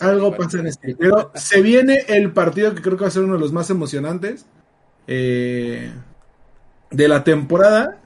Algo 0.00 0.36
pasa 0.36 0.58
en 0.60 0.66
este. 0.66 0.94
Pero 0.96 1.30
se 1.34 1.62
viene 1.62 2.04
el 2.08 2.32
partido 2.32 2.74
que 2.74 2.82
creo 2.82 2.96
que 2.96 3.02
va 3.02 3.08
a 3.08 3.12
ser 3.12 3.24
uno 3.24 3.34
de 3.34 3.40
los 3.40 3.52
más 3.52 3.70
emocionantes 3.70 4.46
eh, 5.06 5.92
de 6.90 7.08
la 7.08 7.24
temporada. 7.24 7.98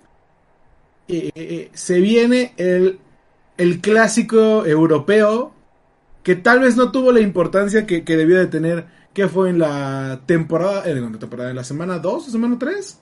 Eh, 1.09 1.31
eh, 1.35 1.70
se 1.72 2.01
viene 2.01 2.53
el, 2.57 2.99
el, 3.57 3.81
clásico 3.81 4.66
europeo 4.66 5.53
que 6.24 6.35
tal 6.35 6.61
vez 6.61 6.77
no 6.77 6.91
tuvo 6.91 7.12
la 7.12 7.20
importancia 7.20 7.87
que, 7.87 8.03
debió 8.03 8.39
de 8.39 8.49
tener, 8.49 8.87
que 9.14 9.29
fue 9.29 9.51
en 9.51 9.61
la 9.61 10.22
temporada, 10.27 10.85
en 10.91 11.12
la 11.12 11.18
temporada, 11.18 11.51
en 11.51 11.57
la 11.57 11.62
semana 11.62 12.01
2 12.01 12.27
o 12.27 12.31
semana 12.31 12.57
3. 12.59 13.01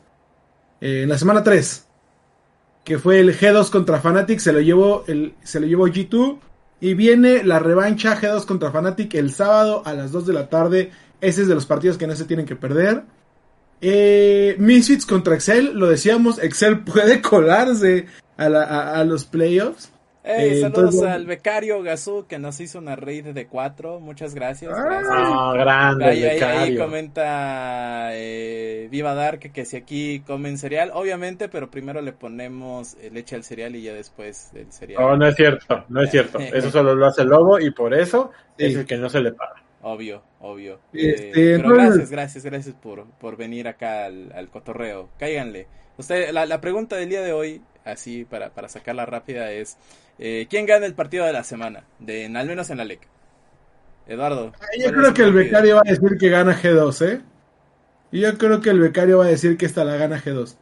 en 0.83 1.09
la 1.09 1.17
semana 1.17 1.43
3. 1.43 1.87
Que 2.85 2.99
fue 2.99 3.21
el 3.21 3.39
G2 3.39 3.71
contra 3.71 4.01
Fnatic, 4.01 4.39
se 4.39 4.53
lo 4.53 4.61
llevó, 4.61 5.05
el, 5.07 5.35
se 5.43 5.59
lo 5.59 5.67
llevó 5.67 5.89
G2 5.89 6.39
y 6.81 6.95
viene 6.95 7.45
la 7.45 7.59
revancha 7.59 8.21
G2 8.21 8.45
contra 8.45 8.71
Fnatic 8.71 9.15
el 9.15 9.33
sábado 9.33 9.83
a 9.85 9.95
las 9.95 10.13
2 10.13 10.27
de 10.27 10.33
la 10.33 10.49
tarde. 10.49 10.91
Ese 11.21 11.43
es 11.43 11.49
de 11.49 11.55
los 11.55 11.67
partidos 11.67 11.97
que 11.97 12.07
no 12.07 12.15
se 12.15 12.25
tienen 12.25 12.47
que 12.47 12.57
perder. 12.57 13.05
Eh, 13.81 14.57
Misfits 14.59 15.07
contra 15.07 15.35
Excel, 15.35 15.73
lo 15.75 15.89
decíamos, 15.89 16.39
Excel 16.39 16.81
puede 16.85 17.21
colarse 17.21 18.07
a, 18.37 19.05
los 19.05 19.25
playoffs. 19.25 19.91
Eh, 20.27 20.59
saludos 20.63 21.03
al 21.03 21.27
becario 21.27 21.83
Gazú 21.83 22.27
que 22.27 22.39
nos 22.39 22.59
hizo 22.59 22.79
una 22.79 22.97
raid 22.97 23.27
de 23.27 23.47
cuatro. 23.47 24.01
Muchas 24.01 24.35
gracias. 24.35 24.73
Ah, 24.75 25.53
grande. 25.55 26.07
Ahí, 26.43 26.79
comenta 26.79 28.09
eh, 28.13 28.89
Viva 28.91 29.13
Dark 29.13 29.53
que, 29.53 29.65
si 29.67 29.77
aquí 29.77 30.21
comen 30.27 30.57
cereal, 30.57 30.93
obviamente, 30.95 31.51
pero 31.51 31.71
primero 31.71 32.01
le 32.01 32.13
ponemos 32.13 32.97
leche 33.13 33.37
al 33.37 33.45
cereal 33.45 33.77
y 33.77 33.83
ya 33.83 33.93
después 33.93 34.51
el 34.55 34.73
cereal. 34.73 35.03
No, 35.03 35.17
no 35.17 35.29
es 35.29 35.37
cierto, 35.37 35.85
no 35.91 36.03
es 36.03 36.11
cierto. 36.11 36.39
Eso 36.55 36.71
solo 36.71 36.95
lo 36.95 37.07
hace 37.07 37.21
el 37.21 37.29
lobo 37.29 37.61
y 37.61 37.71
por 37.71 37.93
eso 37.93 38.31
es 38.57 38.75
el 38.77 38.87
que 38.87 38.97
no 38.97 39.11
se 39.11 39.21
le 39.21 39.33
paga. 39.33 39.63
Obvio, 39.83 40.23
obvio. 40.41 40.81
Este, 40.95 41.29
eh, 41.29 41.59
pero 41.59 41.75
gracias, 41.75 42.11
gracias, 42.11 42.45
gracias 42.45 42.75
por, 42.75 43.05
por 43.19 43.37
venir 43.37 43.69
acá 43.69 44.07
al, 44.07 44.33
al 44.33 44.49
cotorreo. 44.49 45.11
Cáiganle. 45.19 45.67
Usted, 45.99 46.31
la, 46.33 46.47
la, 46.47 46.61
pregunta 46.63 46.97
del 46.97 47.11
día 47.11 47.21
de 47.21 47.33
hoy, 47.33 47.61
así 47.85 48.25
para, 48.25 48.51
para 48.51 48.69
sacarla 48.69 49.07
rápida, 49.07 49.51
es 49.53 49.77
eh, 50.19 50.47
¿quién 50.49 50.67
gana 50.67 50.87
el 50.87 50.95
partido 50.95 51.25
de 51.25 51.33
la 51.33 51.45
semana? 51.45 51.85
De, 51.99 52.27
al 52.27 52.47
menos 52.47 52.71
en 52.71 52.79
la 52.79 52.85
LEC. 52.85 53.01
Eduardo. 54.07 54.53
Yo 54.79 54.93
creo 54.93 55.15
que 55.15 55.23
el 55.23 55.33
becario 55.33 55.77
va 55.77 55.83
a 55.85 55.91
decir 55.91 56.19
que 56.19 56.29
gana 56.29 56.55
G2, 56.55 57.09
¿eh? 57.09 57.21
Yo 58.13 58.39
creo 58.39 58.61
que 58.61 58.71
el 58.71 58.79
becario 58.79 59.19
va 59.19 59.25
a 59.25 59.29
decir 59.29 59.57
que 59.57 59.67
esta 59.67 59.85
la 59.85 59.97
gana 59.97 60.23
G2. 60.23 60.57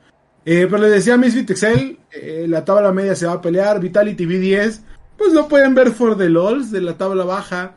Eh, 0.44 0.66
pero 0.70 0.78
le 0.78 0.88
decía 0.88 1.14
a 1.14 1.16
Misfit 1.16 1.50
Excel, 1.50 1.98
eh, 2.10 2.46
la 2.48 2.64
tabla 2.64 2.92
media 2.92 3.14
se 3.14 3.26
va 3.26 3.34
a 3.34 3.40
pelear, 3.40 3.80
Vitality 3.80 4.26
V10, 4.26 4.80
pues 5.18 5.32
lo 5.32 5.48
pueden 5.48 5.74
ver 5.74 5.90
for 5.90 6.16
the 6.16 6.28
LOLs 6.28 6.70
de 6.70 6.80
la 6.80 6.96
tabla 6.96 7.24
baja. 7.24 7.74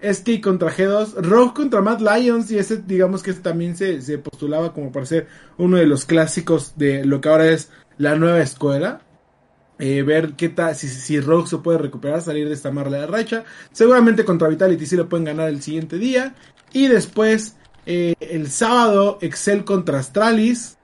SK 0.00 0.42
contra 0.42 0.70
G2, 0.70 1.14
Rogue 1.22 1.54
contra 1.54 1.80
Mad 1.80 2.00
Lions, 2.00 2.50
y 2.50 2.58
ese 2.58 2.76
digamos 2.76 3.22
que 3.22 3.32
también 3.32 3.76
se, 3.76 4.02
se, 4.02 4.18
postulaba 4.18 4.74
como 4.74 4.92
para 4.92 5.06
ser 5.06 5.26
uno 5.56 5.78
de 5.78 5.86
los 5.86 6.04
clásicos 6.04 6.76
de 6.76 7.04
lo 7.06 7.20
que 7.22 7.28
ahora 7.30 7.50
es 7.50 7.70
la 7.98 8.16
nueva 8.16 8.40
escuela. 8.40 9.00
Eh, 9.78 10.02
ver 10.02 10.32
qué 10.36 10.48
tal, 10.48 10.74
si, 10.74 10.88
si 10.88 11.20
Rogue 11.20 11.48
se 11.48 11.58
puede 11.58 11.76
recuperar, 11.76 12.22
salir 12.22 12.48
de 12.48 12.54
esta 12.54 12.70
marla 12.70 12.98
de 12.98 13.06
racha. 13.06 13.44
Seguramente 13.72 14.24
contra 14.24 14.48
Vitality 14.48 14.86
sí 14.86 14.96
lo 14.96 15.08
pueden 15.08 15.26
ganar 15.26 15.48
el 15.48 15.62
siguiente 15.62 15.98
día. 15.98 16.34
Y 16.72 16.88
después, 16.88 17.56
eh, 17.84 18.14
el 18.20 18.50
sábado, 18.50 19.18
Excel 19.20 19.64
contra 19.64 19.98
Astralis. 19.98 20.76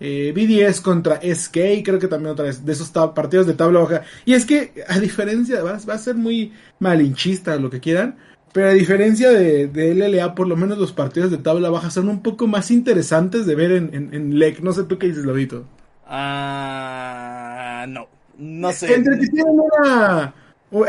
Eh, 0.00 0.32
BDS 0.32 0.80
contra 0.80 1.20
SK, 1.20 1.82
creo 1.84 1.98
que 1.98 2.06
también 2.06 2.30
otra 2.30 2.44
vez, 2.44 2.64
de 2.64 2.72
esos 2.72 2.90
partidos 2.90 3.46
de 3.48 3.54
tabla 3.54 3.80
baja. 3.80 4.02
Y 4.24 4.34
es 4.34 4.46
que, 4.46 4.84
a 4.86 5.00
diferencia, 5.00 5.62
va, 5.62 5.78
va 5.88 5.94
a 5.94 5.98
ser 5.98 6.14
muy 6.14 6.52
malinchista 6.78 7.56
lo 7.56 7.68
que 7.68 7.80
quieran, 7.80 8.16
pero 8.52 8.68
a 8.68 8.72
diferencia 8.72 9.30
de, 9.30 9.66
de, 9.66 9.94
LLA, 9.94 10.34
por 10.34 10.46
lo 10.46 10.56
menos 10.56 10.78
los 10.78 10.92
partidos 10.92 11.30
de 11.30 11.38
tabla 11.38 11.70
baja 11.70 11.90
son 11.90 12.08
un 12.08 12.22
poco 12.22 12.46
más 12.46 12.70
interesantes 12.70 13.44
de 13.46 13.54
ver 13.54 13.72
en, 13.72 14.10
en, 14.12 14.38
LEC. 14.38 14.60
No 14.60 14.72
sé 14.72 14.84
tú 14.84 14.98
qué 14.98 15.08
dices, 15.08 15.24
Lobito. 15.24 15.66
Ah, 16.08 17.86
no. 17.88 18.08
No 18.38 18.72
sé. 18.72 18.94
Entre 18.94 19.18
que 19.18 19.26
tienen 19.26 19.60
una. 19.60 20.34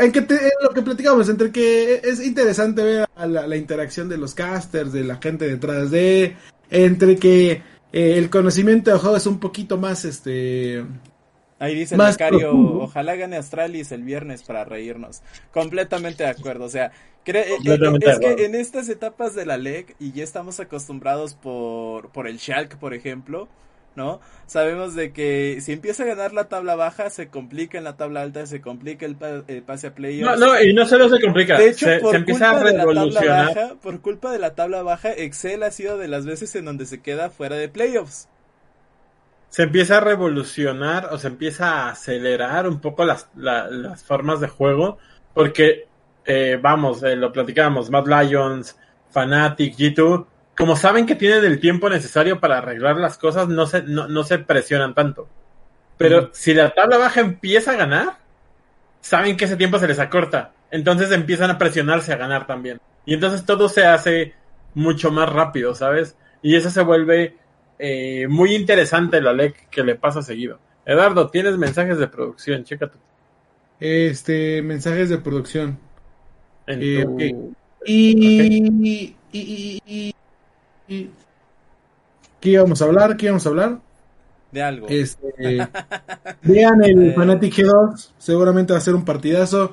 En 0.00 0.12
que 0.12 0.26
lo 0.62 0.70
que 0.70 0.82
platicamos, 0.82 1.28
entre 1.28 1.50
que 1.50 2.00
es 2.04 2.24
interesante 2.24 2.82
ver 2.82 3.08
la, 3.16 3.46
la, 3.46 3.56
interacción 3.56 4.08
de 4.08 4.18
los 4.18 4.34
casters, 4.34 4.92
de 4.92 5.04
la 5.04 5.16
gente 5.16 5.46
detrás 5.48 5.90
de. 5.90 6.36
Entre 6.70 7.16
que 7.16 7.62
eh, 7.92 8.18
el 8.18 8.30
conocimiento 8.30 8.90
de 8.90 8.98
juego 8.98 9.16
es 9.16 9.26
un 9.26 9.40
poquito 9.40 9.78
más 9.78 10.04
este. 10.04 10.84
Ahí 11.58 11.74
dice 11.74 11.94
el 11.94 12.00
becario, 12.00 12.52
ojalá 12.54 13.16
gane 13.16 13.36
Astralis 13.36 13.92
el 13.92 14.02
viernes 14.02 14.42
para 14.42 14.64
reírnos. 14.64 15.20
Completamente 15.52 16.22
de 16.22 16.30
acuerdo, 16.30 16.64
o 16.64 16.70
sea, 16.70 16.90
cree, 17.22 17.52
eh, 17.52 17.58
es 18.00 18.18
que 18.18 18.46
en 18.46 18.54
estas 18.54 18.88
etapas 18.88 19.34
de 19.34 19.44
la 19.44 19.58
LEC, 19.58 19.94
y 19.98 20.12
ya 20.12 20.24
estamos 20.24 20.58
acostumbrados 20.58 21.34
por, 21.34 22.08
por 22.12 22.26
el 22.28 22.38
Shulk, 22.38 22.76
por 22.76 22.94
ejemplo, 22.94 23.46
¿no? 23.94 24.20
Sabemos 24.46 24.94
de 24.94 25.12
que 25.12 25.58
si 25.60 25.72
empieza 25.72 26.02
a 26.02 26.06
ganar 26.06 26.32
la 26.32 26.48
tabla 26.48 26.74
baja, 26.74 27.10
se 27.10 27.28
complica 27.28 27.78
en 27.78 27.84
la 27.84 27.96
tabla 27.96 28.22
alta, 28.22 28.46
se 28.46 28.60
complica 28.60 29.06
el, 29.06 29.16
pase 29.62 29.88
a 29.88 29.94
playoffs. 29.94 30.38
No, 30.38 30.46
no, 30.46 30.62
y 30.62 30.72
no 30.72 30.86
solo 30.86 31.08
se 31.08 31.20
complica, 31.20 31.58
de 31.58 31.70
hecho, 31.70 31.86
se, 31.86 31.98
por 31.98 32.14
empieza 32.14 32.50
culpa 32.50 32.60
a 32.60 32.64
de 32.64 32.72
la 32.72 32.84
tabla 32.84 33.00
revolucionar. 33.02 33.54
baja, 33.54 33.74
por 33.82 34.00
culpa 34.00 34.32
de 34.32 34.38
la 34.38 34.54
tabla 34.54 34.82
baja, 34.82 35.12
Excel 35.12 35.62
ha 35.62 35.70
sido 35.70 35.98
de 35.98 36.08
las 36.08 36.26
veces 36.26 36.54
en 36.56 36.64
donde 36.64 36.86
se 36.86 37.00
queda 37.00 37.30
fuera 37.30 37.56
de 37.56 37.68
playoffs. 37.68 38.28
Se 39.50 39.64
empieza 39.64 39.98
a 39.98 40.00
revolucionar 40.00 41.08
o 41.10 41.18
se 41.18 41.26
empieza 41.26 41.72
a 41.72 41.90
acelerar 41.90 42.68
un 42.68 42.80
poco 42.80 43.04
las, 43.04 43.28
la, 43.34 43.68
las 43.68 44.04
formas 44.04 44.40
de 44.40 44.48
juego, 44.48 44.98
porque, 45.34 45.88
eh, 46.24 46.58
vamos, 46.60 47.02
eh, 47.02 47.16
lo 47.16 47.32
platicábamos, 47.32 47.90
Mad 47.90 48.06
Lions, 48.06 48.76
Fnatic, 49.10 49.76
G2, 49.76 50.26
como 50.60 50.76
saben 50.76 51.06
que 51.06 51.16
tienen 51.16 51.44
el 51.44 51.58
tiempo 51.58 51.88
necesario 51.90 52.38
para 52.38 52.58
arreglar 52.58 52.96
las 52.96 53.18
cosas, 53.18 53.48
no 53.48 53.66
se, 53.66 53.82
no, 53.82 54.06
no 54.06 54.22
se 54.22 54.38
presionan 54.38 54.94
tanto. 54.94 55.26
Pero 55.96 56.30
si 56.32 56.54
la 56.54 56.70
tabla 56.74 56.98
baja 56.98 57.20
empieza 57.20 57.72
a 57.72 57.76
ganar, 57.76 58.18
saben 59.00 59.36
que 59.36 59.46
ese 59.46 59.56
tiempo 59.56 59.78
se 59.78 59.88
les 59.88 59.98
acorta. 59.98 60.52
Entonces 60.70 61.10
empiezan 61.12 61.50
a 61.50 61.58
presionarse 61.58 62.12
a 62.12 62.16
ganar 62.16 62.46
también. 62.46 62.80
Y 63.04 63.14
entonces 63.14 63.44
todo 63.44 63.68
se 63.68 63.84
hace 63.84 64.34
mucho 64.74 65.10
más 65.10 65.28
rápido, 65.30 65.74
¿sabes? 65.74 66.16
Y 66.42 66.54
eso 66.56 66.70
se 66.70 66.82
vuelve 66.82 67.36
eh, 67.78 68.26
muy 68.28 68.54
interesante 68.54 69.20
la 69.20 69.32
LEC 69.32 69.68
que 69.70 69.82
le 69.82 69.94
pasa 69.96 70.22
seguido. 70.22 70.58
Eduardo, 70.86 71.28
tienes 71.28 71.56
mensajes 71.58 71.98
de 71.98 72.06
producción, 72.08 72.64
chécate. 72.64 72.98
Este, 73.80 74.62
mensajes 74.62 75.08
de 75.08 75.18
producción. 75.18 75.78
Eh, 76.66 77.02
tu- 77.04 77.14
ok. 77.14 77.20
Y, 77.86 78.66
y, 78.82 79.16
y, 79.32 79.82
y- 79.86 80.14
y- 80.90 81.10
¿Qué 82.40 82.50
íbamos 82.50 82.80
a 82.80 82.84
hablar? 82.86 83.16
¿Qué 83.16 83.26
íbamos 83.26 83.44
a 83.46 83.48
hablar? 83.50 83.78
De 84.50 84.62
algo. 84.62 84.86
Este, 84.88 85.28
vean 86.42 86.82
el 86.84 87.08
Eh. 87.10 87.12
Fnatic 87.14 87.54
G2, 87.54 88.10
seguramente 88.18 88.72
va 88.72 88.78
a 88.78 88.82
ser 88.82 88.94
un 88.94 89.04
partidazo. 89.04 89.72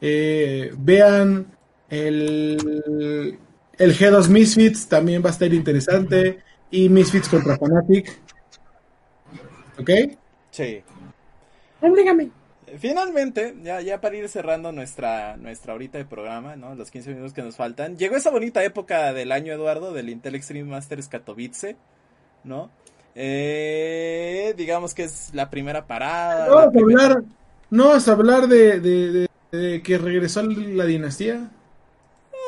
Eh, 0.00 0.72
vean 0.78 1.46
el, 1.90 3.38
el 3.78 3.98
G2 3.98 4.28
Misfits, 4.28 4.86
también 4.88 5.22
va 5.24 5.28
a 5.28 5.32
estar 5.32 5.52
interesante. 5.52 6.38
Y 6.70 6.88
Misfits 6.88 7.28
contra 7.28 7.56
Fnatic. 7.58 8.16
¿Ok? 9.78 9.90
Sí. 10.50 10.82
Oblígame. 11.80 12.30
Finalmente, 12.78 13.54
ya, 13.62 13.80
ya 13.80 14.00
para 14.00 14.16
ir 14.16 14.28
cerrando 14.28 14.72
nuestra, 14.72 15.36
nuestra 15.36 15.74
horita 15.74 15.98
de 15.98 16.04
programa, 16.04 16.56
¿no? 16.56 16.74
Los 16.74 16.90
15 16.90 17.10
minutos 17.10 17.32
que 17.32 17.42
nos 17.42 17.56
faltan. 17.56 17.96
Llegó 17.96 18.16
esa 18.16 18.30
bonita 18.30 18.62
época 18.64 19.12
del 19.12 19.32
año, 19.32 19.52
Eduardo, 19.52 19.92
del 19.92 20.08
Intel 20.08 20.34
Extreme 20.34 20.68
Masters 20.70 21.08
Katowice, 21.08 21.76
¿no? 22.44 22.70
Eh, 23.14 24.54
digamos 24.56 24.94
que 24.94 25.04
es 25.04 25.30
la 25.32 25.50
primera 25.50 25.86
parada. 25.86 26.46
No 26.48 26.54
vas 26.56 26.66
a 26.66 26.70
primera- 26.70 27.04
hablar, 27.04 27.22
no 27.70 27.88
vas 27.88 28.08
a 28.08 28.12
hablar 28.12 28.48
de, 28.48 28.80
de- 28.80 29.12
de- 29.12 29.28
de 29.58 29.82
que 29.82 29.98
regresó 29.98 30.42
la 30.42 30.84
dinastía. 30.84 31.48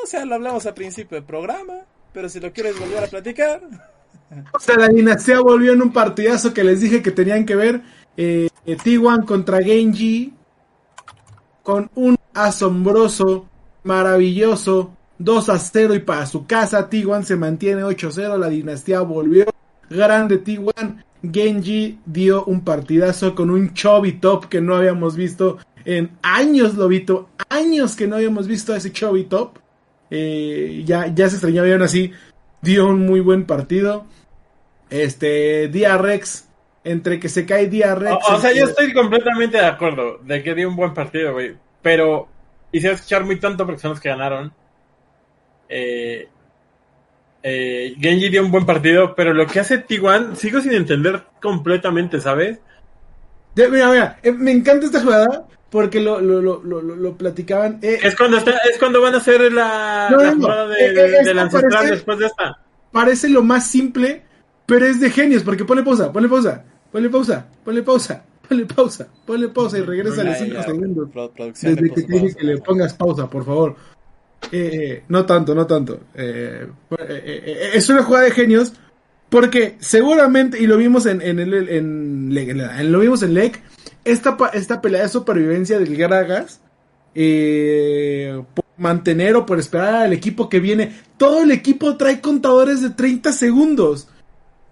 O 0.03 0.07
sea, 0.07 0.25
lo 0.25 0.35
hablamos 0.35 0.67
al 0.67 0.75
principio 0.75 1.17
del 1.17 1.25
programa, 1.25 1.75
pero 2.13 2.29
si 2.29 2.41
lo 2.41 2.53
quieres 2.53 2.79
volver 2.79 3.05
a 3.05 3.07
platicar. 3.07 3.61
O 4.53 4.59
sea, 4.59 4.77
la 4.77 4.89
dinastía 4.89 5.41
volvió 5.41 5.73
en 5.73 5.83
un 5.83 5.93
partidazo 5.93 6.53
que 6.53 6.65
les 6.65 6.81
dije 6.81 7.01
que 7.03 7.13
tenían 7.13 7.45
que 7.47 7.55
ver. 7.55 7.81
Eh, 8.17 8.49
eh, 8.65 8.77
T1 8.77 9.25
contra 9.25 9.63
Genji. 9.63 10.33
Con 11.63 11.91
un 11.97 12.17
asombroso, 12.33 13.49
maravilloso 13.83 14.93
2 15.19 15.49
a 15.49 15.59
0 15.59 15.95
y 15.95 16.01
para 16.01 16.27
su 16.27 16.47
casa. 16.47 16.89
T1 16.89 17.23
se 17.23 17.37
mantiene 17.37 17.83
8 17.85 18.09
a 18.09 18.13
0. 18.13 18.39
La 18.39 18.49
dinastía 18.49 19.01
volvió. 19.01 19.47
Grande 19.91 20.43
T1. 20.43 21.05
Genji 21.33 21.99
dio 22.05 22.45
un 22.45 22.61
partidazo 22.63 23.35
con 23.35 23.51
un 23.51 23.73
Chubby 23.75 24.21
Top 24.21 24.47
que 24.47 24.61
no 24.61 24.77
habíamos 24.77 25.17
visto 25.17 25.59
en 25.85 26.11
años, 26.23 26.75
Lobito. 26.75 27.31
Años 27.49 27.97
que 27.97 28.07
no 28.07 28.17
habíamos 28.17 28.47
visto 28.47 28.73
a 28.73 28.77
ese 28.77 28.93
Chubby 28.93 29.25
Top. 29.25 29.59
Eh, 30.11 30.83
ya, 30.87 31.09
ya 31.09 31.29
se 31.29 31.37
extrañaba 31.37 31.69
aún 31.69 31.83
así 31.83 32.13
dio 32.67 32.89
un 32.89 33.07
muy 33.07 33.21
buen 33.21 33.45
partido. 33.45 34.05
Este, 34.91 35.71
Rex, 35.73 36.46
entre 36.87 37.19
que 37.21 37.29
se 37.29 37.45
cae 37.45 37.67
Rex. 37.69 38.13
O, 38.29 38.35
o 38.37 38.41
sea, 38.41 38.53
yo 38.53 38.65
estoy 38.67 38.93
completamente 38.93 39.59
de 39.59 39.67
acuerdo 39.67 40.19
de 40.23 40.43
que 40.43 40.55
dio 40.55 40.69
un 40.69 40.77
buen 40.77 40.95
partido, 40.95 41.33
güey. 41.33 41.55
Pero 41.83 42.29
hice 42.73 42.93
escuchar 42.93 43.25
muy 43.25 43.39
tonto 43.39 43.65
porque 43.67 43.81
son 43.81 43.91
los 43.91 44.01
que 44.01 44.09
ganaron. 44.09 44.53
Eh, 45.69 46.29
eh, 47.43 47.95
Genji 48.01 48.29
dio 48.29 48.45
un 48.45 48.51
buen 48.51 48.67
partido, 48.67 49.15
pero 49.15 49.33
lo 49.33 49.47
que 49.47 49.61
hace 49.61 49.87
T1 49.87 50.35
sigo 50.35 50.61
sin 50.61 50.73
entender 50.73 51.25
completamente, 51.41 52.21
¿sabes? 52.21 52.59
Mira, 53.55 53.89
mira, 53.91 54.19
eh, 54.23 54.33
me 54.33 54.51
encanta 54.53 54.87
esta 54.87 55.01
jugada 55.01 55.47
porque 55.71 56.01
lo, 56.01 56.21
lo, 56.21 56.41
lo, 56.43 56.63
lo, 56.63 56.83
lo- 56.83 56.97
lo 56.97 57.17
platicaban. 57.17 57.79
eh, 57.83 57.99
Es 58.03 58.15
cuando 58.17 58.37
está, 58.39 58.53
es 58.71 58.79
cuando 58.79 59.01
van 59.01 59.15
a 59.15 59.19
hacer 59.19 59.41
la, 59.53 60.09
No, 60.11 60.17
la 60.19 60.25
no, 60.31 60.35
no. 60.37 60.43
jugada 60.43 60.69
de, 60.69 60.93
de- 60.93 61.41
ancestral 61.41 61.91
después 61.91 62.19
de 62.19 62.27
esta. 62.27 62.59
parece 62.93 63.29
lo 63.29 63.43
más 63.43 63.69
simple, 63.69 64.23
pero 64.67 64.87
es 64.87 65.01
de 65.01 65.11
genios, 65.11 65.43
porque 65.43 65.65
ponle 65.65 65.83
pausa, 65.83 66.13
ponle 66.13 66.29
pausa, 66.29 66.65
ponle 66.97 67.11
pausa, 67.11 67.47
ponle 67.63 67.83
pausa, 67.83 68.25
ponle 68.49 68.65
pausa, 68.65 69.07
ponle 69.27 69.49
pausa 69.49 69.79
y 69.79 69.83
regresa 69.83 70.23
a 70.23 70.25
los 70.25 70.39
Ya, 70.39 70.45
5 70.47 70.55
ya, 70.55 70.63
segundos. 70.63 71.09
Desde 71.61 71.91
que 71.91 72.03
te 72.03 72.13
dije 72.13 72.35
que 72.35 72.47
le 72.47 72.57
pongas 72.57 72.95
pausa, 72.95 73.29
por 73.29 73.45
favor. 73.45 73.77
Eh, 74.51 74.71
eh, 74.73 75.03
no 75.09 75.27
tanto, 75.27 75.55
no 75.55 75.67
tanto. 75.67 76.01
Eh, 76.15 76.67
eh, 76.99 77.71
es 77.75 77.87
una 77.91 78.03
jugada 78.03 78.25
de 78.25 78.31
genios 78.31 78.73
porque 79.29 79.77
seguramente, 79.79 80.59
y 80.59 80.67
lo 80.67 80.79
vimos 80.79 81.05
en, 81.05 81.21
en, 81.21 81.39
el, 81.39 81.69
en, 81.69 82.91
lo 82.91 83.01
vimos 83.01 83.23
en 83.23 83.35
LEC, 83.35 83.61
esta, 84.07 84.39
esta 84.55 84.81
pelea 84.81 85.03
de 85.03 85.11
supervivencia 85.11 85.79
del 85.79 85.95
Gragas, 85.99 86.63
eh, 87.15 88.43
por 88.55 88.65
mantener 88.79 89.37
o 89.37 89.45
por 89.45 89.59
esperar 89.59 89.97
al 89.97 90.15
equipo 90.15 90.49
que 90.49 90.61
viene, 90.61 90.99
todo 91.19 91.43
el 91.43 91.51
equipo 91.51 91.99
trae 91.99 92.23
contadores 92.23 92.81
de 92.81 92.89
30 92.89 93.35
segundos. 93.35 94.09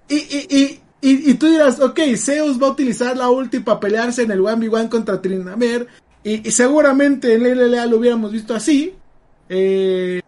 Y, 0.08 0.16
y, 0.16 0.46
y, 0.48 0.80
y, 1.06 1.34
tú 1.34 1.46
dirás, 1.48 1.80
ok, 1.80 2.00
Zeus 2.16 2.60
va 2.60 2.68
a 2.68 2.70
utilizar 2.70 3.14
la 3.14 3.28
ulti 3.28 3.60
para 3.60 3.78
pelearse 3.78 4.22
en 4.22 4.30
el 4.30 4.40
1v1 4.40 4.88
contra 4.88 5.20
Trinamer. 5.20 5.86
Y, 6.22 6.50
seguramente 6.50 7.34
en 7.34 7.42
la 7.42 7.50
LLA 7.50 7.86
lo 7.86 7.98
hubiéramos 7.98 8.32
visto 8.32 8.54
así. 8.54 8.94
Eh, 9.50 10.22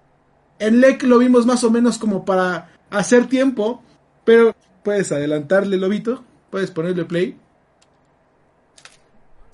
En 0.58 0.80
LEC 0.80 1.02
lo 1.04 1.18
vimos 1.18 1.46
más 1.46 1.64
o 1.64 1.70
menos 1.70 1.96
como 1.96 2.26
para 2.26 2.70
hacer 2.90 3.26
tiempo, 3.26 3.82
pero 4.24 4.54
puedes 4.82 5.10
adelantarle, 5.12 5.78
Lobito, 5.78 6.22
puedes 6.50 6.70
ponerle 6.70 7.06
play. 7.06 7.38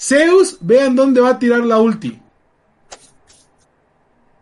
Zeus, 0.00 0.58
vean 0.60 0.96
dónde 0.96 1.20
va 1.20 1.30
a 1.30 1.38
tirar 1.38 1.60
la 1.60 1.78
ulti. 1.78 2.20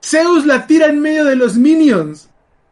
Zeus 0.03 0.47
la 0.47 0.67
tira 0.67 0.87
en 0.87 1.01
medio 1.01 1.27
de 1.27 1.37
los 1.37 1.57
minions. 1.57 2.30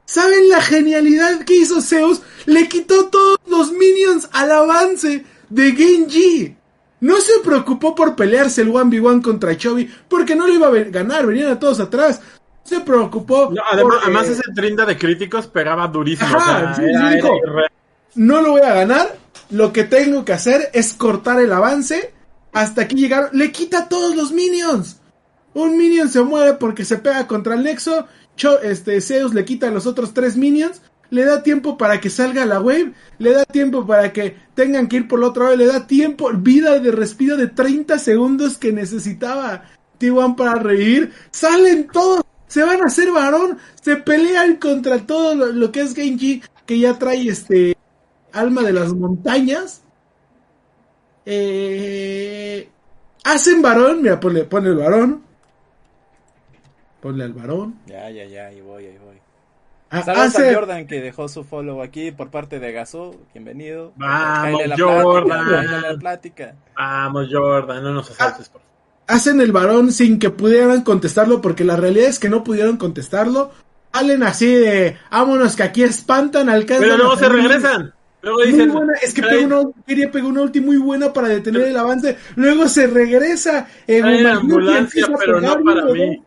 ¿Saben 0.09 0.49
la 0.49 0.63
genialidad 0.63 1.45
que 1.45 1.55
hizo 1.55 1.83
Zeus? 1.83 2.23
Le 2.47 2.67
quitó 2.67 3.11
todos 3.11 3.39
los 3.47 3.73
minions 3.73 4.27
al 4.33 4.51
avance 4.51 5.27
de 5.51 5.73
Genji. 5.73 6.57
No 7.01 7.21
se 7.21 7.41
preocupó 7.45 7.95
por 7.95 8.17
pelearse 8.17 8.63
el 8.63 8.73
1v1 8.73 9.21
contra 9.21 9.55
Chovy 9.55 9.93
porque 10.09 10.35
no 10.35 10.47
lo 10.47 10.55
iba 10.55 10.69
a 10.69 10.71
ganar, 10.71 11.27
venían 11.27 11.51
a 11.51 11.59
todos 11.59 11.79
atrás. 11.79 12.23
Se 12.65 12.81
preocupó. 12.81 13.53
además, 13.71 14.29
ese 14.29 14.51
trinda 14.55 14.87
de 14.87 14.97
críticos 14.97 15.47
pegaba 15.47 15.87
durísimo. 15.89 16.31
no 18.15 18.41
lo 18.41 18.53
voy 18.53 18.63
a 18.63 18.75
ganar. 18.75 19.15
Lo 19.51 19.75
que 19.75 19.85
tengo 19.85 20.25
que 20.25 20.33
hacer 20.33 20.71
es 20.73 20.95
cortar 20.95 21.39
el 21.39 21.53
avance. 21.53 22.15
Hasta 22.55 22.81
aquí 22.81 22.97
llegaron. 22.97 23.29
Le 23.35 23.53
quita 23.53 23.91
todos 23.91 24.17
los 24.17 24.33
minions. 24.33 24.97
Un 25.53 25.77
minion 25.77 26.09
se 26.09 26.23
muere 26.23 26.55
porque 26.55 26.87
se 26.87 26.97
pega 26.97 27.27
contra 27.27 27.55
el 27.55 27.63
Nexo. 27.63 28.07
Este, 28.63 29.01
Zeus 29.01 29.35
le 29.35 29.45
quita 29.45 29.69
a 29.69 29.71
los 29.71 29.87
otros 29.87 30.15
tres 30.15 30.37
minions. 30.37 30.81
Le 31.11 31.25
da 31.25 31.43
tiempo 31.43 31.79
para 31.79 32.01
que 32.01 32.11
salga 32.11 32.45
la 32.45 32.61
wave. 32.61 32.93
Le 33.19 33.33
da 33.33 33.45
tiempo 33.45 33.87
para 33.87 34.13
que 34.13 34.37
tengan 34.55 34.89
que 34.89 34.97
ir 34.97 35.09
por 35.09 35.21
la 35.21 35.29
otra 35.29 35.49
vez. 35.49 35.59
Le 35.59 35.67
da 35.67 35.87
tiempo, 35.87 36.31
vida 36.35 36.79
de 36.79 36.93
respiro 36.93 37.37
de 37.37 37.47
30 37.47 37.99
segundos 37.99 38.59
que 38.59 38.73
necesitaba 38.73 39.65
T1 39.99 40.37
para 40.37 40.57
reír. 40.57 41.13
Salen 41.31 41.89
todos. 41.89 42.23
Se 42.47 42.63
van 42.63 42.83
a 42.83 42.87
hacer 42.87 43.11
varón. 43.11 43.59
Se 43.81 43.97
pelean 43.97 44.57
contra 44.57 45.07
todo 45.07 45.35
lo, 45.35 45.73
que 45.73 45.81
es 45.81 45.95
Genji. 45.95 46.43
Que 46.67 46.79
ya 46.79 46.99
trae 46.99 47.29
este 47.29 47.77
alma 48.33 48.63
de 48.63 48.73
las 48.73 48.93
montañas. 48.93 49.83
Eh, 51.25 52.69
hacen 53.25 53.63
varón. 53.63 54.03
Mira, 54.03 54.21
pone, 54.21 54.45
pone 54.45 54.69
el 54.69 54.77
varón. 54.77 55.28
Ponle 57.01 57.25
al 57.25 57.33
varón. 57.33 57.77
Ya, 57.87 58.11
ya, 58.11 58.25
ya, 58.25 58.47
ahí 58.47 58.61
voy, 58.61 58.87
ahí 58.87 58.99
voy. 59.05 59.17
Ah, 59.91 60.03
Saludos 60.03 60.39
a 60.39 60.55
Jordan 60.55 60.87
que 60.87 61.01
dejó 61.01 61.29
su 61.29 61.45
follow 61.45 61.81
aquí 61.81 62.11
por 62.11 62.31
parte 62.31 62.59
de 62.59 62.73
Gaso. 62.73 63.15
Bienvenido. 63.33 63.93
Vamos, 63.97 64.63
Jordan. 64.77 65.83
la 65.83 65.97
plática. 65.99 66.57
Vamos, 66.77 67.29
Jordan, 67.33 67.83
no 67.83 67.95
nos 67.95 68.11
asaltes, 68.11 68.49
por 68.49 68.61
Hacen 69.07 69.41
el 69.41 69.53
varón 69.53 69.91
sin 69.91 70.19
que 70.19 70.29
pudieran 70.29 70.83
contestarlo, 70.83 71.41
porque 71.41 71.65
la 71.65 71.77
realidad 71.77 72.09
es 72.09 72.19
que 72.19 72.29
no 72.29 72.45
pudieron 72.45 72.77
contestarlo. 72.77 73.51
Salen 73.95 74.23
así 74.23 74.55
de, 74.55 74.99
vámonos 75.11 75.57
que 75.57 75.63
aquí 75.63 75.83
espantan, 75.83 76.51
al 76.51 76.67
Pero 76.67 76.99
luego 76.99 77.17
se 77.17 77.29
regresan. 77.29 77.95
Luego 78.21 78.43
dicen, 78.43 78.73
es 79.01 79.15
que 79.15 79.23
pegó 79.23 79.45
una, 79.47 79.71
quería 79.87 80.11
pegar 80.11 80.29
una 80.29 80.43
ulti 80.43 80.61
muy 80.61 80.77
buena 80.77 81.13
para 81.13 81.29
detener 81.29 81.63
el 81.63 81.77
avance. 81.77 82.19
Luego 82.37 82.69
se 82.69 82.87
regresa 82.89 83.69
en 83.87 84.05
una 84.05 84.35
ambulancia, 84.35 85.07
pero 85.19 85.41
no 85.41 85.65
para 85.65 85.85
mí. 85.87 86.23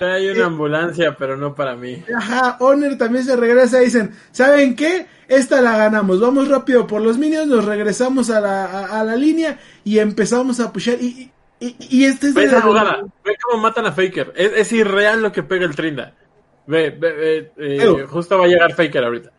Hay 0.00 0.28
una 0.28 0.46
ambulancia, 0.46 1.16
pero 1.16 1.36
no 1.36 1.54
para 1.54 1.76
mí. 1.76 2.02
Ajá, 2.16 2.56
Honor 2.60 2.98
también 2.98 3.24
se 3.24 3.36
regresa 3.36 3.80
y 3.80 3.86
dicen, 3.86 4.12
¿saben 4.32 4.74
qué? 4.74 5.06
Esta 5.28 5.60
la 5.60 5.76
ganamos, 5.76 6.20
vamos 6.20 6.48
rápido 6.48 6.86
por 6.86 7.00
los 7.00 7.16
minions, 7.16 7.46
nos 7.46 7.64
regresamos 7.64 8.28
a 8.28 8.40
la, 8.40 8.86
a, 8.86 9.04
la 9.04 9.16
línea 9.16 9.58
y 9.84 10.00
empezamos 10.00 10.58
a 10.60 10.72
pushar. 10.72 11.00
Y, 11.00 11.30
y, 11.60 11.76
y 11.90 12.04
este 12.04 12.28
es... 12.28 12.34
Ve 12.34 12.44
esa 12.44 12.60
jugada, 12.60 13.02
ve 13.24 13.36
cómo 13.40 13.62
matan 13.62 13.86
a 13.86 13.92
Faker. 13.92 14.32
Es, 14.36 14.72
irreal 14.72 15.22
lo 15.22 15.30
que 15.30 15.44
pega 15.44 15.64
el 15.64 15.76
Trinda. 15.76 16.12
Ve, 16.66 16.90
ve, 16.90 17.52
eh, 17.56 18.04
justo 18.08 18.36
va 18.36 18.46
a 18.46 18.48
llegar 18.48 18.74
Faker 18.74 19.04
ahorita. 19.04 19.30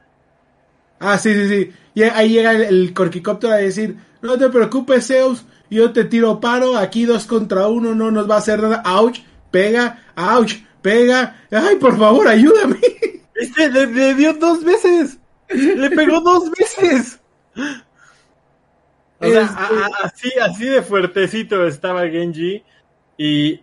Ah, 0.99 1.18
sí, 1.18 1.34
sí, 1.34 1.47
sí. 1.49 1.74
Y 1.93 2.03
ahí 2.03 2.30
llega 2.30 2.53
el, 2.53 2.62
el 2.62 2.93
corquicóptero 2.93 3.53
a 3.53 3.58
decir, 3.58 3.97
no 4.22 4.38
te 4.38 4.49
preocupes, 4.49 5.08
Zeus, 5.08 5.45
yo 5.70 5.91
te 5.91 6.06
tiro 6.06 6.39
paro, 6.39 6.78
aquí 6.78 7.06
dos 7.06 7.26
contra 7.26 7.68
uno 7.68 7.93
no 7.93 8.10
nos 8.10 8.30
va 8.30 8.36
a 8.36 8.39
hacer 8.39 8.62
nada. 8.62 8.82
Ouch 8.86 9.20
pega, 9.56 10.03
ouch, 10.18 10.53
pega, 10.82 11.34
ay, 11.49 11.78
por 11.78 11.97
favor, 11.97 12.28
ayúdame. 12.28 12.78
Este 13.34 13.70
le, 13.70 14.14
dio 14.14 14.34
dos 14.34 14.64
veces, 14.66 15.18
le 15.49 15.89
pegó 15.91 16.20
dos 16.20 16.51
veces. 16.51 17.22
O 19.20 19.28
sea, 19.28 19.43
así, 20.03 20.30
así 20.41 20.66
de 20.66 20.82
fuertecito 20.82 21.66
estaba 21.66 22.08
Genji 22.08 22.64
y, 23.18 23.62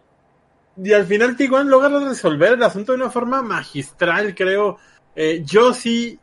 y 0.83 0.93
al 0.95 1.05
final 1.07 1.37
Tiguan 1.37 1.69
logra 1.69 2.01
resolver 2.01 2.53
el 2.53 2.63
asunto 2.63 2.93
de 2.93 2.97
una 2.97 3.11
forma 3.11 3.43
magistral, 3.43 4.35
creo. 4.35 4.79
Eh, 5.15 5.43
yo 5.45 5.75
sí, 5.75 6.19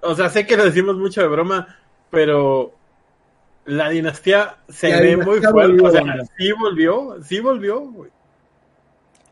o 0.00 0.14
sea, 0.14 0.30
sé 0.30 0.46
que 0.46 0.56
lo 0.56 0.64
decimos 0.64 0.96
mucho 0.96 1.20
de 1.20 1.28
broma, 1.28 1.76
pero 2.10 2.72
la 3.66 3.90
dinastía 3.90 4.56
se 4.68 4.88
ve 5.00 5.16
muy 5.18 5.40
fuerte. 5.40 5.82
o 5.82 5.90
sea, 5.90 6.02
sí 6.38 6.52
volvió, 6.52 7.22
sí 7.22 7.40
volvió. 7.40 7.80
Güey. 7.80 8.15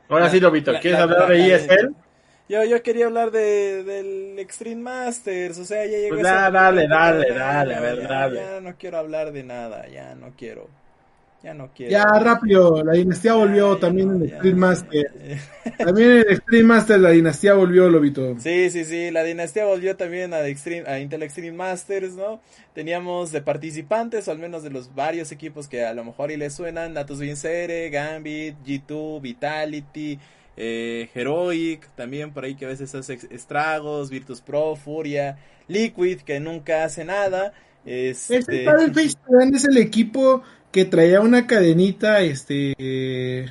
Ahora 0.09 0.31
sí, 0.31 0.41
Lobito, 0.41 0.73
¿quieres 0.81 1.01
hablar 1.01 1.29
de 1.29 1.55
ESL? 1.55 1.95
Yo, 2.47 2.63
yo 2.65 2.83
quería 2.83 3.07
hablar 3.07 3.31
de, 3.31 3.85
del 3.85 4.39
Extreme 4.39 4.83
Masters, 4.83 5.59
o 5.59 5.65
sea, 5.65 5.87
ya 5.87 5.97
llegó 5.97 6.17
pues 6.17 6.25
Dale, 6.25 6.87
dale, 6.87 7.33
dale, 7.33 7.75
a 7.75 7.81
ver, 7.81 8.07
dale. 8.07 8.37
Ya 8.37 8.61
no 8.61 8.77
quiero 8.77 8.99
hablar 8.99 9.33
de 9.33 9.45
nada, 9.45 9.89
ya 9.89 10.15
no 10.15 10.33
quiero. 10.37 10.69
Ya 11.45 11.53
no 11.53 11.71
quiero. 11.75 11.93
Ya 11.93 12.05
rápido, 12.05 12.83
la 12.83 12.95
dinastía 12.95 13.35
volvió 13.35 13.77
también 13.77 14.13
en 14.13 14.23
Extreme 14.23 14.59
Masters. 14.59 15.13
también 15.77 16.11
en 16.13 16.21
Extreme 16.21 16.65
Masters 16.65 17.01
la 17.03 17.11
dinastía 17.11 17.53
volvió, 17.53 17.91
Lobito. 17.91 18.41
Sí, 18.41 18.71
sí, 18.71 18.87
sí, 18.87 19.11
la 19.11 19.23
dinastía 19.25 19.67
volvió 19.67 19.95
también 19.95 20.33
a, 20.33 20.47
Extreme, 20.47 20.89
a 20.89 21.01
Intel 21.01 21.23
Extreme 21.23 21.53
Masters, 21.53 22.15
¿no? 22.15 22.41
Teníamos 22.73 23.31
de 23.31 23.43
participantes, 23.43 24.27
o 24.27 24.31
al 24.31 24.39
menos 24.39 24.63
de 24.63 24.71
los 24.71 24.95
varios 24.95 25.33
equipos 25.33 25.69
que 25.69 25.85
a 25.85 25.93
lo 25.93 26.03
mejor 26.03 26.31
y 26.31 26.39
les 26.39 26.55
suenan, 26.55 26.95
Natus 26.95 27.21
Vincere, 27.21 27.91
Gambit, 27.91 28.57
G2, 28.65 29.21
Vitality, 29.21 30.19
eh, 30.57 31.11
Heroic, 31.15 31.91
también 31.95 32.33
por 32.33 32.45
ahí 32.45 32.55
que 32.55 32.65
a 32.65 32.69
veces 32.69 32.95
hace 32.95 33.19
estragos, 33.31 34.09
Virtus 34.09 34.41
Pro, 34.41 34.77
Furia, 34.77 35.37
Liquid, 35.69 36.21
que 36.23 36.41
nunca 36.41 36.85
hace 36.85 37.05
nada. 37.05 37.53
Este... 37.85 38.39
Este 38.39 38.67
es 39.55 39.65
el 39.65 39.77
equipo 39.79 40.43
que 40.73 40.85
traía 40.85 41.21
una 41.21 41.47
cadenita, 41.47 42.21
este, 42.23 42.75
eh, 42.79 43.47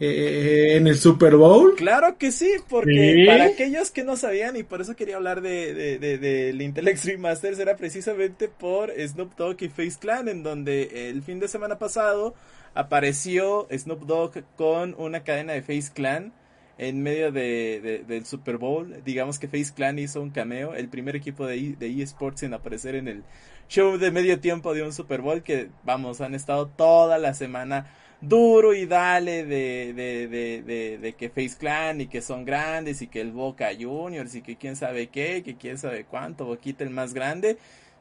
eh, 0.00 0.76
en 0.76 0.86
el 0.86 0.96
Super 0.98 1.36
Bowl. 1.36 1.74
Claro 1.76 2.18
que 2.18 2.30
sí, 2.32 2.50
porque 2.68 3.24
para 3.26 3.44
aquellos 3.44 3.90
que 3.90 4.04
no 4.04 4.16
sabían, 4.16 4.56
y 4.56 4.62
por 4.62 4.80
eso 4.80 4.96
quería 4.96 5.16
hablar 5.16 5.40
de, 5.40 5.72
de, 5.74 5.98
de, 5.98 6.18
del 6.18 6.60
Intel 6.60 6.88
Extreme 6.88 7.18
Masters, 7.18 7.58
era 7.58 7.76
precisamente 7.76 8.48
por 8.48 8.92
Snoop 8.92 9.34
Dogg 9.36 9.62
y 9.62 9.68
Face 9.68 9.98
Clan, 9.98 10.28
en 10.28 10.42
donde 10.42 11.10
el 11.10 11.22
fin 11.22 11.38
de 11.38 11.48
semana 11.48 11.78
pasado 11.78 12.34
apareció 12.74 13.66
Snoop 13.70 14.06
Dogg 14.06 14.44
con 14.56 14.94
una 14.98 15.22
cadena 15.24 15.52
de 15.54 15.62
Face 15.62 15.90
Clan 15.94 16.32
en 16.80 17.02
medio 17.02 17.30
de, 17.30 18.04
del 18.08 18.24
Super 18.24 18.56
Bowl. 18.56 19.04
Digamos 19.04 19.38
que 19.38 19.48
Face 19.48 19.74
Clan 19.74 19.98
hizo 19.98 20.22
un 20.22 20.30
cameo, 20.30 20.74
el 20.74 20.88
primer 20.88 21.14
equipo 21.14 21.46
de, 21.46 21.76
eSports 21.78 22.42
en 22.42 22.54
aparecer 22.54 22.94
en 22.94 23.06
el 23.06 23.22
show 23.68 23.98
de 23.98 24.10
medio 24.10 24.40
tiempo 24.40 24.72
de 24.72 24.82
un 24.82 24.94
Super 24.94 25.20
Bowl 25.20 25.42
que, 25.42 25.68
vamos, 25.84 26.22
han 26.22 26.34
estado 26.34 26.68
toda 26.68 27.18
la 27.18 27.34
semana 27.34 27.94
duro 28.22 28.72
y 28.72 28.86
dale 28.86 29.44
de, 29.44 31.14
que 31.18 31.28
Face 31.28 31.58
Clan 31.58 32.00
y 32.00 32.06
que 32.06 32.22
son 32.22 32.46
grandes 32.46 33.02
y 33.02 33.08
que 33.08 33.20
el 33.20 33.32
Boca 33.32 33.68
Juniors 33.78 34.34
y 34.34 34.40
que 34.40 34.56
quién 34.56 34.74
sabe 34.74 35.08
qué, 35.08 35.42
que 35.42 35.56
quién 35.56 35.76
sabe 35.76 36.06
cuánto, 36.06 36.46
Boquita 36.46 36.82
el 36.82 36.90
más 36.90 37.12
grande. 37.12 37.58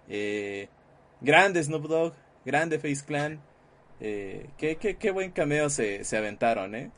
Eh, 0.07 0.69
grande 1.19 1.61
Snoop 1.61 1.85
Dogg, 1.85 2.13
grande 2.45 2.79
Face 2.79 3.03
Clan. 3.05 3.41
Eh, 3.99 4.47
qué 4.57 5.11
buen 5.11 5.31
cameo 5.31 5.69
se, 5.69 6.05
se 6.05 6.15
aventaron, 6.15 6.75
¿eh? 6.75 6.91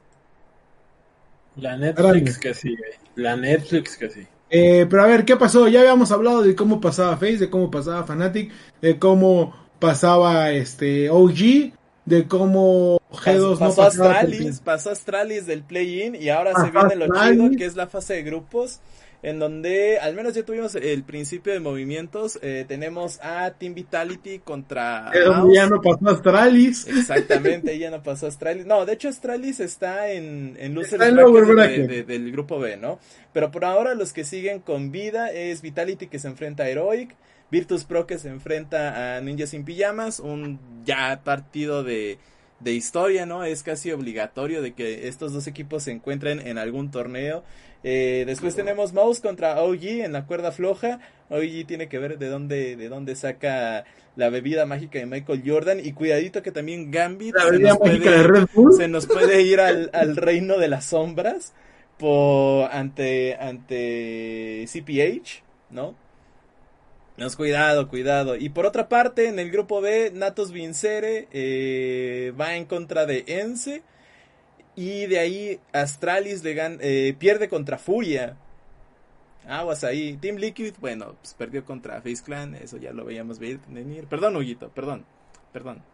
La 1.58 1.78
Netflix 1.78 2.38
que 2.38 2.54
sí, 2.54 2.76
la 3.16 3.36
Netflix 3.36 3.98
que 3.98 4.10
sí. 4.10 4.28
Eh, 4.50 4.86
pero 4.90 5.04
a 5.04 5.08
ver, 5.08 5.24
¿qué 5.26 5.38
pasó? 5.38 5.68
Ya 5.68 5.80
habíamos 5.80 6.12
hablado 6.12 6.42
de 6.42 6.56
cómo 6.56 6.82
pasaba 6.82 7.16
Face, 7.16 7.38
de 7.38 7.50
cómo 7.50 7.72
pasaba 7.72 8.04
Fnatic, 8.04 8.52
de 8.82 9.00
cómo 9.00 9.56
pasaba 9.80 10.52
este 10.52 11.10
OG, 11.10 11.72
de 12.06 12.28
cómo 12.28 13.00
G2 13.12 13.58
pasó, 13.58 13.82
no 13.82 13.88
Astralis, 13.88 14.60
pasó 14.60 14.92
Astralis 14.92 15.46
del 15.46 15.64
play-in 15.64 16.16
y 16.16 16.30
ahora 16.30 16.54
se 16.56 16.72
viene 16.72 16.96
lo 16.96 17.08
chido 17.08 17.50
que 17.58 17.66
es 17.66 17.76
la 17.76 17.88
fase 17.88 18.16
de 18.16 18.24
grupos 18.24 18.80
en 19.24 19.40
donde 19.40 20.00
al 20.00 20.16
menos 20.16 20.34
ya 20.34 20.44
tuvimos 20.44 20.76
el 20.76 21.04
principio 21.04 21.54
de 21.54 21.60
movimientos. 21.60 22.40
Eh, 22.42 22.66
tenemos 22.68 23.20
a 23.22 23.52
Team 23.52 23.74
Vitality 23.74 24.40
contra. 24.40 25.12
ya 25.54 25.68
no 25.68 25.82
pasó 25.82 26.10
Astralis. 26.10 26.88
Exactamente, 26.88 27.78
ya 27.78 27.92
no 27.92 28.02
pasó 28.02 28.28
Astralis. 28.28 28.66
No, 28.66 28.86
de 28.86 28.94
hecho 28.94 29.10
Astralis 29.10 29.60
está 29.60 30.12
en, 30.12 30.56
en 30.60 30.74
Losers 30.74 31.00
del 31.04 32.32
grupo 32.32 32.60
B, 32.60 32.78
¿no? 32.78 33.00
Pero 33.34 33.52
por 33.52 33.66
ahora 33.66 33.96
los 33.96 34.14
que 34.14 34.24
siguen 34.24 34.60
con 34.60 34.92
vida 34.92 35.32
es 35.32 35.62
Vitality 35.62 36.08
que 36.08 36.20
se 36.20 36.28
enfrenta 36.28 36.64
a 36.64 36.70
Heroic. 36.70 37.16
Virtus 37.52 37.84
Pro 37.84 38.08
que 38.08 38.18
se 38.18 38.30
enfrenta 38.30 39.18
a 39.18 39.22
Ninjas 39.22 39.50
sin 39.50 39.66
Pijamas, 39.66 40.22
un 40.22 40.58
ya 40.86 41.22
partido 41.22 41.84
de, 41.84 42.18
de 42.62 42.74
historia, 42.74 43.26
¿no? 43.26 43.44
Es 43.44 43.62
casi 43.62 43.92
obligatorio 43.92 44.62
de 44.62 44.74
que 44.74 45.10
estos 45.10 45.34
dos 45.34 45.48
equipos 45.48 45.84
se 45.84 45.92
encuentren 45.92 46.40
en 46.48 46.58
algún 46.58 46.92
torneo. 46.92 47.44
Eh, 47.84 48.24
después 48.28 48.56
tenemos 48.56 48.94
Mouse 48.94 49.22
contra 49.22 49.62
OG 49.62 49.84
en 50.04 50.14
la 50.14 50.26
cuerda 50.26 50.52
floja. 50.52 51.00
OG 51.30 51.66
tiene 51.66 51.88
que 51.90 51.98
ver 51.98 52.18
de 52.18 52.28
dónde, 52.28 52.76
de 52.76 52.90
dónde 52.90 53.16
saca 53.16 53.86
la 54.16 54.30
bebida 54.30 54.66
mágica 54.66 55.00
de 55.00 55.06
Michael 55.06 55.44
Jordan. 55.46 55.80
Y 55.84 55.94
cuidadito 55.94 56.44
que 56.44 56.52
también 56.52 56.92
Gambit 56.92 57.36
se 57.36 57.60
nos, 57.60 57.78
puede, 57.78 58.48
se 58.78 58.88
nos, 58.88 59.08
puede, 59.08 59.42
ir 59.42 59.60
al, 59.60 59.90
al, 59.94 60.16
reino 60.16 60.58
de 60.58 60.68
las 60.68 60.86
sombras 60.86 61.54
por, 61.98 62.72
ante, 62.72 63.36
ante 63.36 64.66
CPH, 64.68 65.44
¿no? 65.72 65.96
Nos 67.18 67.36
cuidado, 67.36 67.88
cuidado. 67.88 68.36
Y 68.36 68.50
por 68.50 68.66
otra 68.66 68.90
parte, 68.90 69.28
en 69.28 69.38
el 69.38 69.52
grupo 69.52 69.82
B, 69.82 70.12
Natos 70.14 70.52
Vincere 70.52 71.28
eh, 71.32 72.34
va 72.40 72.56
en 72.56 72.66
contra 72.66 73.06
de 73.06 73.24
Ence. 73.28 73.84
Y 74.82 75.06
de 75.06 75.20
ahí 75.20 75.60
Astralis 75.74 76.44
le 76.44 76.56
eh, 76.58 77.14
pierde 77.14 77.48
contra 77.48 77.78
Furia. 77.78 78.36
Aguas 79.48 79.84
ahí. 79.84 80.18
Team 80.18 80.38
Liquid, 80.38 80.74
bueno, 80.80 81.18
pues 81.22 81.36
perdió 81.36 81.64
contra 81.64 82.02
Face 82.02 82.24
Clan. 82.26 82.56
Eso 82.56 82.78
ya 82.78 82.92
lo 82.92 83.06
veíamos 83.06 83.38
venir. 83.38 84.08
Perdón, 84.10 84.38
Huguito, 84.38 84.70
perdón. 84.70 85.06
Perdón. 85.54 85.84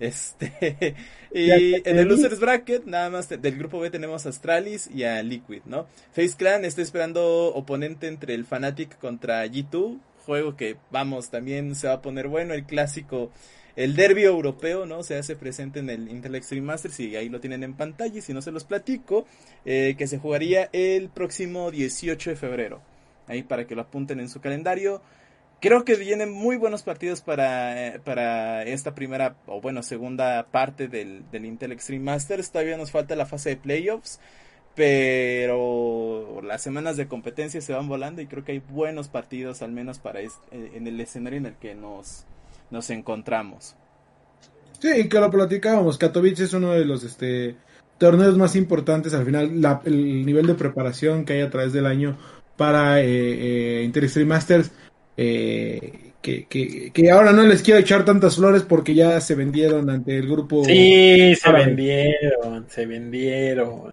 Este. 0.00 0.94
y 1.34 1.50
en 1.50 1.98
el 1.98 2.06
Losers 2.06 2.38
Bracket, 2.38 2.84
nada 2.84 3.10
más 3.10 3.28
del 3.28 3.58
grupo 3.58 3.80
B 3.80 3.90
tenemos 3.90 4.26
a 4.26 4.28
Astralis 4.28 4.88
y 4.94 5.02
a 5.02 5.20
Liquid, 5.24 5.62
¿no? 5.64 5.88
Face 6.12 6.36
Clan 6.36 6.64
está 6.64 6.82
esperando 6.82 7.52
oponente 7.52 8.06
entre 8.06 8.34
el 8.34 8.46
Fnatic 8.46 8.96
contra 9.00 9.44
G2 9.46 9.98
juego 10.28 10.56
que, 10.56 10.76
vamos, 10.90 11.30
también 11.30 11.74
se 11.74 11.88
va 11.88 11.94
a 11.94 12.02
poner 12.02 12.28
bueno, 12.28 12.52
el 12.52 12.64
clásico, 12.64 13.30
el 13.78 13.94
derby 13.94 14.24
europeo, 14.24 14.86
¿no? 14.86 15.04
Se 15.04 15.16
hace 15.16 15.36
presente 15.36 15.78
en 15.78 15.88
el 15.88 16.08
Intel 16.08 16.34
Extreme 16.34 16.66
Masters 16.66 16.98
y 16.98 17.14
ahí 17.14 17.28
lo 17.28 17.38
tienen 17.38 17.62
en 17.62 17.74
pantalla 17.74 18.18
y 18.18 18.22
si 18.22 18.34
no 18.34 18.42
se 18.42 18.50
los 18.50 18.64
platico, 18.64 19.24
eh, 19.64 19.94
que 19.96 20.08
se 20.08 20.18
jugaría 20.18 20.68
el 20.72 21.10
próximo 21.10 21.70
18 21.70 22.30
de 22.30 22.36
febrero. 22.36 22.82
Ahí 23.28 23.44
para 23.44 23.68
que 23.68 23.76
lo 23.76 23.82
apunten 23.82 24.18
en 24.18 24.28
su 24.28 24.40
calendario. 24.40 25.00
Creo 25.60 25.84
que 25.84 25.94
vienen 25.94 26.32
muy 26.32 26.56
buenos 26.56 26.82
partidos 26.82 27.20
para, 27.20 27.86
eh, 27.86 28.00
para 28.00 28.64
esta 28.64 28.96
primera, 28.96 29.36
o 29.46 29.60
bueno, 29.60 29.84
segunda 29.84 30.48
parte 30.50 30.88
del, 30.88 31.30
del 31.30 31.44
Intel 31.44 31.70
Extreme 31.70 32.04
Masters. 32.04 32.50
Todavía 32.50 32.76
nos 32.76 32.90
falta 32.90 33.14
la 33.14 33.26
fase 33.26 33.50
de 33.50 33.56
playoffs 33.58 34.18
pero 34.74 36.40
las 36.42 36.62
semanas 36.62 36.96
de 36.96 37.08
competencia 37.08 37.60
se 37.60 37.72
van 37.72 37.88
volando 37.88 38.22
y 38.22 38.28
creo 38.28 38.44
que 38.44 38.52
hay 38.52 38.60
buenos 38.60 39.08
partidos 39.08 39.60
al 39.60 39.72
menos 39.72 39.98
para 39.98 40.20
eh, 40.20 40.28
en 40.52 40.86
el 40.86 41.00
escenario 41.00 41.38
en 41.38 41.46
el 41.46 41.54
que 41.56 41.74
nos, 41.74 42.26
nos 42.70 42.90
encontramos. 42.90 43.74
Sí, 44.80 45.08
que 45.08 45.20
lo 45.20 45.30
platicábamos, 45.30 45.98
Katowice 45.98 46.44
es 46.44 46.52
uno 46.52 46.72
de 46.72 46.84
los 46.84 47.02
este 47.02 47.56
torneos 47.98 48.38
más 48.38 48.54
importantes 48.54 49.12
al 49.12 49.24
final, 49.24 49.80
el 49.84 50.24
nivel 50.24 50.46
de 50.46 50.54
preparación 50.54 51.24
que 51.24 51.32
hay 51.34 51.40
a 51.40 51.50
través 51.50 51.72
del 51.72 51.84
año 51.84 52.16
para 52.56 53.00
eh, 53.00 53.84
eh 53.84 54.24
Masters, 54.24 54.70
eh, 55.16 56.12
que, 56.22 56.46
que, 56.46 56.92
que, 56.92 57.10
ahora 57.10 57.32
no 57.32 57.42
les 57.42 57.62
quiero 57.62 57.80
echar 57.80 58.04
tantas 58.04 58.36
flores 58.36 58.62
porque 58.62 58.94
ya 58.94 59.20
se 59.20 59.34
vendieron 59.34 59.90
ante 59.90 60.16
el 60.16 60.28
grupo. 60.28 60.64
Sí, 60.64 61.34
se 61.34 61.52
vendieron, 61.52 62.66
se 62.68 62.86
vendieron. 62.86 63.92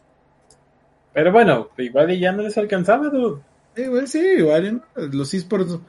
Pero 1.14 1.32
bueno, 1.32 1.70
igual 1.78 2.18
ya 2.20 2.32
no 2.32 2.44
les 2.44 2.58
alcanzaba, 2.58 3.10
dude. 3.10 3.42
Igual 3.78 4.08
sí, 4.08 4.20
igual 4.38 4.84
los 4.96 5.34
esports 5.34 5.80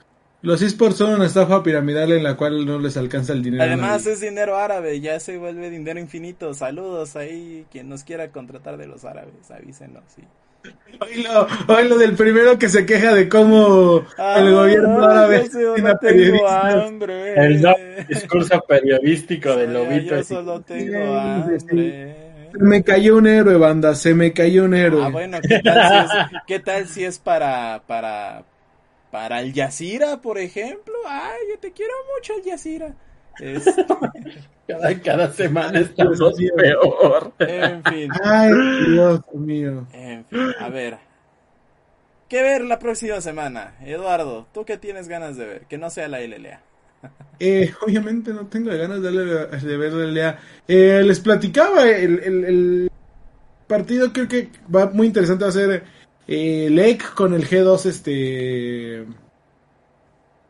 los 0.42 0.62
esports 0.62 0.98
son 0.98 1.14
una 1.14 1.26
estafa 1.26 1.62
piramidal 1.62 2.12
en 2.12 2.22
la 2.22 2.36
cual 2.36 2.64
no 2.66 2.78
les 2.78 2.96
alcanza 2.96 3.32
el 3.32 3.42
dinero. 3.42 3.64
Además 3.64 4.06
es 4.06 4.20
dinero 4.20 4.56
árabe, 4.56 5.00
ya 5.00 5.18
se 5.18 5.38
vuelve 5.38 5.70
dinero 5.70 5.98
infinito. 5.98 6.54
Saludos 6.54 7.16
ahí, 7.16 7.66
quien 7.70 7.88
nos 7.88 8.04
quiera 8.04 8.28
contratar 8.30 8.76
de 8.76 8.86
los 8.86 9.04
árabes, 9.04 9.50
avísenos, 9.50 10.04
sí. 10.14 10.22
Hoy 11.00 11.22
lo, 11.22 11.46
hoy 11.74 11.88
lo 11.88 11.98
del 11.98 12.14
primero 12.14 12.58
que 12.58 12.68
se 12.68 12.86
queja 12.86 13.14
de 13.14 13.28
cómo 13.28 14.04
el 14.36 14.52
gobierno 14.52 15.04
árabe 15.04 15.48
no 15.82 15.96
tengo 15.98 16.48
hambre. 16.48 17.34
El 17.34 17.64
discurso 18.08 18.64
periodístico 18.66 19.54
del 19.56 19.72
lobito. 19.72 20.16
Yo 20.16 20.24
solo 20.24 20.60
tengo 20.62 21.18
hambre. 21.18 21.58
Se 22.52 22.58
me 22.58 22.82
cayó 22.82 23.16
un 23.16 23.26
héroe, 23.26 23.56
banda, 23.56 23.94
se 23.94 24.14
me 24.14 24.32
cayó 24.32 24.64
un 24.64 24.74
héroe. 24.74 25.04
Ah, 25.04 25.08
bueno, 25.10 25.38
¿qué 25.46 25.60
tal 25.60 25.90
si 25.90 25.96
es, 25.96 26.42
qué 26.46 26.60
tal 26.60 26.88
si 26.88 27.04
es 27.04 27.18
para, 27.18 27.82
para, 27.86 28.44
para 29.10 29.40
el 29.40 29.52
Yacira, 29.52 30.20
por 30.20 30.38
ejemplo? 30.38 30.94
Ay, 31.06 31.38
yo 31.50 31.58
te 31.58 31.72
quiero 31.72 31.92
mucho, 32.14 32.34
el 32.36 32.44
Yacira. 32.44 32.94
Cada, 34.66 35.00
cada, 35.00 35.32
semana 35.32 35.78
estamos 35.78 36.18
peor. 36.56 37.32
En 37.38 37.84
fin. 37.84 38.10
Ay, 38.24 38.50
Dios 38.88 39.20
mío. 39.34 39.86
En 39.92 40.24
fin, 40.24 40.40
a 40.58 40.68
ver. 40.68 40.98
¿Qué 42.28 42.42
ver 42.42 42.62
la 42.62 42.80
próxima 42.80 43.20
semana? 43.20 43.76
Eduardo, 43.84 44.48
¿tú 44.52 44.64
qué 44.64 44.76
tienes 44.76 45.06
ganas 45.06 45.36
de 45.36 45.46
ver? 45.46 45.66
Que 45.66 45.78
no 45.78 45.90
sea 45.90 46.08
la 46.08 46.20
LLA. 46.20 46.60
Eh, 47.38 47.72
obviamente 47.82 48.32
no 48.32 48.46
tengo 48.46 48.70
ganas 48.70 49.00
de, 49.02 49.10
de 49.10 49.76
verle 49.76 50.34
eh, 50.66 51.02
les 51.04 51.20
platicaba, 51.20 51.88
el, 51.88 52.90
partido 53.68 54.12
creo 54.12 54.26
que 54.26 54.48
va 54.74 54.86
muy 54.86 55.08
interesante, 55.08 55.44
va 55.44 55.50
a 55.50 55.52
ser 55.52 55.84
eh, 56.26 56.68
LEC 56.70 57.14
con 57.14 57.34
el 57.34 57.48
G2, 57.48 57.86
este... 57.86 59.04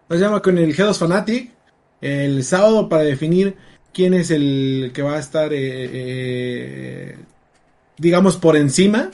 se 0.08 0.18
llama? 0.18 0.42
Con 0.42 0.58
el 0.58 0.74
G2 0.74 0.98
Fanatic, 0.98 1.52
el 2.00 2.44
sábado 2.44 2.88
para 2.88 3.02
definir 3.02 3.56
quién 3.92 4.14
es 4.14 4.30
el 4.30 4.90
que 4.94 5.02
va 5.02 5.16
a 5.16 5.20
estar, 5.20 5.50
eh, 5.52 7.16
digamos, 7.98 8.36
por 8.36 8.56
encima, 8.56 9.10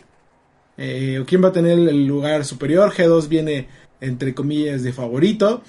o 0.78 1.24
quién 1.26 1.44
va 1.44 1.48
a 1.48 1.52
tener 1.52 1.78
el 1.78 2.06
lugar 2.06 2.44
superior. 2.44 2.92
G2 2.92 3.28
viene, 3.28 3.68
entre 4.00 4.34
comillas, 4.34 4.82
de 4.82 4.92
favorito. 4.92 5.62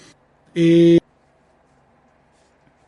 Eh, 0.55 0.99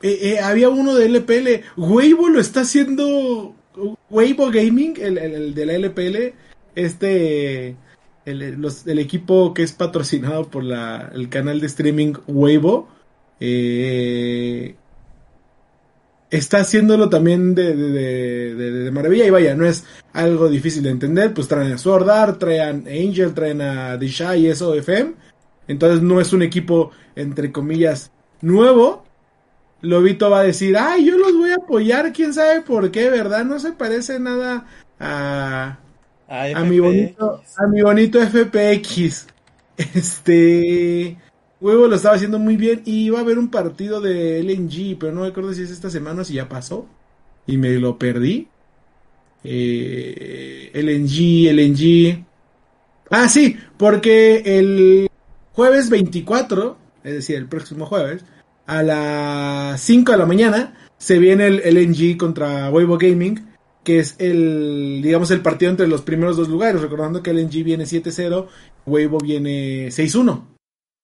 eh, 0.02 0.20
eh, 0.22 0.40
había 0.40 0.70
uno 0.70 0.96
de 0.96 1.08
LPL. 1.08 1.64
Weibo 1.78 2.30
lo 2.30 2.40
está 2.40 2.62
haciendo. 2.62 3.56
Weibo 4.10 4.52
Gaming, 4.52 4.96
el, 5.00 5.54
de 5.54 5.66
la 5.66 5.74
LPL. 5.74 6.34
Este. 6.76 7.76
El, 8.26 9.00
equipo 9.00 9.54
que 9.54 9.64
es 9.64 9.72
patrocinado 9.72 10.50
por 10.50 10.64
la, 10.64 11.12
el 11.14 11.30
canal 11.30 11.60
de 11.60 11.68
streaming 11.68 12.14
Weibo. 12.28 12.88
Eh, 13.40 14.76
está 16.32 16.60
haciéndolo 16.60 17.10
también 17.10 17.54
de, 17.54 17.76
de, 17.76 18.92
maravilla. 18.92 19.26
Y 19.26 19.30
vaya, 19.30 19.56
no 19.56 19.66
es 19.66 19.86
algo 20.14 20.50
difícil 20.50 20.84
de 20.84 20.90
entender. 20.90 21.34
Pues 21.34 21.48
traen 21.48 21.74
a 21.74 21.78
Sword 21.78 22.10
Art, 22.10 22.40
traen 22.40 22.88
a 22.88 22.90
Angel, 22.90 23.34
traen 23.34 23.62
a 23.62 23.98
Dishai 23.98 24.42
y 24.42 24.48
eso 24.48 24.74
FM. 24.74 25.14
Entonces 25.68 26.02
no 26.02 26.20
es 26.20 26.34
un 26.34 26.42
equipo, 26.42 26.92
entre 27.16 27.52
comillas, 27.52 28.12
nuevo 28.42 29.06
Lobito 29.86 30.30
va 30.30 30.40
a 30.40 30.44
decir, 30.44 30.76
ay, 30.78 31.06
yo 31.06 31.18
los 31.18 31.38
voy 31.38 31.52
a 31.52 31.56
apoyar, 31.56 32.12
quién 32.12 32.34
sabe 32.34 32.62
por 32.62 32.92
qué, 32.92 33.10
¿verdad? 33.10 33.46
No 33.46 33.60
se 33.60 33.72
parece 33.72 34.20
nada 34.20 34.66
a, 35.00 35.80
a, 36.28 36.64
mi 36.64 36.80
bonito, 36.80 37.42
a 37.58 37.68
mi 37.68 37.82
bonito 37.82 38.20
FPX. 38.20 39.28
Este, 39.78 41.18
Huevo 41.60 41.88
lo 41.88 41.96
estaba 41.96 42.16
haciendo 42.16 42.40
muy 42.40 42.58
bien 42.58 42.82
y 42.86 43.06
iba 43.06 43.20
a 43.20 43.22
haber 43.22 43.38
un 43.38 43.50
partido 43.50 44.02
de 44.02 44.40
LNG, 44.42 44.98
pero 45.00 45.12
no 45.14 45.22
me 45.22 45.28
acuerdo 45.28 45.54
si 45.54 45.64
es 45.64 45.72
esta 45.72 45.90
semana 45.90 46.22
o 46.22 46.24
si 46.24 46.36
ya 46.36 46.48
pasó 46.48 46.88
y 47.48 47.58
me 47.58 47.72
lo 47.76 47.98
perdí. 47.98 48.48
Eh, 49.44 50.72
LNG, 50.74 51.52
LNG. 51.54 52.26
Ah, 53.10 53.30
sí, 53.30 53.58
porque 53.78 54.42
el 54.46 55.08
jueves 55.54 55.90
24, 55.90 56.78
es 57.04 57.14
decir, 57.14 57.36
el 57.38 57.48
próximo 57.48 57.86
jueves, 57.86 58.26
a 58.66 58.82
las 58.82 59.82
5 59.82 60.12
de 60.12 60.18
la 60.18 60.26
mañana 60.26 60.74
se 60.98 61.20
viene 61.20 61.48
el 61.48 61.76
LNG 61.76 62.18
contra 62.18 62.70
Weibo 62.72 62.98
Gaming, 62.98 63.46
que 63.86 64.00
es 64.00 64.16
el, 64.20 65.00
digamos, 65.02 65.32
el 65.32 65.42
partido 65.42 65.72
entre 65.72 65.88
los 65.88 66.02
primeros 66.02 66.36
dos 66.36 66.50
lugares, 66.50 66.82
recordando 66.82 67.24
que 67.24 67.32
LNG 67.32 67.64
viene 67.64 67.86
7-0, 67.86 68.48
Weibo 68.86 69.20
viene 69.20 69.88
6-1. 69.88 70.44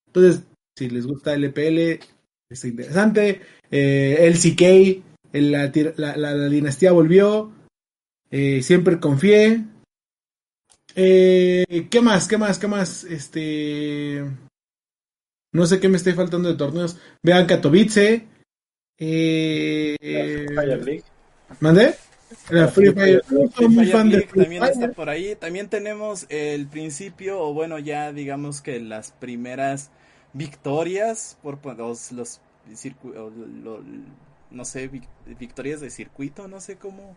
Entonces, 0.08 0.44
si 0.78 0.90
les 0.90 1.06
gusta 1.06 1.34
el 1.34 1.46
LPL, 1.46 2.04
está 2.50 2.68
interesante. 2.68 3.42
Eh, 3.70 4.18
el 4.22 4.34
CK, 4.34 5.04
la, 5.32 6.50
dinastía 6.50 6.92
volvió, 6.92 7.52
eh, 8.32 8.62
siempre 8.64 9.00
confié. 9.00 9.64
Eh, 10.96 11.88
¿Qué 11.90 12.02
más? 12.02 12.28
¿Qué 12.28 12.38
más? 12.38 12.58
¿Qué 12.60 12.68
más? 12.68 13.04
Este. 13.06 14.26
No 15.54 15.66
sé 15.66 15.80
qué 15.80 15.88
me 15.88 15.98
esté 15.98 16.14
faltando 16.14 16.50
de 16.50 16.58
torneos. 16.58 16.98
Vean 17.24 17.46
Katowice. 17.46 18.28
Eh, 18.98 19.96
League. 20.00 21.04
¿Mandé? 21.60 21.96
Free 22.36 22.94
Fire, 22.94 23.22
también 24.36 24.64
está 24.64 24.92
por 24.92 25.10
ahí. 25.10 25.36
También 25.36 25.68
tenemos 25.68 26.26
el 26.30 26.68
principio, 26.68 27.40
o 27.40 27.54
bueno, 27.54 27.80
ya 27.80 28.12
digamos 28.14 28.62
que 28.62 28.80
las 28.80 29.12
primeras 29.12 29.92
victorias 30.34 31.38
por 31.44 31.60
los, 31.78 32.12
los, 32.12 32.42
no 34.50 34.66
sé, 34.66 34.90
victorias 35.40 35.82
de 35.82 35.90
circuito, 35.90 36.48
no 36.48 36.62
sé 36.62 36.78
cómo, 36.78 37.16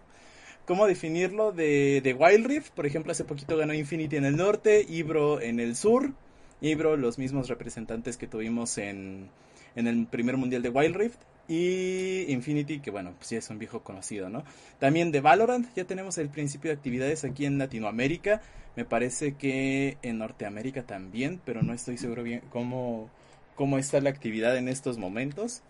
cómo 0.67 0.87
definirlo, 0.87 1.53
de, 1.53 2.01
de 2.03 2.15
Wild 2.15 2.47
Rift. 2.47 2.73
Por 2.73 2.87
ejemplo, 2.87 3.13
hace 3.13 3.25
poquito 3.25 3.57
ganó 3.57 3.75
Infinity 3.75 4.17
en 4.17 4.25
el 4.25 4.37
norte, 4.37 4.85
Ibro 4.89 5.41
en 5.41 5.61
el 5.61 5.77
sur. 5.77 6.13
Ibro, 6.61 6.97
los 6.97 7.19
mismos 7.19 7.49
representantes 7.49 8.17
que 8.17 8.27
tuvimos 8.27 8.79
en, 8.79 9.29
en 9.77 9.87
el 9.87 10.07
primer 10.07 10.37
mundial 10.37 10.63
de 10.63 10.71
Wild 10.71 10.97
Rift. 10.97 11.19
Y 11.47 12.25
Infinity, 12.33 12.81
que 12.81 12.91
bueno, 12.91 13.13
pues 13.19 13.31
ya 13.31 13.39
es 13.39 13.51
un 13.51 13.59
viejo 13.59 13.83
conocido, 13.83 14.31
¿no? 14.31 14.45
También 14.79 15.13
de 15.13 15.21
Valorant, 15.21 15.67
ya 15.77 15.85
tenemos 15.85 16.17
el 16.19 16.31
principio 16.31 16.71
de 16.71 16.77
actividades 16.77 17.25
aquí 17.25 17.45
en 17.45 17.59
Latinoamérica. 17.59 18.41
Me 18.77 18.85
parece 18.85 19.35
que 19.35 19.99
en 20.03 20.19
Norteamérica 20.19 20.83
también, 20.85 21.41
pero 21.45 21.63
no 21.63 21.75
estoy 21.75 21.99
seguro 21.99 22.23
bien 22.23 22.43
cómo, 22.51 23.11
cómo 23.55 23.79
está 23.79 24.01
la 24.01 24.11
actividad 24.11 24.57
en 24.57 24.69
estos 24.69 24.99
momentos. 24.99 25.63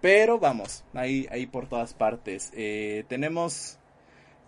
Pero 0.00 0.40
vamos, 0.40 0.84
ahí, 0.94 1.28
ahí 1.30 1.46
por 1.46 1.68
todas 1.68 1.94
partes. 1.94 2.50
Eh, 2.54 3.04
tenemos 3.08 3.78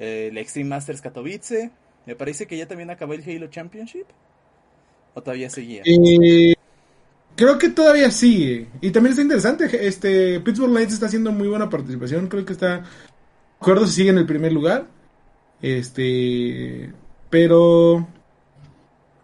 eh, 0.00 0.28
el 0.30 0.38
Extreme 0.38 0.70
Masters 0.70 1.00
Katowice. 1.00 1.70
Me 2.06 2.16
parece 2.16 2.46
que 2.46 2.56
ya 2.56 2.66
también 2.66 2.90
acabó 2.90 3.14
el 3.14 3.22
Halo 3.22 3.46
Championship. 3.46 4.06
¿O 5.14 5.22
todavía 5.22 5.48
seguía? 5.48 5.82
Eh, 5.86 6.53
creo 7.36 7.58
que 7.58 7.68
todavía 7.70 8.10
sigue. 8.10 8.68
Y 8.80 8.90
también 8.90 9.12
está 9.12 9.22
interesante. 9.22 9.86
Este 9.86 10.40
Pittsburgh 10.40 10.72
Lights 10.72 10.94
está 10.94 11.06
haciendo 11.06 11.32
muy 11.32 11.48
buena 11.48 11.68
participación. 11.70 12.28
Creo 12.28 12.44
que 12.44 12.52
está. 12.52 12.84
Acuerdo 13.60 13.86
si 13.86 13.94
sigue 13.94 14.10
en 14.10 14.18
el 14.18 14.26
primer 14.26 14.52
lugar. 14.52 14.86
Este. 15.62 16.92
Pero. 17.30 18.06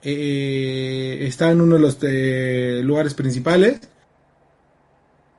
está 0.02 1.50
en 1.50 1.60
uno 1.60 1.76
de 1.76 1.80
los 1.80 2.84
lugares 2.84 3.14
principales. 3.14 3.80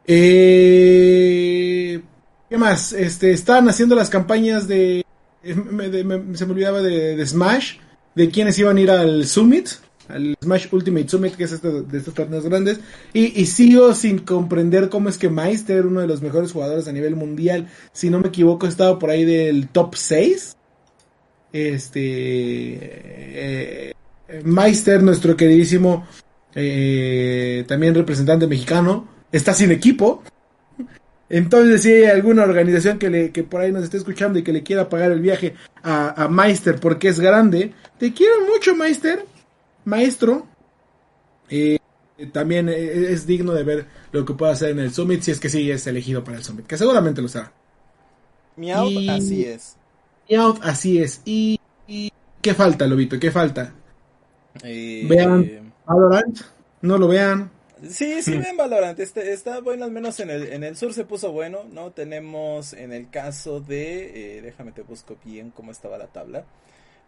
Eh, 0.05 2.01
¿Qué 2.49 2.57
más? 2.57 2.93
Este, 2.93 3.31
estaban 3.31 3.69
haciendo 3.69 3.95
las 3.95 4.09
campañas 4.09 4.67
de, 4.67 5.05
se 5.43 5.55
me 5.55 6.51
olvidaba 6.51 6.81
de, 6.81 7.25
Smash, 7.25 7.77
de 8.13 8.29
quienes 8.29 8.59
iban 8.59 8.75
a 8.77 8.81
ir 8.81 8.91
al 8.91 9.25
Summit, 9.25 9.69
al 10.13 10.35
Smash 10.41 10.67
Ultimate 10.71 11.09
Summit, 11.09 11.35
que 11.35 11.45
es 11.45 11.51
este, 11.51 11.69
de 11.83 11.97
estos 11.97 12.13
torneos 12.13 12.45
grandes, 12.45 12.79
y, 13.13 13.45
sigo 13.45 13.93
sin 13.93 14.19
comprender 14.19 14.89
cómo 14.89 15.09
es 15.09 15.17
que 15.17 15.29
Meister, 15.29 15.85
uno 15.85 16.01
de 16.01 16.07
los 16.07 16.21
mejores 16.21 16.51
jugadores 16.51 16.87
a 16.87 16.91
nivel 16.91 17.15
mundial, 17.15 17.67
si 17.93 18.09
no 18.09 18.19
me 18.19 18.29
equivoco, 18.29 18.67
estaba 18.67 18.99
por 18.99 19.09
ahí 19.09 19.25
del 19.25 19.67
top 19.69 19.95
6. 19.95 20.57
Este, 21.53 21.99
eh, 22.81 23.93
Meister, 24.43 25.03
nuestro 25.03 25.35
queridísimo, 25.35 26.05
eh, 26.55 27.65
también 27.67 27.95
representante 27.95 28.47
mexicano, 28.47 29.07
está 29.31 29.53
sin 29.53 29.71
equipo. 29.71 30.23
Entonces, 31.29 31.83
si 31.83 31.93
hay 31.93 32.03
alguna 32.05 32.43
organización 32.43 32.99
que, 32.99 33.09
le, 33.09 33.31
que 33.31 33.43
por 33.43 33.61
ahí 33.61 33.71
nos 33.71 33.85
esté 33.85 33.95
escuchando 33.97 34.37
y 34.37 34.43
que 34.43 34.51
le 34.51 34.63
quiera 34.63 34.89
pagar 34.89 35.13
el 35.13 35.21
viaje 35.21 35.55
a, 35.81 36.25
a 36.25 36.27
Meister 36.27 36.77
porque 36.77 37.07
es 37.07 37.21
grande, 37.21 37.73
te 37.97 38.11
quiero 38.13 38.33
mucho, 38.53 38.75
Meister, 38.75 39.25
maestro. 39.85 40.47
Eh, 41.49 41.77
también 42.31 42.69
es 42.69 43.25
digno 43.25 43.53
de 43.53 43.63
ver 43.63 43.85
lo 44.11 44.25
que 44.25 44.33
pueda 44.33 44.51
hacer 44.51 44.69
en 44.69 44.79
el 44.79 44.93
Summit 44.93 45.21
si 45.21 45.31
es 45.31 45.39
que 45.39 45.49
sí 45.49 45.69
es 45.71 45.87
elegido 45.87 46.23
para 46.23 46.37
el 46.37 46.43
Summit, 46.43 46.67
que 46.67 46.77
seguramente 46.77 47.21
lo 47.21 47.27
será. 47.27 47.51
Miau, 48.55 48.87
así 49.09 49.45
es. 49.45 49.75
Miau, 50.29 50.57
así 50.61 50.99
es. 50.99 51.21
Y, 51.25 51.59
¿qué 52.41 52.53
falta, 52.53 52.85
Lobito? 52.85 53.19
¿Qué 53.19 53.31
falta? 53.31 53.73
Eh, 54.63 55.05
vean 55.09 55.73
Valorant, 55.85 56.39
no 56.81 56.97
lo 56.97 57.07
vean, 57.07 57.49
Sí, 57.89 58.21
sí, 58.21 58.37
bien 58.37 58.57
Valorant. 58.57 58.99
Este, 58.99 59.33
está 59.33 59.59
bueno, 59.59 59.85
al 59.85 59.91
menos 59.91 60.19
en 60.19 60.29
el, 60.29 60.53
en 60.53 60.63
el 60.63 60.77
sur 60.77 60.93
se 60.93 61.03
puso 61.03 61.31
bueno, 61.31 61.63
¿no? 61.71 61.91
Tenemos 61.91 62.73
en 62.73 62.93
el 62.93 63.09
caso 63.09 63.59
de. 63.59 64.37
Eh, 64.37 64.41
déjame 64.41 64.71
te 64.71 64.83
busco 64.83 65.17
bien 65.25 65.51
cómo 65.51 65.71
estaba 65.71 65.97
la 65.97 66.07
tabla. 66.07 66.45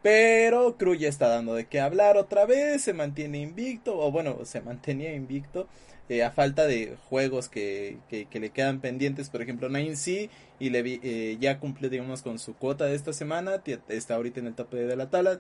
Pero 0.04 0.76
Cruz 0.78 0.99
ya 0.99 1.08
está 1.08 1.30
dando 1.30 1.56
de 1.56 1.66
qué 1.66 1.80
hablar 1.80 2.18
otra 2.18 2.45
vez. 2.45 2.84
Se 2.84 2.93
mantiene 2.93 3.39
invicto, 3.39 3.97
o 3.97 4.12
bueno, 4.12 4.43
se 4.43 4.62
mantenía 4.62 5.16
invicto. 5.16 5.68
Eh, 6.10 6.22
a 6.22 6.32
falta 6.32 6.68
de 6.68 6.97
juegos 7.10 7.47
que, 7.47 7.97
que, 8.10 8.39
le 8.39 8.49
quedan 8.49 8.82
pendientes, 8.82 9.30
por 9.30 9.41
ejemplo, 9.41 9.70
Nine 9.70 9.95
C 9.95 10.30
y 10.60 10.70
le, 10.70 10.84
eh, 11.01 11.38
ya 11.39 11.60
cumple, 11.60 11.88
digamos, 11.89 12.22
con 12.22 12.38
su 12.38 12.54
cuota 12.54 12.86
de 12.86 12.95
esta 12.95 13.14
semana. 13.14 13.64
Está 13.88 14.16
ahorita 14.16 14.41
en 14.41 14.47
el 14.47 14.56
tope 14.56 14.78
de 14.78 14.95
la 14.97 15.10
tabla. 15.10 15.39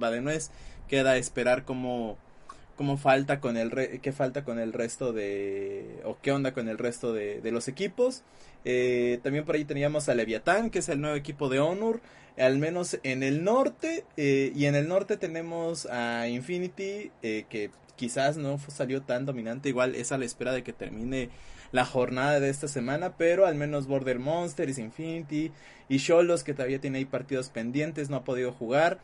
Va 0.00 0.12
de 0.12 0.20
nuez. 0.20 0.52
Queda 0.88 1.16
esperar 1.16 1.64
cómo 1.64 2.16
cómo 2.76 2.96
falta 2.96 3.40
con 3.40 3.56
el 3.56 4.00
qué 4.00 4.12
falta 4.12 4.44
con 4.44 4.58
el 4.58 4.72
resto 4.72 5.12
de 5.12 6.00
o 6.04 6.18
qué 6.20 6.32
onda 6.32 6.52
con 6.52 6.68
el 6.68 6.76
resto 6.76 7.12
de, 7.12 7.40
los 7.52 7.68
equipos 7.68 8.22
eh, 8.64 9.20
también 9.22 9.44
por 9.44 9.54
ahí 9.54 9.64
teníamos 9.64 10.08
a 10.08 10.14
Leviatán 10.16 10.70
que 10.70 10.80
es 10.80 10.88
el 10.88 11.00
nuevo 11.00 11.14
equipo 11.14 11.48
de 11.48 11.60
Honor 11.60 12.00
al 12.38 12.58
menos 12.58 12.98
en 13.02 13.22
el 13.22 13.44
norte 13.44 14.04
eh, 14.16 14.52
y 14.54 14.66
en 14.66 14.74
el 14.74 14.88
norte 14.88 15.16
tenemos 15.16 15.86
a 15.86 16.28
Infinity 16.28 17.10
eh, 17.22 17.46
que 17.48 17.70
quizás 17.96 18.36
no 18.36 18.58
salió 18.58 19.02
tan 19.02 19.24
dominante 19.24 19.68
igual 19.68 19.94
es 19.94 20.10
a 20.12 20.18
la 20.18 20.24
espera 20.24 20.52
de 20.52 20.62
que 20.64 20.72
termine 20.72 21.30
la 21.70 21.84
jornada 21.84 22.40
de 22.40 22.50
esta 22.50 22.66
semana 22.66 23.16
pero 23.16 23.46
al 23.46 23.54
menos 23.54 23.86
Border 23.86 24.18
Monsters 24.18 24.78
Infinity 24.78 25.52
y 25.88 25.98
Cholos 25.98 26.42
que 26.42 26.54
todavía 26.54 26.80
tiene 26.80 26.98
ahí 26.98 27.04
partidos 27.04 27.50
pendientes 27.50 28.10
no 28.10 28.16
ha 28.16 28.24
podido 28.24 28.52
jugar 28.52 28.98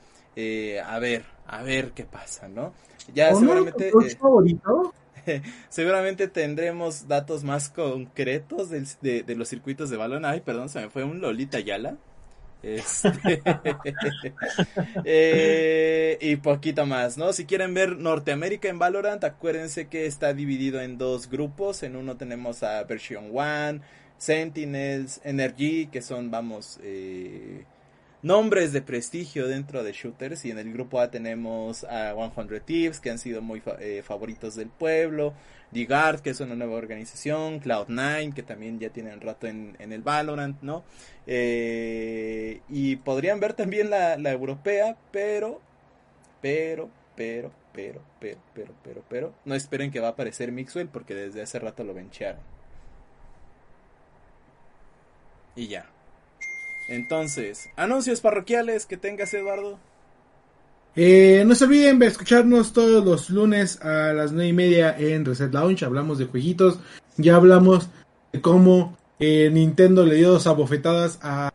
a 0.85 0.99
ver 0.99 1.25
a 1.47 1.63
ver 1.63 1.93
qué 1.93 2.05
pasa 2.05 2.49
no 2.49 2.73
ya 3.15 3.35
seguramente. 3.35 3.89
Eh, 3.89 4.17
favorito? 4.19 4.95
seguramente 5.69 6.29
tendremos 6.29 7.09
datos 7.09 7.45
más 7.45 7.69
concretos 7.69 8.71
de, 8.71 9.25
los 9.37 9.49
circuitos 9.49 9.91
de 9.91 9.97
balón. 9.97 10.25
Ay, 10.25 10.41
perdón, 10.41 10.69
se 10.69 10.81
me 10.81 10.91
fue 10.91 11.05
un 11.05 11.21
Lolita 11.21 11.61
Yala. 11.61 11.97
Este, 12.63 13.43
eh, 15.05 16.19
y 16.21 16.37
poquito 16.37 16.85
más, 16.87 17.17
¿no? 17.17 17.33
Si 17.33 17.47
quieren 17.47 17.73
ver 17.73 17.97
Norteamérica 17.97 18.69
en 18.69 18.79
Valorant, 18.79 19.23
acuérdense 19.25 19.89
que 19.89 20.07
está 20.07 20.35
dividido 20.35 20.81
en 20.81 20.99
dos 20.99 21.31
grupos. 21.31 21.83
En 21.83 21.97
uno 21.97 22.17
tenemos 22.17 22.63
a 22.63 22.83
Version 22.85 23.31
1, 23.33 23.81
Sentinels, 24.19 25.21
Energy, 25.25 25.87
que 25.87 26.03
son, 26.03 26.31
vamos, 26.31 26.79
eh, 26.83 27.65
nombres 28.23 28.73
de 28.73 28.83
prestigio 28.83 29.49
dentro 29.49 29.83
de 29.83 29.93
shooters 29.93 30.45
y 30.45 30.51
en 30.51 30.59
el 30.59 30.73
grupo 30.73 31.01
A 31.01 31.11
tenemos 31.11 31.85
a 31.85 32.15
100 32.15 32.61
Thieves 32.65 33.01
que 33.01 33.11
han 33.11 33.19
sido 33.19 33.41
muy 33.41 33.63
eh, 33.79 34.03
favoritos 34.05 34.55
del 34.55 34.69
pueblo, 34.69 35.33
Digard 35.73 36.21
que 36.21 36.31
es 36.31 36.41
una 36.41 36.55
nueva 36.57 36.75
organización, 36.75 37.61
Cloud9 37.61 38.35
que 38.35 38.43
también 38.43 38.79
ya 38.81 38.91
tienen 38.91 39.21
rato 39.21 39.47
en, 39.47 39.77
el 39.79 40.03
Valorant, 40.03 40.61
¿no? 40.63 40.85
Eh, 41.27 42.61
y 42.69 42.97
podrían 42.97 43.41
ver 43.41 43.55
también 43.55 43.91
la, 43.91 44.17
la 44.17 44.33
europea, 44.33 44.97
pero, 45.13 45.61
pero, 46.41 46.91
pero, 47.15 47.53
pero, 47.73 48.03
pero, 48.19 48.39
pero, 48.55 48.75
pero, 48.83 49.05
pero, 49.09 49.35
no 49.45 49.55
esperen 49.55 49.91
que 49.91 50.01
va 50.01 50.09
a 50.09 50.11
aparecer 50.13 50.51
Mixwell 50.53 50.89
porque 50.89 51.15
desde 51.15 51.43
hace 51.43 51.59
rato 51.59 51.85
lo 51.85 51.95
benchearon. 51.95 52.41
Y 55.55 55.69
ya. 55.69 55.87
Entonces, 56.89 57.69
anuncios 57.77 58.21
parroquiales 58.21 58.87
que 58.87 58.97
tengas, 58.97 59.33
Eduardo. 59.35 59.79
Eh, 60.97 61.45
no 61.47 61.55
se 61.55 61.65
olviden 61.65 61.99
de 61.99 62.07
escucharnos 62.07 62.73
todos 62.73 63.05
los 63.05 63.31
lunes 63.31 63.81
a 63.83 64.13
las 64.13 64.33
nueve 64.33 64.49
y 64.49 64.53
media 64.53 64.97
en 64.99 65.25
Reset 65.25 65.53
Lounge. 65.53 65.85
Hablamos 65.85 66.19
de 66.19 66.27
jueguitos. 66.27 66.79
Ya 67.17 67.37
hablamos 67.37 67.89
de 68.33 68.41
cómo 68.41 68.97
eh, 69.19 69.51
Nintendo 69.53 70.05
le 70.05 70.17
dio 70.17 70.31
dos 70.33 70.47
abofetadas 70.47 71.19
a, 71.23 71.53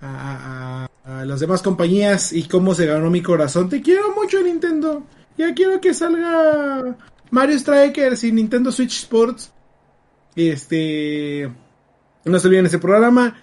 a, 0.00 0.88
las 1.24 1.40
demás 1.40 1.62
compañías 1.62 2.32
y 2.32 2.44
cómo 2.44 2.74
se 2.74 2.86
ganó 2.86 3.10
mi 3.10 3.22
corazón. 3.22 3.68
Te 3.68 3.82
quiero 3.82 4.14
mucho, 4.14 4.40
Nintendo. 4.42 5.02
Ya 5.36 5.52
quiero 5.54 5.80
que 5.80 5.94
salga 5.94 6.96
Mario 7.30 7.58
Strikers 7.58 8.24
y 8.24 8.32
Nintendo 8.32 8.70
Switch 8.70 9.02
Sports. 9.02 9.52
Este. 10.36 11.50
No 12.24 12.38
se 12.38 12.46
olviden 12.46 12.66
ese 12.66 12.78
programa. 12.78 13.36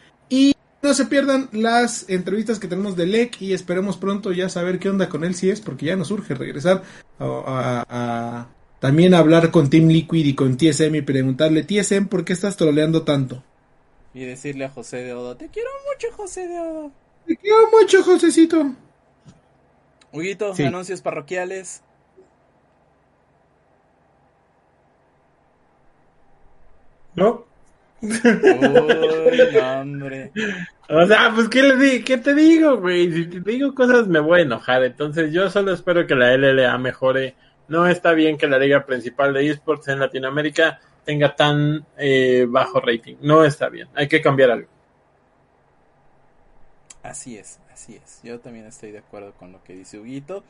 No 0.82 0.96
se 0.96 1.06
pierdan 1.06 1.48
las 1.52 2.10
entrevistas 2.10 2.60
que 2.60 2.68
tenemos 2.68 2.96
de 2.96 3.06
LEC 3.06 3.42
y 3.42 3.54
esperemos 3.54 3.98
pronto 3.98 4.32
ya 4.32 4.50
saber 4.50 4.80
qué 4.80 4.90
onda 4.90 5.10
con 5.10 5.24
él 5.24 5.36
si 5.36 5.50
es, 5.50 5.62
porque 5.62 5.86
ya 5.86 5.96
nos 5.96 6.10
urge 6.10 6.34
regresar 6.34 6.82
a, 7.20 8.48
también 8.80 9.14
hablar 9.14 9.52
con 9.52 9.70
Team 9.70 9.90
Liquid 9.90 10.26
y 10.26 10.34
con 10.34 10.58
TSM 10.58 10.96
y 10.96 11.02
preguntarle, 11.04 11.64
TSM, 11.64 12.08
¿por 12.08 12.26
qué 12.26 12.34
estás 12.34 12.58
troleando 12.58 13.04
tanto? 13.04 13.44
Y 14.16 14.26
decirle 14.26 14.66
a 14.66 14.70
José 14.70 14.98
de 14.98 15.14
Odo, 15.14 15.38
te 15.38 15.50
quiero 15.50 15.70
mucho 15.88 16.16
José 16.16 16.48
de 16.48 16.60
Odo. 16.60 16.92
Te 17.28 17.38
quiero 17.38 17.70
mucho 17.70 18.04
Josecito. 18.04 18.74
Huguito, 20.12 20.54
anuncios 20.58 21.02
parroquiales. 21.02 21.84
No. 27.16 27.51
Uy, 28.02 29.58
hombre. 29.58 30.32
O 30.90 31.06
sea, 31.06 31.32
pues, 31.34 31.48
¿qué, 31.50 31.64
le 31.64 31.78
di 31.78 32.04
¿qué 32.04 32.18
te 32.18 32.34
digo, 32.34 32.78
güey? 32.78 33.12
Si 33.12 33.26
te 33.28 33.40
digo 33.40 33.74
cosas 33.74 34.08
me 34.08 34.20
voy 34.20 34.40
a 34.40 34.44
enojar. 34.44 34.84
Entonces, 34.84 35.32
yo 35.32 35.50
solo 35.50 35.74
espero 35.74 36.08
que 36.08 36.16
la 36.16 36.36
LLA 36.36 36.78
mejore. 36.78 37.36
No 37.68 37.88
está 37.88 38.12
bien 38.12 38.38
que 38.38 38.48
la 38.48 38.60
liga 38.60 38.86
principal 38.86 39.34
de 39.34 39.50
esports 39.50 39.88
en 39.88 40.00
Latinoamérica 40.00 40.80
tenga 41.06 41.36
tan 41.36 41.86
eh, 41.98 42.46
bajo 42.50 42.80
rating. 42.82 43.16
No 43.22 43.46
está 43.46 43.70
bien, 43.70 43.88
hay 43.96 44.08
que 44.08 44.22
cambiar 44.22 44.52
algo. 44.52 44.68
Así 47.04 47.38
es, 47.38 47.60
así 47.72 47.96
es. 47.96 48.22
Yo 48.24 48.40
también 48.40 48.66
estoy 48.66 48.92
de 48.92 49.00
acuerdo 49.00 49.34
con 49.34 49.52
lo 49.52 49.64
que 49.64 49.74
dice 49.74 50.00
Huguito. 50.00 50.44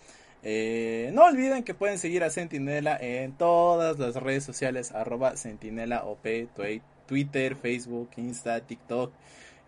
Eh, 0.43 1.11
no 1.13 1.25
olviden 1.25 1.63
que 1.63 1.73
pueden 1.73 1.99
seguir 1.99 2.23
a 2.23 2.29
Sentinela 2.29 2.97
en 2.99 3.33
todas 3.33 3.99
las 3.99 4.15
redes 4.15 4.43
sociales, 4.43 4.91
arroba 4.91 5.37
Sentinela 5.37 6.03
OP, 6.03 6.23
Twitter, 6.55 6.81
Facebook, 7.55 8.09
Insta, 8.17 8.59
TikTok. 8.59 9.11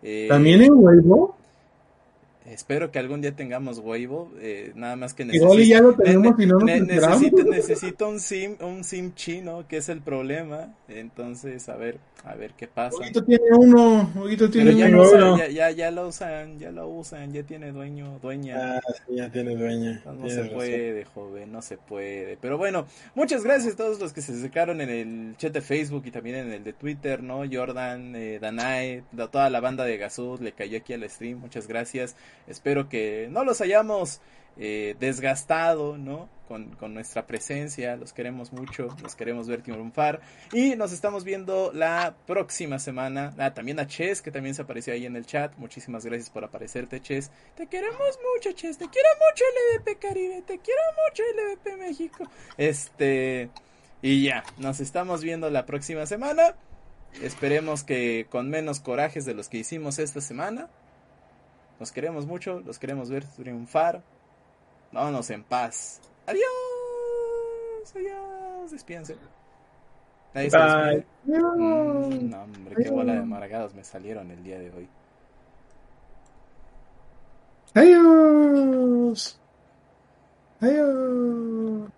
Eh, 0.02 0.26
¿También 0.28 0.62
en 0.62 0.72
Weibo? 0.74 1.36
Espero 2.46 2.90
que 2.90 2.98
algún 2.98 3.22
día 3.22 3.34
tengamos 3.34 3.78
Weibo, 3.78 4.30
eh, 4.38 4.72
nada 4.74 4.96
más 4.96 5.14
que 5.14 5.24
necesito, 5.24 5.58
ya 5.60 5.80
lo 5.80 5.94
tenemos 5.94 6.38
y 6.38 6.46
no 6.46 6.58
necesito, 6.58 7.42
necesito 7.44 8.08
un 8.08 8.20
sim, 8.20 8.56
un 8.60 8.84
sim 8.84 9.14
chino, 9.14 9.66
que 9.66 9.78
es 9.78 9.88
el 9.88 10.02
problema. 10.02 10.74
Entonces, 10.88 11.70
a 11.70 11.76
ver, 11.76 11.98
a 12.22 12.34
ver 12.34 12.52
qué 12.52 12.66
pasa. 12.68 12.98
Huguito 12.98 13.24
tiene 13.24 13.44
uno, 13.58 14.12
Huguito 14.14 14.50
tiene 14.50 14.76
ya 14.76 14.88
uno. 14.88 15.04
Lo 15.04 15.38
ya, 15.38 15.48
ya, 15.48 15.70
ya, 15.70 15.90
lo 15.90 16.08
usan, 16.08 16.58
ya 16.58 16.70
lo 16.70 16.86
usan, 16.88 17.32
ya 17.32 17.44
tiene 17.44 17.72
dueño, 17.72 18.18
dueña. 18.20 18.76
Ah, 18.76 18.80
sí, 18.94 19.16
ya 19.16 19.30
tiene 19.30 19.56
dueña. 19.56 20.02
No, 20.04 20.28
se 20.28 20.44
puede, 20.44 21.04
joven, 21.06 21.50
no 21.50 21.62
se 21.62 21.78
puede. 21.78 22.36
Pero 22.38 22.58
bueno, 22.58 22.86
muchas 23.14 23.42
gracias 23.42 23.72
a 23.72 23.76
todos 23.78 23.98
los 23.98 24.12
que 24.12 24.20
se 24.20 24.32
acercaron 24.32 24.82
en 24.82 24.90
el 24.90 25.36
chat 25.38 25.52
de 25.52 25.62
Facebook 25.62 26.02
y 26.04 26.10
también 26.10 26.36
en 26.36 26.52
el 26.52 26.62
de 26.62 26.74
Twitter, 26.74 27.22
¿no? 27.22 27.42
Jordan, 27.50 28.14
eh, 28.16 28.38
Danae, 28.38 29.02
toda 29.32 29.48
la 29.48 29.60
banda 29.60 29.84
de 29.84 29.96
Gazud 29.96 30.40
le 30.40 30.52
cayó 30.52 30.76
aquí 30.76 30.92
al 30.92 31.08
stream, 31.08 31.38
muchas 31.38 31.68
gracias. 31.68 32.16
Espero 32.46 32.88
que 32.88 33.28
no 33.30 33.44
los 33.44 33.60
hayamos 33.60 34.20
eh, 34.56 34.94
desgastado, 35.00 35.98
¿no? 35.98 36.28
Con, 36.46 36.76
con, 36.76 36.92
nuestra 36.92 37.26
presencia, 37.26 37.96
los 37.96 38.12
queremos 38.12 38.52
mucho, 38.52 38.94
los 39.02 39.16
queremos 39.16 39.48
ver 39.48 39.62
triunfar 39.62 40.20
y 40.52 40.76
nos 40.76 40.92
estamos 40.92 41.24
viendo 41.24 41.72
la 41.72 42.14
próxima 42.26 42.78
semana. 42.78 43.34
Ah, 43.38 43.54
también 43.54 43.80
a 43.80 43.86
Ches, 43.86 44.20
que 44.20 44.30
también 44.30 44.54
se 44.54 44.60
apareció 44.60 44.92
ahí 44.92 45.06
en 45.06 45.16
el 45.16 45.24
chat. 45.24 45.56
Muchísimas 45.56 46.04
gracias 46.04 46.28
por 46.28 46.44
aparecerte, 46.44 47.00
Ches. 47.00 47.30
Te 47.56 47.66
queremos 47.66 48.18
mucho, 48.34 48.52
Ches. 48.52 48.76
Te 48.76 48.88
quiero 48.88 49.08
mucho 49.30 49.44
LVP 49.78 49.98
Caribe. 49.98 50.42
Te 50.42 50.58
quiero 50.58 50.82
mucho 51.08 51.22
LVP 51.34 51.76
México. 51.78 52.24
Este, 52.58 53.48
y 54.02 54.22
ya, 54.22 54.44
nos 54.58 54.80
estamos 54.80 55.22
viendo 55.22 55.48
la 55.48 55.64
próxima 55.64 56.04
semana. 56.04 56.54
Esperemos 57.22 57.84
que 57.84 58.26
con 58.28 58.50
menos 58.50 58.80
corajes 58.80 59.24
de 59.24 59.34
los 59.34 59.48
que 59.48 59.58
hicimos 59.58 59.98
esta 59.98 60.20
semana. 60.20 60.68
Nos 61.78 61.92
queremos 61.92 62.26
mucho, 62.26 62.60
los 62.60 62.78
queremos 62.78 63.10
ver 63.10 63.24
triunfar. 63.24 64.02
Vámonos 64.92 65.28
en 65.30 65.42
paz. 65.42 66.00
Adiós. 66.26 66.44
Adiós. 67.94 68.70
Despídense. 68.70 69.16
Nadie 70.32 70.50
se 70.50 70.58
despide. 70.58 71.06
Mm, 71.24 72.30
no, 72.30 72.42
hombre, 72.42 72.76
qué 72.82 72.90
bola 72.90 73.12
de 73.12 73.18
amargados 73.20 73.74
me 73.74 73.84
salieron 73.84 74.30
el 74.30 74.42
día 74.42 74.58
de 74.58 74.70
hoy. 74.70 74.88
Adiós. 77.74 79.38
Adiós. 80.60 81.90